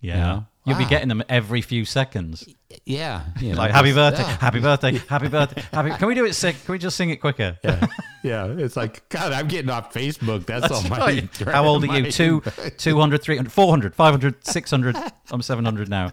Yeah. 0.00 0.16
know? 0.16 0.46
You'll 0.64 0.78
be 0.78 0.84
getting 0.84 1.08
them 1.08 1.22
every 1.28 1.62
few 1.62 1.84
seconds. 1.84 2.46
Yeah, 2.84 3.24
you 3.40 3.52
know, 3.52 3.58
Like 3.58 3.72
happy 3.72 3.92
birthday, 3.92 4.22
yeah. 4.22 4.36
happy 4.38 4.60
birthday, 4.60 4.92
happy 5.08 5.28
birthday, 5.28 5.62
happy. 5.72 5.90
Can 5.90 6.06
we 6.06 6.14
do 6.14 6.24
it 6.24 6.34
sick? 6.34 6.56
Can 6.64 6.72
we 6.72 6.78
just 6.78 6.96
sing 6.96 7.10
it 7.10 7.16
quicker? 7.16 7.58
Yeah, 7.64 7.86
yeah. 8.22 8.46
It's 8.46 8.76
like 8.76 9.08
God. 9.08 9.32
I'm 9.32 9.48
getting 9.48 9.70
off 9.70 9.92
Facebook. 9.92 10.46
That's, 10.46 10.70
all 10.70 10.82
That's 10.82 10.90
my. 10.90 11.28
How 11.52 11.64
old 11.64 11.88
are 11.88 11.98
you? 11.98 12.12
Two, 12.12 12.42
200, 12.76 13.22
300, 13.22 13.50
400, 13.50 13.94
500, 13.94 14.46
600. 14.46 14.96
I'm 15.30 15.42
700 15.42 15.88
now. 15.88 16.12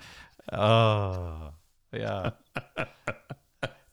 Oh, 0.51 1.51
yeah. 1.93 2.31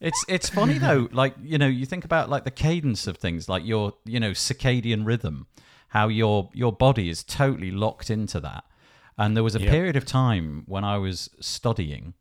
It's 0.00 0.24
it's 0.28 0.50
funny 0.50 0.76
though, 0.78 1.09
like 1.12 1.34
you 1.42 1.57
know, 1.57 1.66
you 1.66 1.86
think 1.86 2.05
about 2.05 2.28
like 2.28 2.44
the 2.44 2.50
cadence 2.50 3.07
of 3.07 3.16
things, 3.16 3.48
like 3.48 3.64
your 3.64 3.94
you 4.05 4.20
know 4.20 4.32
circadian 4.32 5.07
rhythm, 5.07 5.46
how 5.88 6.09
your 6.09 6.50
your 6.52 6.72
body 6.72 7.09
is 7.09 7.24
totally 7.24 7.70
locked 7.70 8.11
into 8.11 8.38
that. 8.40 8.64
And 9.16 9.36
there 9.36 9.44
was 9.44 9.54
a 9.54 9.60
Yep. 9.60 9.70
period 9.70 9.96
of 9.96 10.04
time 10.04 10.64
when 10.66 10.84
I 10.84 10.98
was 10.98 11.30
studying 11.40 12.14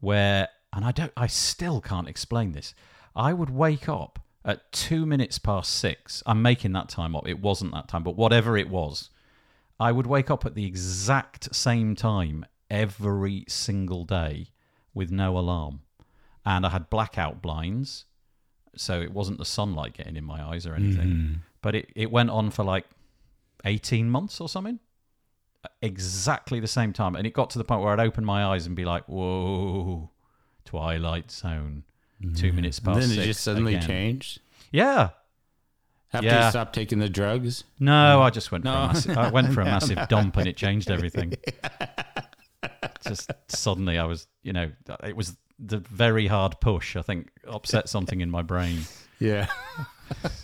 where, 0.00 0.48
and 0.72 0.84
I 0.84 0.92
don't, 0.92 1.12
I 1.16 1.26
still 1.26 1.80
can't 1.80 2.08
explain 2.08 2.52
this. 2.52 2.74
I 3.16 3.32
would 3.32 3.50
wake 3.50 3.88
up 3.88 4.18
at 4.44 4.70
two 4.72 5.06
minutes 5.06 5.38
past 5.38 5.72
six. 5.72 6.22
I'm 6.26 6.42
making 6.42 6.72
that 6.72 6.88
time 6.88 7.16
up. 7.16 7.26
It 7.26 7.40
wasn't 7.40 7.72
that 7.72 7.88
time, 7.88 8.02
but 8.02 8.16
whatever 8.16 8.56
it 8.56 8.68
was, 8.68 9.10
I 9.80 9.92
would 9.92 10.06
wake 10.06 10.30
up 10.30 10.44
at 10.44 10.54
the 10.54 10.64
exact 10.66 11.54
same 11.54 11.94
time 11.94 12.44
every 12.70 13.44
single 13.48 14.04
day 14.04 14.48
with 14.94 15.10
no 15.10 15.38
alarm. 15.38 15.80
And 16.44 16.64
I 16.66 16.70
had 16.70 16.90
blackout 16.90 17.42
blinds, 17.42 18.04
so 18.76 19.00
it 19.00 19.12
wasn't 19.12 19.38
the 19.38 19.44
sunlight 19.44 19.94
getting 19.94 20.16
in 20.16 20.24
my 20.24 20.42
eyes 20.42 20.66
or 20.66 20.74
anything. 20.74 21.08
Mm-hmm. 21.08 21.34
But 21.62 21.74
it, 21.74 21.92
it 21.94 22.10
went 22.10 22.30
on 22.30 22.50
for 22.50 22.64
like 22.64 22.86
18 23.64 24.08
months 24.08 24.40
or 24.40 24.48
something. 24.48 24.78
Exactly 25.82 26.60
the 26.60 26.66
same 26.68 26.92
time. 26.92 27.14
And 27.16 27.26
it 27.26 27.32
got 27.32 27.50
to 27.50 27.58
the 27.58 27.64
point 27.64 27.82
where 27.82 27.92
I'd 27.92 28.00
open 28.00 28.24
my 28.24 28.44
eyes 28.44 28.66
and 28.66 28.74
be 28.76 28.84
like, 28.84 29.04
whoa, 29.08 30.10
Twilight 30.64 31.30
Zone. 31.30 31.84
Two 32.34 32.52
minutes 32.52 32.78
And 32.78 32.86
past 32.86 33.00
then 33.00 33.10
it 33.10 33.14
six 33.14 33.26
just 33.26 33.40
suddenly 33.42 33.74
again. 33.76 33.86
changed 33.86 34.40
Yeah. 34.72 35.10
after 36.12 36.26
Yeah. 36.26 36.46
you 36.46 36.50
stopped 36.50 36.74
taking 36.74 36.98
the 36.98 37.08
drugs. 37.08 37.62
No, 37.78 38.20
I 38.22 38.30
just 38.30 38.50
went 38.50 38.64
for 38.64 38.70
No. 38.70 38.76
a 38.76 38.86
massive, 38.88 39.16
I 39.18 39.30
went 39.30 39.52
for 39.54 39.60
a 39.60 39.64
massive 39.76 40.08
dump 40.08 40.36
and 40.36 40.48
it 40.48 40.56
changed 40.56 40.90
everything. 40.90 41.34
just 43.06 43.30
suddenly 43.48 43.98
I 43.98 44.04
was, 44.04 44.26
you 44.42 44.52
know, 44.52 44.70
it 45.04 45.16
was 45.16 45.36
the 45.58 45.78
very 45.78 46.26
hard 46.26 46.60
push, 46.60 46.96
I 46.96 47.02
think, 47.02 47.30
upset 47.46 47.88
something 47.88 48.20
in 48.20 48.30
my 48.30 48.42
brain. 48.42 48.80
Yeah. 49.20 49.48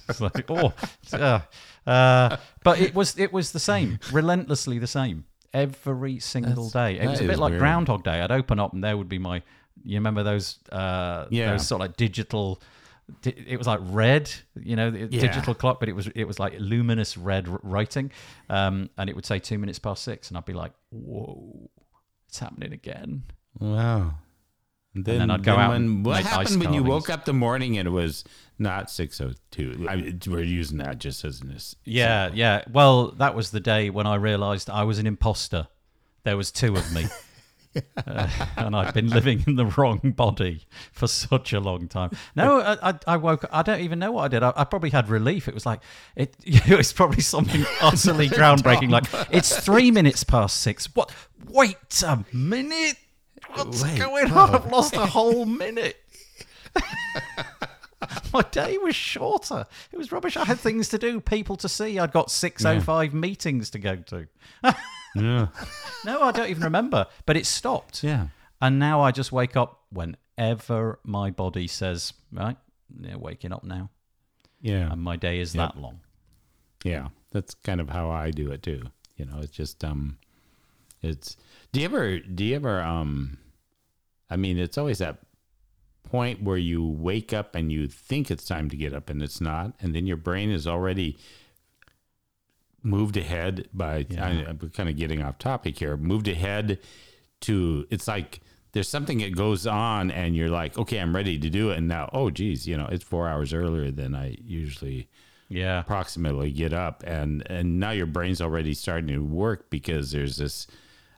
It's 0.08 0.20
like, 0.20 0.50
oh, 0.50 0.72
uh, 1.12 1.40
uh, 1.86 2.36
but 2.62 2.80
it 2.80 2.94
was 2.94 3.18
it 3.18 3.32
was 3.32 3.52
the 3.52 3.58
same, 3.60 3.98
relentlessly 4.12 4.78
the 4.78 4.86
same, 4.86 5.24
every 5.52 6.18
single 6.18 6.70
day. 6.70 6.98
It 6.98 7.08
was 7.08 7.20
a 7.20 7.24
bit 7.24 7.38
like 7.38 7.50
weird. 7.50 7.60
Groundhog 7.60 8.04
Day. 8.04 8.20
I'd 8.20 8.30
open 8.32 8.58
up 8.60 8.72
and 8.72 8.82
there 8.82 8.96
would 8.96 9.08
be 9.08 9.18
my, 9.18 9.42
you 9.84 9.96
remember 9.96 10.22
those, 10.22 10.58
uh, 10.72 11.26
Yeah. 11.30 11.50
those 11.52 11.66
sort 11.66 11.80
of 11.82 11.88
like 11.88 11.96
digital. 11.96 12.60
It 13.22 13.58
was 13.58 13.66
like 13.66 13.80
red, 13.82 14.32
you 14.56 14.76
know, 14.76 14.90
the 14.90 15.00
Yeah. 15.10 15.20
digital 15.20 15.54
clock, 15.54 15.78
but 15.78 15.90
it 15.90 15.92
was 15.94 16.06
it 16.14 16.24
was 16.24 16.38
like 16.38 16.54
luminous 16.58 17.18
red 17.18 17.46
writing, 17.62 18.10
um, 18.48 18.88
and 18.96 19.10
it 19.10 19.14
would 19.16 19.26
say 19.26 19.38
two 19.38 19.58
minutes 19.58 19.78
past 19.78 20.02
six, 20.04 20.28
and 20.30 20.38
I'd 20.38 20.46
be 20.46 20.54
like, 20.54 20.72
"Whoa, 20.90 21.68
it's 22.28 22.38
happening 22.38 22.72
again." 22.72 23.24
Wow. 23.60 24.14
And 24.94 25.04
then, 25.04 25.18
then 25.18 25.30
I'd 25.30 25.42
go 25.42 25.52
then 25.52 25.60
out 25.60 25.68
when, 25.70 25.82
and 25.82 26.06
what 26.06 26.16
make 26.16 26.26
ice 26.26 26.30
happened 26.30 26.64
when 26.64 26.72
you 26.72 26.82
woke 26.84 27.10
up 27.10 27.24
the 27.24 27.32
morning 27.32 27.78
and 27.78 27.88
it 27.88 27.90
was 27.90 28.24
not 28.58 28.90
602? 28.90 29.86
I, 29.88 30.14
we're 30.30 30.42
using 30.42 30.78
that 30.78 30.98
just 30.98 31.24
as 31.24 31.40
an 31.40 31.52
ex- 31.52 31.74
Yeah, 31.84 32.30
yeah. 32.32 32.62
Well, 32.70 33.10
that 33.12 33.34
was 33.34 33.50
the 33.50 33.60
day 33.60 33.90
when 33.90 34.06
I 34.06 34.14
realised 34.14 34.70
I 34.70 34.84
was 34.84 34.98
an 34.98 35.06
imposter. 35.06 35.66
There 36.22 36.36
was 36.36 36.52
two 36.52 36.74
of 36.74 36.92
me. 36.92 37.06
Uh, 37.96 38.28
and 38.56 38.76
I'd 38.76 38.94
been 38.94 39.08
living 39.08 39.42
in 39.46 39.56
the 39.56 39.66
wrong 39.66 39.98
body 40.16 40.62
for 40.92 41.08
such 41.08 41.52
a 41.52 41.60
long 41.60 41.88
time. 41.88 42.10
No, 42.36 42.60
I, 42.60 42.90
I, 42.90 42.98
I 43.06 43.16
woke. 43.16 43.44
I 43.52 43.62
don't 43.62 43.80
even 43.80 43.98
know 43.98 44.12
what 44.12 44.22
I 44.22 44.28
did. 44.28 44.42
I, 44.42 44.52
I 44.56 44.64
probably 44.64 44.90
had 44.90 45.08
relief. 45.08 45.48
It 45.48 45.54
was 45.54 45.66
like 45.66 45.80
it. 46.16 46.36
It 46.46 46.76
was 46.76 46.92
probably 46.92 47.20
something 47.20 47.64
utterly 47.80 48.28
groundbreaking. 48.28 48.90
Like 48.90 49.04
it's 49.30 49.58
three 49.58 49.90
minutes 49.90 50.24
past 50.24 50.60
six. 50.60 50.86
What? 50.94 51.12
Wait 51.48 52.02
a 52.06 52.24
minute. 52.32 52.96
What's 53.54 53.82
Wait, 53.82 53.98
going 53.98 54.30
on? 54.32 54.54
I've 54.54 54.70
lost 54.70 54.94
a 54.94 55.06
whole 55.06 55.44
minute. 55.46 55.96
My 58.32 58.42
day 58.50 58.76
was 58.78 58.96
shorter. 58.96 59.64
It 59.92 59.96
was 59.96 60.10
rubbish. 60.12 60.36
I 60.36 60.44
had 60.44 60.58
things 60.58 60.88
to 60.90 60.98
do, 60.98 61.20
people 61.20 61.56
to 61.56 61.68
see. 61.68 61.98
I'd 61.98 62.12
got 62.12 62.30
605 62.30 63.14
meetings 63.14 63.70
to 63.70 63.78
go 63.78 63.96
to. 63.96 64.28
Yeah. 65.16 65.46
No, 66.04 66.22
I 66.22 66.32
don't 66.32 66.50
even 66.50 66.64
remember. 66.64 67.06
But 67.24 67.36
it 67.36 67.46
stopped. 67.46 68.02
Yeah. 68.02 68.26
And 68.60 68.80
now 68.80 69.00
I 69.00 69.12
just 69.12 69.30
wake 69.30 69.56
up 69.56 69.82
whenever 69.90 70.98
my 71.04 71.30
body 71.30 71.68
says, 71.68 72.12
right, 72.32 72.56
they're 72.90 73.16
waking 73.16 73.52
up 73.52 73.62
now. 73.62 73.90
Yeah. 74.60 74.90
And 74.90 75.00
my 75.00 75.14
day 75.14 75.38
is 75.38 75.54
Yep. 75.54 75.74
that 75.74 75.80
long. 75.80 76.00
Yeah, 76.82 77.10
that's 77.30 77.54
kind 77.54 77.80
of 77.80 77.90
how 77.90 78.10
I 78.10 78.32
do 78.32 78.50
it 78.50 78.64
too. 78.64 78.82
You 79.16 79.26
know, 79.26 79.38
it's 79.40 79.52
just 79.52 79.84
um, 79.84 80.18
it's. 81.00 81.36
Do 81.70 81.78
you 81.78 81.84
ever? 81.86 82.18
Do 82.18 82.42
you 82.44 82.56
ever 82.56 82.82
um? 82.82 83.38
I 84.30 84.36
mean, 84.36 84.58
it's 84.58 84.78
always 84.78 84.98
that 84.98 85.18
point 86.04 86.42
where 86.42 86.56
you 86.58 86.86
wake 86.86 87.32
up 87.32 87.54
and 87.54 87.70
you 87.72 87.86
think 87.88 88.30
it's 88.30 88.44
time 88.46 88.68
to 88.70 88.76
get 88.76 88.92
up 88.94 89.08
and 89.10 89.22
it's 89.22 89.40
not, 89.40 89.74
and 89.80 89.94
then 89.94 90.06
your 90.06 90.16
brain 90.16 90.50
is 90.50 90.66
already 90.66 91.18
moved 92.82 93.16
ahead 93.16 93.68
by. 93.72 94.06
Yeah. 94.08 94.26
I, 94.26 94.30
I'm 94.48 94.58
kind 94.74 94.88
of 94.88 94.96
getting 94.96 95.22
off 95.22 95.38
topic 95.38 95.78
here. 95.78 95.96
Moved 95.96 96.28
ahead 96.28 96.78
to. 97.42 97.86
It's 97.90 98.06
like 98.08 98.40
there's 98.72 98.88
something 98.88 99.18
that 99.18 99.34
goes 99.36 99.66
on, 99.66 100.10
and 100.10 100.34
you're 100.36 100.48
like, 100.50 100.76
okay, 100.78 100.98
I'm 100.98 101.14
ready 101.14 101.38
to 101.38 101.48
do 101.48 101.70
it, 101.70 101.78
and 101.78 101.88
now, 101.88 102.10
oh, 102.12 102.30
geez, 102.30 102.66
you 102.66 102.76
know, 102.76 102.88
it's 102.90 103.04
four 103.04 103.28
hours 103.28 103.52
earlier 103.54 103.90
than 103.90 104.14
I 104.14 104.36
usually 104.44 105.08
Yeah. 105.48 105.80
approximately 105.80 106.50
get 106.50 106.72
up 106.72 107.04
and 107.06 107.42
and 107.50 107.78
now 107.78 107.90
your 107.92 108.06
brain's 108.06 108.40
already 108.40 108.74
starting 108.74 109.08
to 109.14 109.18
work 109.20 109.70
because 109.70 110.10
there's 110.10 110.38
this 110.38 110.66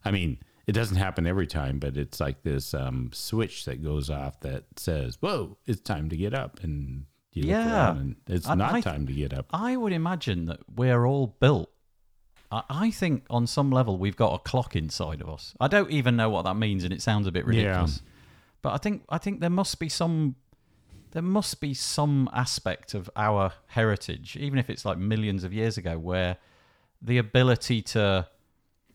i 0.05 0.11
mean 0.11 0.37
it 0.67 0.73
doesn't 0.73 0.97
happen 0.97 1.27
every 1.27 1.47
time 1.47 1.79
but 1.79 1.97
it's 1.97 2.19
like 2.21 2.43
this 2.43 2.75
um, 2.75 3.11
switch 3.13 3.65
that 3.67 3.83
goes 3.83 4.11
off 4.11 4.41
that 4.41 4.65
says 4.77 5.17
whoa 5.21 5.57
it's 5.67 5.81
time 5.81 6.09
to 6.09 6.17
get 6.17 6.35
up 6.35 6.63
and 6.63 7.05
you 7.33 7.45
Yeah. 7.45 7.91
and 7.97 8.17
it's 8.27 8.47
And 8.49 8.59
not 8.59 8.75
I- 8.75 8.81
time 8.81 9.07
to 9.07 9.13
get 9.13 9.33
up 9.33 9.47
I 9.53 9.77
would 9.77 9.93
imagine 9.93 10.47
that 10.47 10.61
we're 10.75 11.07
all 11.07 11.29
built. 11.39 11.71
I, 12.51 12.63
I 12.71 12.91
think 12.91 13.25
on 13.29 13.47
some 13.47 13.71
level 13.71 13.99
we've 13.99 14.17
got 14.17 14.35
a 14.35 14.39
clock 14.39 14.75
inside 14.77 15.21
of 15.21 15.29
us. 15.29 15.55
I 15.61 15.69
don't 15.69 15.91
even 15.91 16.17
know 16.17 16.31
what 16.31 16.43
that 16.45 16.55
means, 16.57 16.85
and 16.85 16.93
it 16.93 17.03
sounds 17.03 17.27
a 17.27 17.33
bit 17.33 17.45
ridiculous. 17.45 18.01
But 18.63 18.73
I 18.73 18.79
think 18.79 19.03
I 19.09 19.19
think 19.19 19.41
there 19.41 19.51
must 19.51 19.79
be 19.79 19.89
some 19.89 20.37
there 21.13 21.23
must 21.23 21.61
be 21.61 21.75
some 21.75 22.29
aspect 22.33 22.95
of 22.95 23.11
our 23.17 23.53
heritage, 23.69 24.37
even 24.37 24.59
if 24.59 24.71
it's 24.71 24.85
like 24.85 24.97
millions 24.99 25.45
of 25.45 25.53
years 25.53 25.77
ago, 25.77 25.99
where 25.99 26.37
the 27.03 27.19
ability 27.19 27.83
to 27.83 28.29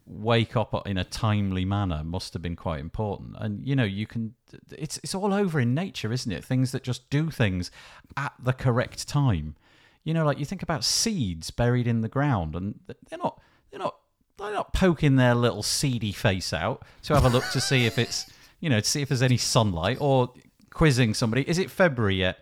wake 0.06 0.56
up 0.56 0.88
in 0.88 0.98
a 0.98 1.04
timely 1.04 1.66
manner 1.66 2.04
must 2.04 2.34
have 2.34 2.42
been 2.42 2.56
quite 2.56 2.80
important. 2.80 3.36
And 3.38 3.66
you 3.66 3.76
know, 3.76 3.84
you 3.84 4.06
can 4.06 4.34
it's 4.72 4.98
it's 5.04 5.16
all 5.16 5.34
over 5.34 5.60
in 5.60 5.74
nature, 5.74 6.12
isn't 6.12 6.32
it? 6.32 6.44
Things 6.44 6.72
that 6.72 6.84
just 6.84 7.10
do 7.10 7.30
things 7.30 7.72
at 8.18 8.34
the 8.40 8.54
correct 8.54 9.08
time. 9.08 9.56
You 10.04 10.14
know, 10.14 10.26
like 10.26 10.40
you 10.40 10.46
think 10.46 10.64
about 10.64 10.84
seeds 10.84 11.52
buried 11.52 11.88
in 11.88 12.02
the 12.02 12.10
ground, 12.10 12.56
and 12.56 12.80
they're 12.88 13.20
not 13.20 13.40
they're 13.70 13.80
not 13.80 13.96
they're 14.38 14.54
not 14.54 14.74
poking 14.74 15.16
their 15.16 15.36
little 15.36 15.64
seedy 15.64 16.12
face 16.12 16.54
out 16.54 16.84
to 17.04 17.14
have 17.14 17.26
a 17.26 17.30
look 17.30 17.48
to 17.52 17.62
see 17.62 17.86
if 17.86 17.98
it's 18.00 18.32
you 18.60 18.70
know 18.70 18.80
to 18.80 18.90
see 18.90 19.02
if 19.02 19.10
there's 19.10 19.22
any 19.22 19.38
sunlight 19.38 19.98
or 20.02 20.34
quizzing 20.72 21.14
somebody. 21.14 21.48
Is 21.48 21.60
it 21.60 21.70
February 21.70 22.16
yet? 22.16 22.38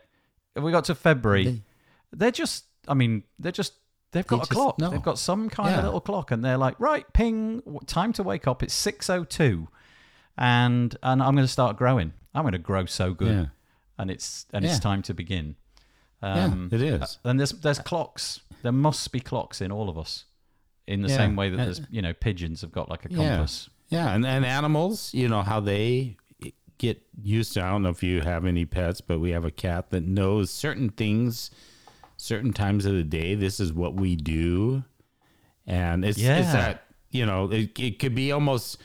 Have 0.55 0.63
we 0.63 0.71
got 0.71 0.85
to 0.85 0.95
February? 0.95 1.63
They're 2.11 2.31
just 2.31 2.65
I 2.87 2.93
mean 2.93 3.23
they're 3.37 3.51
just 3.51 3.73
they've 4.11 4.25
got 4.27 4.37
a 4.37 4.39
just 4.39 4.51
clock. 4.51 4.79
know. 4.79 4.89
They've 4.89 5.01
got 5.01 5.19
some 5.19 5.49
kind 5.49 5.75
of 5.75 5.83
little 5.85 6.01
clock, 6.01 6.31
and 6.31 6.43
they're 6.43 6.57
like 6.57 6.79
right 6.79 7.05
ping 7.13 7.61
time 7.85 8.13
to 8.13 8.23
wake 8.23 8.47
up. 8.47 8.63
It's 8.63 8.73
six 8.73 9.09
oh 9.09 9.23
two, 9.23 9.67
and 10.37 10.95
and 11.03 11.21
I'm 11.21 11.35
going 11.35 11.45
to 11.45 11.51
start 11.51 11.77
growing. 11.77 12.13
I'm 12.33 12.43
going 12.43 12.53
to 12.53 12.57
grow 12.59 12.85
so 12.85 13.13
good, 13.13 13.33
Yeah. 13.35 13.45
and 13.97 14.11
it's 14.11 14.45
and 14.53 14.63
it's 14.65 14.79
time 14.79 15.01
to 15.03 15.13
begin. 15.13 15.55
yeah 16.21 16.45
Um, 16.45 16.69
it 16.71 16.81
is 16.81 17.17
and 17.23 17.39
there's 17.39 17.51
there's 17.51 17.79
clocks. 17.79 18.41
There 18.61 18.71
must 18.73 19.11
be 19.11 19.19
clocks 19.19 19.61
in 19.61 19.71
all 19.71 19.89
of 19.89 19.97
us, 19.97 20.25
in 20.85 21.01
the 21.01 21.07
Yeah. 21.09 21.17
same 21.17 21.35
way 21.35 21.49
that 21.49 21.59
Uh, 21.59 21.65
there's 21.65 21.81
you 21.89 22.01
know 22.01 22.13
pigeons 22.13 22.61
have 22.61 22.71
got 22.71 22.89
like 22.89 23.05
a 23.05 23.09
Yeah. 23.09 23.17
compass. 23.17 23.69
Yeah, 23.89 24.13
and, 24.13 24.23
and 24.23 24.45
animals, 24.45 25.11
you 25.15 25.27
know, 25.27 25.41
how 25.41 25.59
they 25.59 26.15
get 26.77 27.01
used 27.23 27.53
to, 27.53 27.63
I 27.63 27.71
don't 27.71 27.81
know 27.81 27.89
if 27.89 28.03
you 28.03 28.21
have 28.21 28.45
any 28.45 28.63
pets, 28.63 29.01
but 29.01 29.19
we 29.19 29.31
have 29.31 29.43
a 29.45 29.51
cat 29.51 29.89
that 29.89 30.03
knows 30.05 30.51
certain 30.51 30.89
things, 30.89 31.49
certain 32.21 32.51
times 32.51 32.85
of 32.85 32.93
the 32.93 33.03
day. 33.03 33.33
This 33.33 33.59
is 33.61 33.71
what 33.71 33.95
we 33.95 34.15
do. 34.17 34.83
And 35.65 36.03
it's, 36.03 36.17
Yeah. 36.17 36.39
it's 36.39 36.51
that, 36.51 36.83
you 37.11 37.25
know, 37.25 37.49
it, 37.49 37.79
it 37.79 37.97
could 37.99 38.13
be 38.13 38.31
almost 38.31 38.77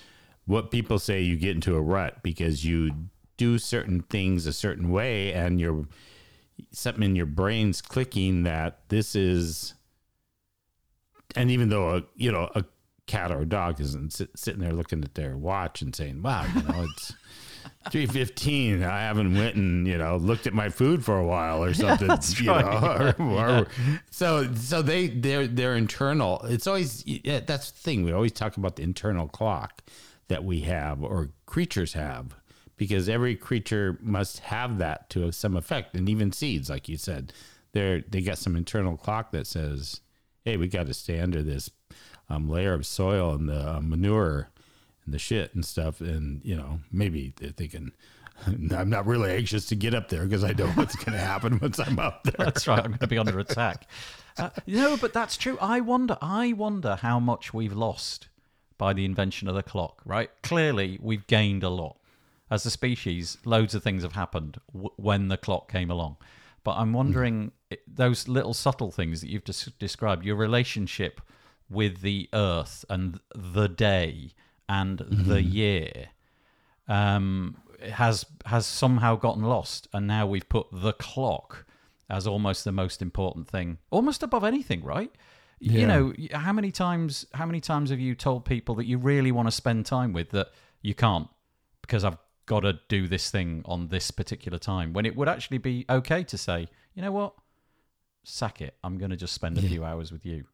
what 0.47 0.71
people 0.71 0.99
say 1.01 1.21
you 1.21 1.37
get 1.37 1.51
into 1.55 1.75
a 1.75 1.81
rut 1.81 2.23
because 2.23 2.65
you 2.65 2.93
do 3.37 3.59
certain 3.59 4.03
things 4.03 4.47
a 4.47 4.53
certain 4.53 4.91
way 4.91 5.33
and 5.33 5.59
you're 5.61 5.85
something 6.71 7.03
in 7.03 7.17
your 7.17 7.27
brain's 7.27 7.81
clicking 7.83 8.45
that 8.45 8.89
this 8.89 9.17
is 9.17 9.75
and 11.35 11.51
even 11.51 11.69
though 11.69 11.97
a 11.97 12.03
you 12.15 12.31
know 12.31 12.49
a 12.55 12.65
cat 13.07 13.33
or 13.33 13.41
a 13.41 13.47
dog 13.47 13.81
isn't 13.81 14.13
sit, 14.13 14.31
sitting 14.39 14.61
there 14.61 14.73
looking 14.73 15.03
at 15.03 15.15
their 15.17 15.37
watch 15.37 15.83
and 15.83 15.97
saying 15.97 16.23
wow 16.23 16.47
you 16.55 16.63
know 16.63 16.87
it's 16.89 17.13
315 17.91 18.83
i 18.83 19.01
haven't 19.01 19.35
went 19.35 19.57
and 19.57 19.87
you 19.87 19.99
know 19.99 20.17
looked 20.17 20.47
at 20.47 20.55
my 20.55 20.69
food 20.69 21.05
for 21.05 21.19
a 21.19 21.25
while 21.25 21.63
or 21.63 21.75
something 21.75 22.09
that's 22.09 22.41
you 22.41 22.51
right. 22.51 22.65
know, 22.65 23.15
or- 23.19 23.39
or- 23.61 23.67
so 24.11 24.53
so 24.55 24.81
they 24.83 25.09
they're 25.09 25.47
they're 25.47 25.77
internal. 25.77 26.41
It's 26.45 26.67
always 26.67 27.05
yeah, 27.07 27.41
that's 27.41 27.71
the 27.71 27.79
thing. 27.79 28.05
We 28.05 28.13
always 28.13 28.33
talk 28.33 28.57
about 28.57 28.77
the 28.77 28.83
internal 28.83 29.29
clock 29.29 29.83
that 30.29 30.45
we 30.45 30.61
have 30.61 31.03
or 31.03 31.31
creatures 31.47 31.93
have 31.95 32.35
because 32.77 33.09
every 33.09 33.37
creature 33.37 33.99
must 34.01 34.39
have 34.41 34.79
that 34.79 35.11
to 35.11 35.31
some 35.33 35.57
effect, 35.57 35.95
and 35.95 36.09
even 36.09 36.33
seeds, 36.33 36.71
like 36.71 36.89
you 36.89 36.97
said, 36.97 37.33
they're 37.73 38.01
they 38.09 38.21
got 38.21 38.39
some 38.39 38.57
internal 38.57 38.97
clock 38.97 39.31
that 39.33 39.47
says, 39.47 40.01
"Hey, 40.45 40.57
we 40.57 40.69
got 40.69 40.87
to 40.87 40.95
stay 40.95 41.21
under 41.21 41.43
this 41.43 41.71
um, 42.29 42.49
layer 42.49 42.73
of 42.73 42.87
soil 42.87 43.35
and 43.35 43.49
the 43.49 43.77
uh, 43.77 43.81
manure 43.81 44.49
and 45.05 45.15
the 45.15 45.19
shit 45.19 45.55
and 45.55 45.65
stuff," 45.65 46.01
and 46.01 46.45
you 46.45 46.57
know 46.57 46.81
maybe 46.93 47.33
they're 47.37 47.51
thinking. 47.51 47.93
I'm 48.47 48.91
not 48.91 49.07
really 49.07 49.31
anxious 49.31 49.67
to 49.67 49.77
get 49.77 49.95
up 49.95 50.09
there 50.09 50.25
because 50.25 50.43
I 50.43 50.53
know 50.53 50.67
what's 50.75 50.97
going 50.97 51.13
to 51.13 51.25
happen 51.25 51.59
once 51.61 51.79
I'm 51.79 52.01
up 52.01 52.25
there. 52.25 52.47
That's 52.47 52.67
right. 52.67 52.81
I'm 52.81 52.91
going 52.91 52.99
to 52.99 53.07
be 53.07 53.19
under 53.19 53.39
attack. 53.39 53.89
Uh, 54.37 54.51
no, 54.67 54.97
but 54.97 55.13
that's 55.13 55.37
true. 55.37 55.57
I 55.61 55.79
wonder. 55.79 56.19
I 56.21 56.53
wonder 56.55 56.97
how 56.97 57.21
much 57.21 57.55
we've 57.55 57.73
lost 57.73 58.27
by 58.77 58.93
the 58.93 59.05
invention 59.05 59.47
of 59.47 59.55
the 59.55 59.63
clock. 59.63 60.03
Right? 60.05 60.29
Clearly, 60.43 60.99
we've 61.01 61.25
gained 61.29 61.63
a 61.63 61.69
lot 61.69 61.99
as 62.51 62.67
a 62.67 62.71
species. 62.71 63.39
Loads 63.45 63.77
of 63.77 63.85
things 63.85 64.03
have 64.03 64.15
happened 64.15 64.61
w- 64.73 64.91
when 64.97 65.29
the 65.29 65.37
clock 65.37 65.71
came 65.71 65.89
along. 65.89 66.17
But 66.65 66.79
I'm 66.79 66.93
wondering 66.93 67.53
mm. 67.71 67.79
those 67.87 68.27
little 68.27 68.55
subtle 68.55 68.91
things 68.91 69.21
that 69.21 69.31
you've 69.31 69.45
des- 69.45 69.71
described. 69.79 70.25
Your 70.25 70.35
relationship 70.35 71.21
with 71.71 72.01
the 72.01 72.29
Earth 72.33 72.85
and 72.91 73.21
the 73.35 73.69
day 73.69 74.33
and 74.69 74.99
mm-hmm. 74.99 75.29
the 75.29 75.43
year. 75.43 76.09
Um, 76.87 77.57
has 77.83 78.25
has 78.47 78.67
somehow 78.67 79.17
gotten 79.17 79.43
lost, 79.43 79.89
and 79.93 80.07
now 80.07 80.27
we've 80.27 80.49
put 80.49 80.67
the 80.73 80.93
clock 80.95 81.67
as 82.11 82.27
almost 82.27 82.65
the 82.65 82.73
most 82.73 83.03
important 83.03 83.49
thing, 83.49 83.79
almost 83.91 84.23
above 84.23 84.45
anything, 84.45 84.83
right? 84.83 85.11
Yeah. 85.61 85.81
You 85.81 85.87
know, 85.87 86.39
how 86.39 86.53
many 86.53 86.71
times 86.71 87.27
how 87.33 87.47
many 87.47 87.61
times 87.61 87.91
have 87.91 88.01
you 88.01 88.15
told 88.15 88.45
people 88.45 88.75
that 88.77 88.87
you 88.87 88.99
really 88.99 89.33
want 89.33 89.49
to 89.49 89.53
spend 89.53 89.87
time 89.87 90.13
with 90.13 90.31
that 90.31 90.49
you 90.83 90.95
can't 90.95 91.29
because 91.81 92.05
I've 92.05 92.19
got 92.47 92.61
to 92.61 92.79
do 92.89 93.09
this 93.09 93.31
thing 93.31 93.63
on 93.65 93.89
this 93.89 94.11
particular 94.11 94.59
time 94.59 94.93
when 94.93 95.07
it 95.07 95.17
would 95.17 95.29
actually 95.29 95.59
be 95.59 95.87
okay 95.89 96.23
to 96.25 96.37
say, 96.37 96.69
you 96.95 97.03
know 97.03 97.13
what, 97.13 97.35
sack 98.25 98.61
it. 98.61 98.75
I'm 98.85 98.99
going 98.99 99.11
to 99.11 99.17
just 99.17 99.33
spend 99.33 99.57
a 99.59 99.63
yeah. 99.63 99.69
few 99.69 99.85
hours 99.85 100.13
with 100.13 100.27
you. 100.27 100.45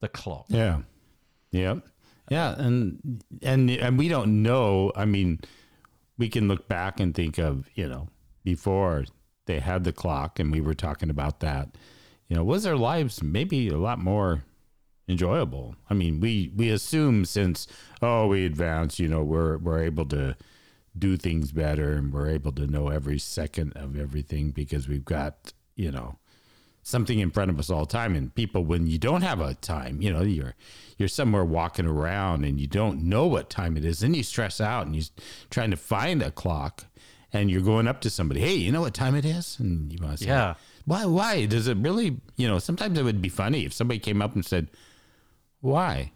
The 0.00 0.08
clock. 0.08 0.46
Yeah. 0.48 0.80
Yeah. 1.50 1.76
Yeah, 2.30 2.54
and 2.56 3.22
and 3.42 3.68
and 3.70 3.98
we 3.98 4.08
don't 4.08 4.42
know. 4.42 4.92
I 4.94 5.04
mean, 5.04 5.40
we 6.16 6.28
can 6.28 6.46
look 6.48 6.68
back 6.68 7.00
and 7.00 7.14
think 7.14 7.38
of, 7.38 7.68
you 7.74 7.88
know, 7.88 8.08
before 8.44 9.04
they 9.46 9.58
had 9.58 9.82
the 9.84 9.92
clock 9.92 10.38
and 10.38 10.52
we 10.52 10.60
were 10.60 10.74
talking 10.74 11.10
about 11.10 11.40
that, 11.40 11.76
you 12.28 12.36
know, 12.36 12.44
was 12.44 12.62
their 12.62 12.76
lives 12.76 13.22
maybe 13.22 13.68
a 13.68 13.78
lot 13.78 13.98
more 13.98 14.44
enjoyable? 15.08 15.74
I 15.90 15.94
mean, 15.94 16.20
we 16.20 16.52
we 16.54 16.70
assume 16.70 17.24
since 17.24 17.66
oh, 18.00 18.28
we 18.28 18.46
advance, 18.46 19.00
you 19.00 19.08
know, 19.08 19.24
we're 19.24 19.58
we're 19.58 19.82
able 19.82 20.06
to 20.06 20.36
do 20.96 21.16
things 21.16 21.50
better 21.52 21.94
and 21.94 22.12
we're 22.12 22.28
able 22.28 22.52
to 22.52 22.66
know 22.66 22.88
every 22.88 23.18
second 23.18 23.72
of 23.74 23.98
everything 23.98 24.50
because 24.52 24.88
we've 24.88 25.04
got, 25.04 25.52
you 25.74 25.90
know, 25.90 26.18
something 26.82 27.18
in 27.18 27.30
front 27.30 27.50
of 27.50 27.58
us 27.58 27.70
all 27.70 27.84
the 27.84 27.92
time. 27.92 28.14
And 28.14 28.34
people 28.34 28.64
when 28.64 28.86
you 28.86 28.98
don't 28.98 29.22
have 29.22 29.40
a 29.40 29.54
time 29.54 30.00
you 30.02 30.12
know 30.12 30.22
you're 30.22 30.54
you're 30.98 31.08
somewhere 31.08 31.44
walking 31.44 31.86
around 31.86 32.44
and 32.44 32.60
you 32.60 32.66
don't 32.66 33.02
know 33.02 33.26
what 33.26 33.50
time 33.50 33.76
it 33.76 33.84
is 33.84 34.00
then 34.00 34.14
you 34.14 34.22
stress 34.22 34.60
out 34.60 34.86
and 34.86 34.94
you're 34.94 35.04
trying 35.50 35.70
to 35.70 35.76
find 35.76 36.22
a 36.22 36.30
clock 36.30 36.84
and 37.32 37.50
you're 37.50 37.62
going 37.62 37.88
up 37.88 38.00
to 38.02 38.10
somebody 38.10 38.40
hey 38.40 38.54
you 38.54 38.72
know 38.72 38.80
what 38.80 38.94
time 38.94 39.14
it 39.14 39.24
is? 39.24 39.58
And 39.58 39.92
you 39.92 39.98
want 40.00 40.18
to 40.18 40.24
say 40.24 40.30
yeah. 40.30 40.54
Why 40.86 41.04
why? 41.04 41.46
Does 41.46 41.68
it 41.68 41.76
really 41.76 42.20
you 42.36 42.48
know 42.48 42.58
sometimes 42.58 42.98
it 42.98 43.04
would 43.04 43.22
be 43.22 43.28
funny 43.28 43.64
if 43.64 43.72
somebody 43.72 43.98
came 43.98 44.22
up 44.22 44.34
and 44.34 44.44
said 44.44 44.68
why 45.60 46.12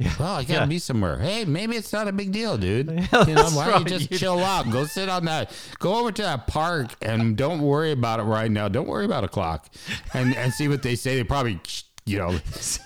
yeah. 0.00 0.14
Well, 0.18 0.32
I 0.36 0.44
gotta 0.44 0.60
yeah. 0.60 0.66
be 0.66 0.78
somewhere. 0.78 1.18
Hey, 1.18 1.44
maybe 1.44 1.76
it's 1.76 1.92
not 1.92 2.08
a 2.08 2.12
big 2.12 2.32
deal, 2.32 2.56
dude. 2.56 2.90
Yeah, 2.90 3.24
you 3.26 3.34
know, 3.34 3.50
why 3.50 3.70
don't 3.70 3.88
you 3.90 3.98
just 3.98 4.10
chill 4.18 4.38
out? 4.38 4.70
Go 4.70 4.86
sit 4.86 5.10
on 5.10 5.26
that. 5.26 5.52
Go 5.78 5.98
over 6.00 6.10
to 6.10 6.22
that 6.22 6.46
park 6.46 6.94
and 7.02 7.36
don't 7.36 7.60
worry 7.60 7.92
about 7.92 8.18
it 8.18 8.22
right 8.22 8.50
now. 8.50 8.66
Don't 8.68 8.88
worry 8.88 9.04
about 9.04 9.24
a 9.24 9.28
clock, 9.28 9.68
and 10.14 10.34
and 10.34 10.54
see 10.54 10.68
what 10.68 10.80
they 10.82 10.96
say. 10.96 11.16
They 11.16 11.24
probably 11.24 11.60
you 12.06 12.16
know 12.16 12.38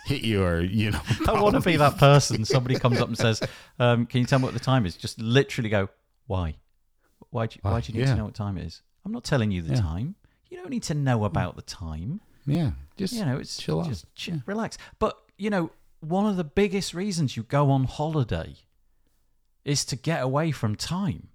hit 0.07 0.23
you 0.23 0.43
or 0.43 0.61
you 0.61 0.91
know. 0.91 1.01
I 1.29 1.41
want 1.41 1.55
to 1.55 1.61
be 1.61 1.77
that 1.77 1.99
person. 1.99 2.45
Somebody 2.45 2.81
comes 2.81 3.01
up 3.01 3.07
and 3.07 3.17
says, 3.17 3.41
um, 3.79 4.07
"Can 4.07 4.19
you 4.19 4.27
tell 4.27 4.41
me 4.41 4.47
what 4.47 4.55
the 4.55 4.61
time 4.61 4.85
is?" 4.85 4.97
Just 4.97 5.21
literally 5.21 5.71
go, 5.71 5.89
"Why? 6.27 6.57
Why 7.31 7.47
do 7.47 7.55
you, 7.55 7.61
why 7.63 7.81
do 7.81 7.93
you 7.93 8.01
need 8.01 8.09
to 8.09 8.17
know 8.17 8.25
what 8.25 8.35
time 8.35 8.59
it 8.59 8.67
is?" 8.67 8.83
I'm 9.05 9.13
not 9.13 9.23
telling 9.23 9.53
you 9.53 9.63
the 9.63 9.77
time. 9.77 10.17
You 10.51 10.57
don't 10.57 10.71
need 10.71 10.83
to 10.85 10.95
know 10.95 11.25
about 11.25 11.55
the 11.55 11.63
time. 11.63 12.21
Yeah, 12.45 12.73
just 12.97 13.15
you 13.15 13.25
know, 13.25 13.37
it's 13.37 13.57
chill 13.57 13.85
just 13.85 14.05
out. 14.05 14.15
Chill, 14.17 14.43
relax. 14.47 14.79
But 14.99 15.17
you 15.39 15.51
know, 15.51 15.71
one 16.05 16.27
of 16.27 16.37
the 16.37 16.45
biggest 16.45 16.95
reasons 16.95 17.37
you 17.37 17.43
go 17.43 17.71
on 17.71 17.85
holiday 17.85 18.57
is 19.65 19.85
to 19.87 19.97
get 19.97 20.23
away 20.23 20.51
from 20.51 20.77
time. 20.77 21.29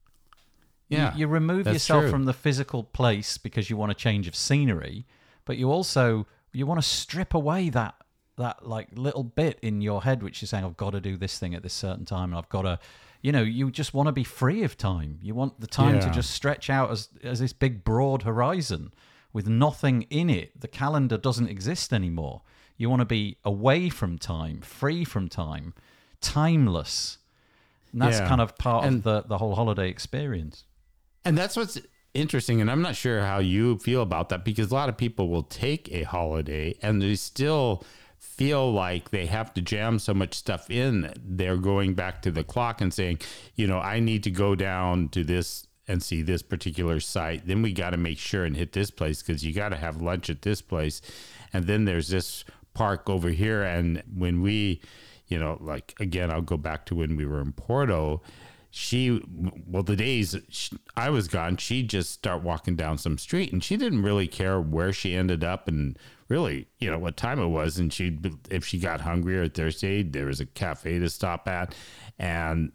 Yeah, 0.88 1.14
you, 1.14 1.22
you 1.22 1.28
remove 1.28 1.68
yourself 1.68 2.04
true. 2.04 2.12
from 2.12 2.26
the 2.26 2.34
physical 2.34 2.84
place 2.84 3.38
because 3.38 3.70
you 3.70 3.78
want 3.78 3.92
a 3.92 3.96
change 3.96 4.28
of 4.28 4.36
scenery, 4.36 5.06
but 5.46 5.58
you 5.58 5.72
also 5.72 6.26
you 6.52 6.66
want 6.66 6.82
to 6.82 6.88
strip 6.88 7.34
away 7.34 7.70
that 7.70 7.96
that 8.38 8.66
like 8.66 8.88
little 8.94 9.24
bit 9.24 9.60
in 9.62 9.82
your 9.82 10.04
head 10.04 10.24
which 10.24 10.42
is 10.42 10.50
saying 10.50 10.64
I've 10.64 10.78
got 10.78 10.92
to 10.92 11.02
do 11.02 11.18
this 11.18 11.38
thing 11.38 11.54
at 11.54 11.62
this 11.62 11.74
certain 11.74 12.06
time 12.06 12.30
and 12.30 12.36
I've 12.36 12.50
got 12.50 12.62
to 12.62 12.80
you 13.22 13.32
know 13.34 13.42
you 13.42 13.70
just 13.70 13.94
want 13.94 14.08
to 14.08 14.12
be 14.12 14.24
free 14.24 14.64
of 14.64 14.78
time. 14.78 15.20
You 15.22 15.36
want 15.36 15.60
the 15.60 15.68
time 15.68 15.96
yeah. 15.96 16.02
to 16.02 16.12
just 16.12 16.32
stretch 16.32 16.70
out 16.70 16.90
as 16.92 17.10
as 17.24 17.40
this 17.40 17.54
big 17.54 17.84
broad 17.84 18.24
horizon 18.24 18.94
with 19.32 19.48
nothing 19.48 20.04
in 20.10 20.30
it. 20.30 20.60
The 20.60 20.68
calendar 20.68 21.18
doesn't 21.18 21.50
exist 21.50 21.94
anymore. 21.94 22.42
You 22.80 22.90
want 22.90 23.02
to 23.02 23.06
be 23.06 23.38
away 23.44 23.90
from 23.90 24.18
time, 24.18 24.62
free 24.62 25.04
from 25.04 25.28
time, 25.28 25.74
timeless. 26.22 27.18
And 27.92 28.02
that's 28.02 28.20
yeah. 28.20 28.28
kind 28.28 28.40
of 28.40 28.58
part 28.58 28.86
and, 28.86 28.98
of 28.98 29.04
the, 29.04 29.22
the 29.24 29.38
whole 29.38 29.54
holiday 29.54 29.90
experience. 29.90 30.64
And 31.26 31.38
that's 31.38 31.58
what's 31.58 31.78
interesting. 32.14 32.62
And 32.62 32.72
I'm 32.72 32.82
not 32.82 32.96
sure 32.96 33.22
how 33.22 33.40
you 33.40 33.78
feel 33.80 34.02
about 34.02 34.30
that 34.30 34.46
because 34.46 34.72
a 34.72 34.74
lot 34.74 34.88
of 34.88 34.96
people 34.96 35.28
will 35.28 35.44
take 35.44 35.92
a 35.92 36.04
holiday 36.04 36.74
and 36.82 37.02
they 37.02 37.16
still 37.16 37.84
feel 38.18 38.72
like 38.72 39.12
they 39.12 39.26
have 39.26 39.54
to 39.56 39.62
jam 39.62 40.00
so 40.00 40.14
much 40.14 40.34
stuff 40.34 40.72
in. 40.72 41.14
They're 41.22 41.58
going 41.58 41.96
back 41.96 42.22
to 42.22 42.32
the 42.32 42.46
clock 42.46 42.80
and 42.80 42.94
saying, 42.94 43.20
you 43.56 43.68
know, 43.68 43.80
I 43.80 44.00
need 44.00 44.24
to 44.24 44.32
go 44.32 44.56
down 44.56 45.10
to 45.10 45.26
this 45.26 45.68
and 45.86 46.02
see 46.02 46.22
this 46.22 46.42
particular 46.42 47.02
site. 47.02 47.46
Then 47.46 47.62
we 47.62 47.74
got 47.74 47.90
to 47.90 47.98
make 47.98 48.20
sure 48.20 48.46
and 48.46 48.56
hit 48.56 48.72
this 48.72 48.92
place 48.92 49.22
because 49.22 49.44
you 49.44 49.52
got 49.52 49.70
to 49.70 49.76
have 49.76 50.02
lunch 50.02 50.30
at 50.30 50.44
this 50.44 50.62
place. 50.62 51.02
And 51.52 51.66
then 51.66 51.86
there's 51.86 52.10
this 52.10 52.46
park 52.74 53.10
over 53.10 53.30
here. 53.30 53.64
And 53.64 54.04
when 54.14 54.42
we, 54.42 54.82
you 55.28 55.40
know, 55.40 55.58
like 55.62 55.94
again, 56.00 56.32
I'll 56.32 56.42
go 56.42 56.58
back 56.58 56.86
to 56.88 56.96
when 56.96 57.16
we 57.16 57.26
were 57.26 57.42
in 57.42 57.54
Porto. 57.54 58.22
She, 58.72 59.20
well, 59.66 59.82
the 59.82 59.96
days 59.96 60.72
I 60.96 61.10
was 61.10 61.28
gone, 61.28 61.58
she'd 61.58 61.90
just 61.90 62.12
start 62.12 62.44
walking 62.44 62.76
down 62.76 63.00
some 63.00 63.18
street 63.18 63.52
and 63.52 63.64
she 63.64 63.78
didn't 63.78 64.04
really 64.04 64.28
care 64.28 64.62
where 64.62 64.94
she 64.94 65.16
ended 65.16 65.44
up 65.44 65.68
and 65.68 65.98
really, 66.28 66.68
you 66.78 66.92
know, 66.92 67.00
what 67.00 67.18
time 67.18 67.40
it 67.40 67.48
was. 67.48 67.80
And 67.80 67.92
she'd, 67.92 68.32
if 68.52 68.64
she 68.64 68.78
got 68.78 69.02
hungry 69.02 69.40
or 69.40 69.48
thirsty, 69.48 70.04
there 70.04 70.28
was 70.28 70.40
a 70.40 70.46
cafe 70.46 71.00
to 71.00 71.10
stop 71.10 71.48
at. 71.48 71.74
And 72.20 72.72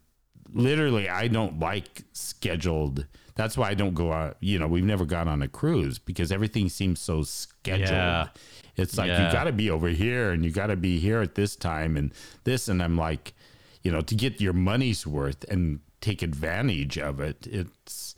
literally, 0.53 1.09
I 1.09 1.29
don't 1.29 1.61
like 1.61 2.03
scheduled. 2.13 3.07
That's 3.37 3.57
why 3.57 3.71
I 3.71 3.75
don't 3.75 3.95
go 3.95 4.13
out. 4.13 4.37
You 4.41 4.59
know, 4.59 4.67
we've 4.67 4.85
never 4.85 5.05
gone 5.05 5.29
on 5.29 5.43
a 5.43 5.49
cruise 5.49 6.01
because 6.01 6.33
everything 6.33 6.69
seems 6.69 7.01
so 7.01 7.23
scheduled. 7.23 7.91
Yeah. 7.91 8.29
It's 8.77 8.99
like 8.99 9.09
yeah. 9.09 9.27
you 9.27 9.33
got 9.33 9.45
to 9.45 9.53
be 9.53 9.71
over 9.71 9.89
here 9.89 10.31
and 10.31 10.45
you 10.45 10.51
got 10.51 10.67
to 10.67 10.77
be 10.77 10.99
here 10.99 11.21
at 11.21 11.35
this 11.35 11.57
time 11.57 11.97
and 11.97 12.13
this. 12.45 12.69
And 12.69 12.83
I'm 12.83 12.97
like, 12.97 13.35
you 13.83 13.93
know, 13.93 14.01
to 14.01 14.15
get 14.15 14.41
your 14.41 14.53
money's 14.53 15.07
worth 15.07 15.45
and 15.49 15.81
take 16.01 16.23
advantage 16.23 16.99
of 16.99 17.21
it, 17.21 17.47
it's 17.47 18.15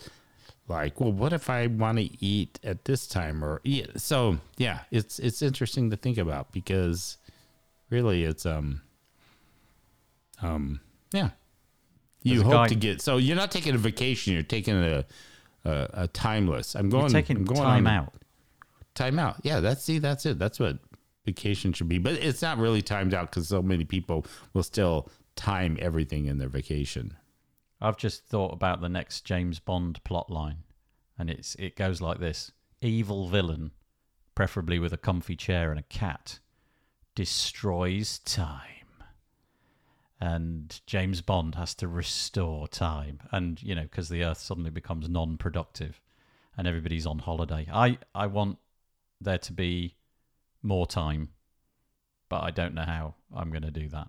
like, 0.68 0.98
well, 1.00 1.12
what 1.12 1.32
if 1.32 1.50
I 1.50 1.66
want 1.66 1.98
to 1.98 2.24
eat 2.24 2.58
at 2.64 2.86
this 2.86 3.06
time 3.06 3.44
or 3.44 3.60
yeah. 3.64 3.86
So 3.96 4.38
yeah, 4.56 4.80
it's 4.90 5.18
it's 5.18 5.42
interesting 5.42 5.90
to 5.90 5.96
think 5.96 6.18
about 6.18 6.52
because 6.52 7.18
really 7.90 8.24
it's 8.24 8.46
um 8.46 8.80
um 10.42 10.80
yeah. 11.12 11.30
You 12.22 12.42
hope 12.42 12.52
guy, 12.52 12.68
to 12.68 12.74
get 12.74 13.00
so 13.02 13.18
you're 13.18 13.36
not 13.36 13.52
taking 13.52 13.74
a 13.74 13.78
vacation. 13.78 14.32
You're 14.32 14.42
taking 14.42 14.74
a 14.74 15.04
a, 15.64 15.88
a 15.92 16.08
timeless. 16.08 16.74
I'm 16.74 16.88
going. 16.88 17.02
You're 17.02 17.10
taking 17.10 17.36
I'm 17.36 17.44
going 17.44 17.60
time 17.60 17.86
on, 17.86 17.92
out 17.92 18.14
time 18.96 19.18
out. 19.18 19.36
Yeah, 19.42 19.60
that's 19.60 19.82
see, 19.84 19.98
that's 19.98 20.26
it. 20.26 20.38
That's 20.38 20.58
what 20.58 20.78
vacation 21.24 21.72
should 21.72 21.88
be. 21.88 21.98
But 21.98 22.14
it's 22.14 22.42
not 22.42 22.58
really 22.58 22.82
timed 22.82 23.14
out 23.14 23.30
because 23.30 23.48
so 23.48 23.62
many 23.62 23.84
people 23.84 24.26
will 24.54 24.62
still 24.62 25.08
time 25.34 25.76
everything 25.80 26.26
in 26.26 26.38
their 26.38 26.48
vacation. 26.48 27.16
I've 27.80 27.98
just 27.98 28.24
thought 28.24 28.54
about 28.54 28.80
the 28.80 28.88
next 28.88 29.24
James 29.24 29.58
Bond 29.58 30.02
plot 30.02 30.30
line, 30.30 30.64
and 31.18 31.28
it's 31.28 31.54
it 31.56 31.76
goes 31.76 32.00
like 32.00 32.18
this: 32.18 32.52
evil 32.80 33.28
villain, 33.28 33.72
preferably 34.34 34.78
with 34.78 34.92
a 34.92 34.98
comfy 34.98 35.36
chair 35.36 35.70
and 35.70 35.78
a 35.78 35.84
cat, 35.84 36.38
destroys 37.14 38.18
time. 38.20 38.62
And 40.18 40.80
James 40.86 41.20
Bond 41.20 41.56
has 41.56 41.74
to 41.74 41.88
restore 41.88 42.66
time, 42.66 43.20
and 43.30 43.62
you 43.62 43.74
know, 43.74 43.82
because 43.82 44.08
the 44.08 44.24
Earth 44.24 44.38
suddenly 44.38 44.70
becomes 44.70 45.10
non-productive, 45.10 46.00
and 46.56 46.66
everybody's 46.66 47.06
on 47.06 47.18
holiday. 47.18 47.68
I 47.70 47.98
I 48.14 48.26
want 48.26 48.58
there 49.20 49.38
to 49.38 49.52
be 49.52 49.96
more 50.62 50.86
time, 50.86 51.30
but 52.28 52.42
I 52.42 52.50
don't 52.50 52.74
know 52.74 52.84
how 52.84 53.14
I'm 53.34 53.50
going 53.50 53.62
to 53.62 53.70
do 53.70 53.88
that. 53.90 54.08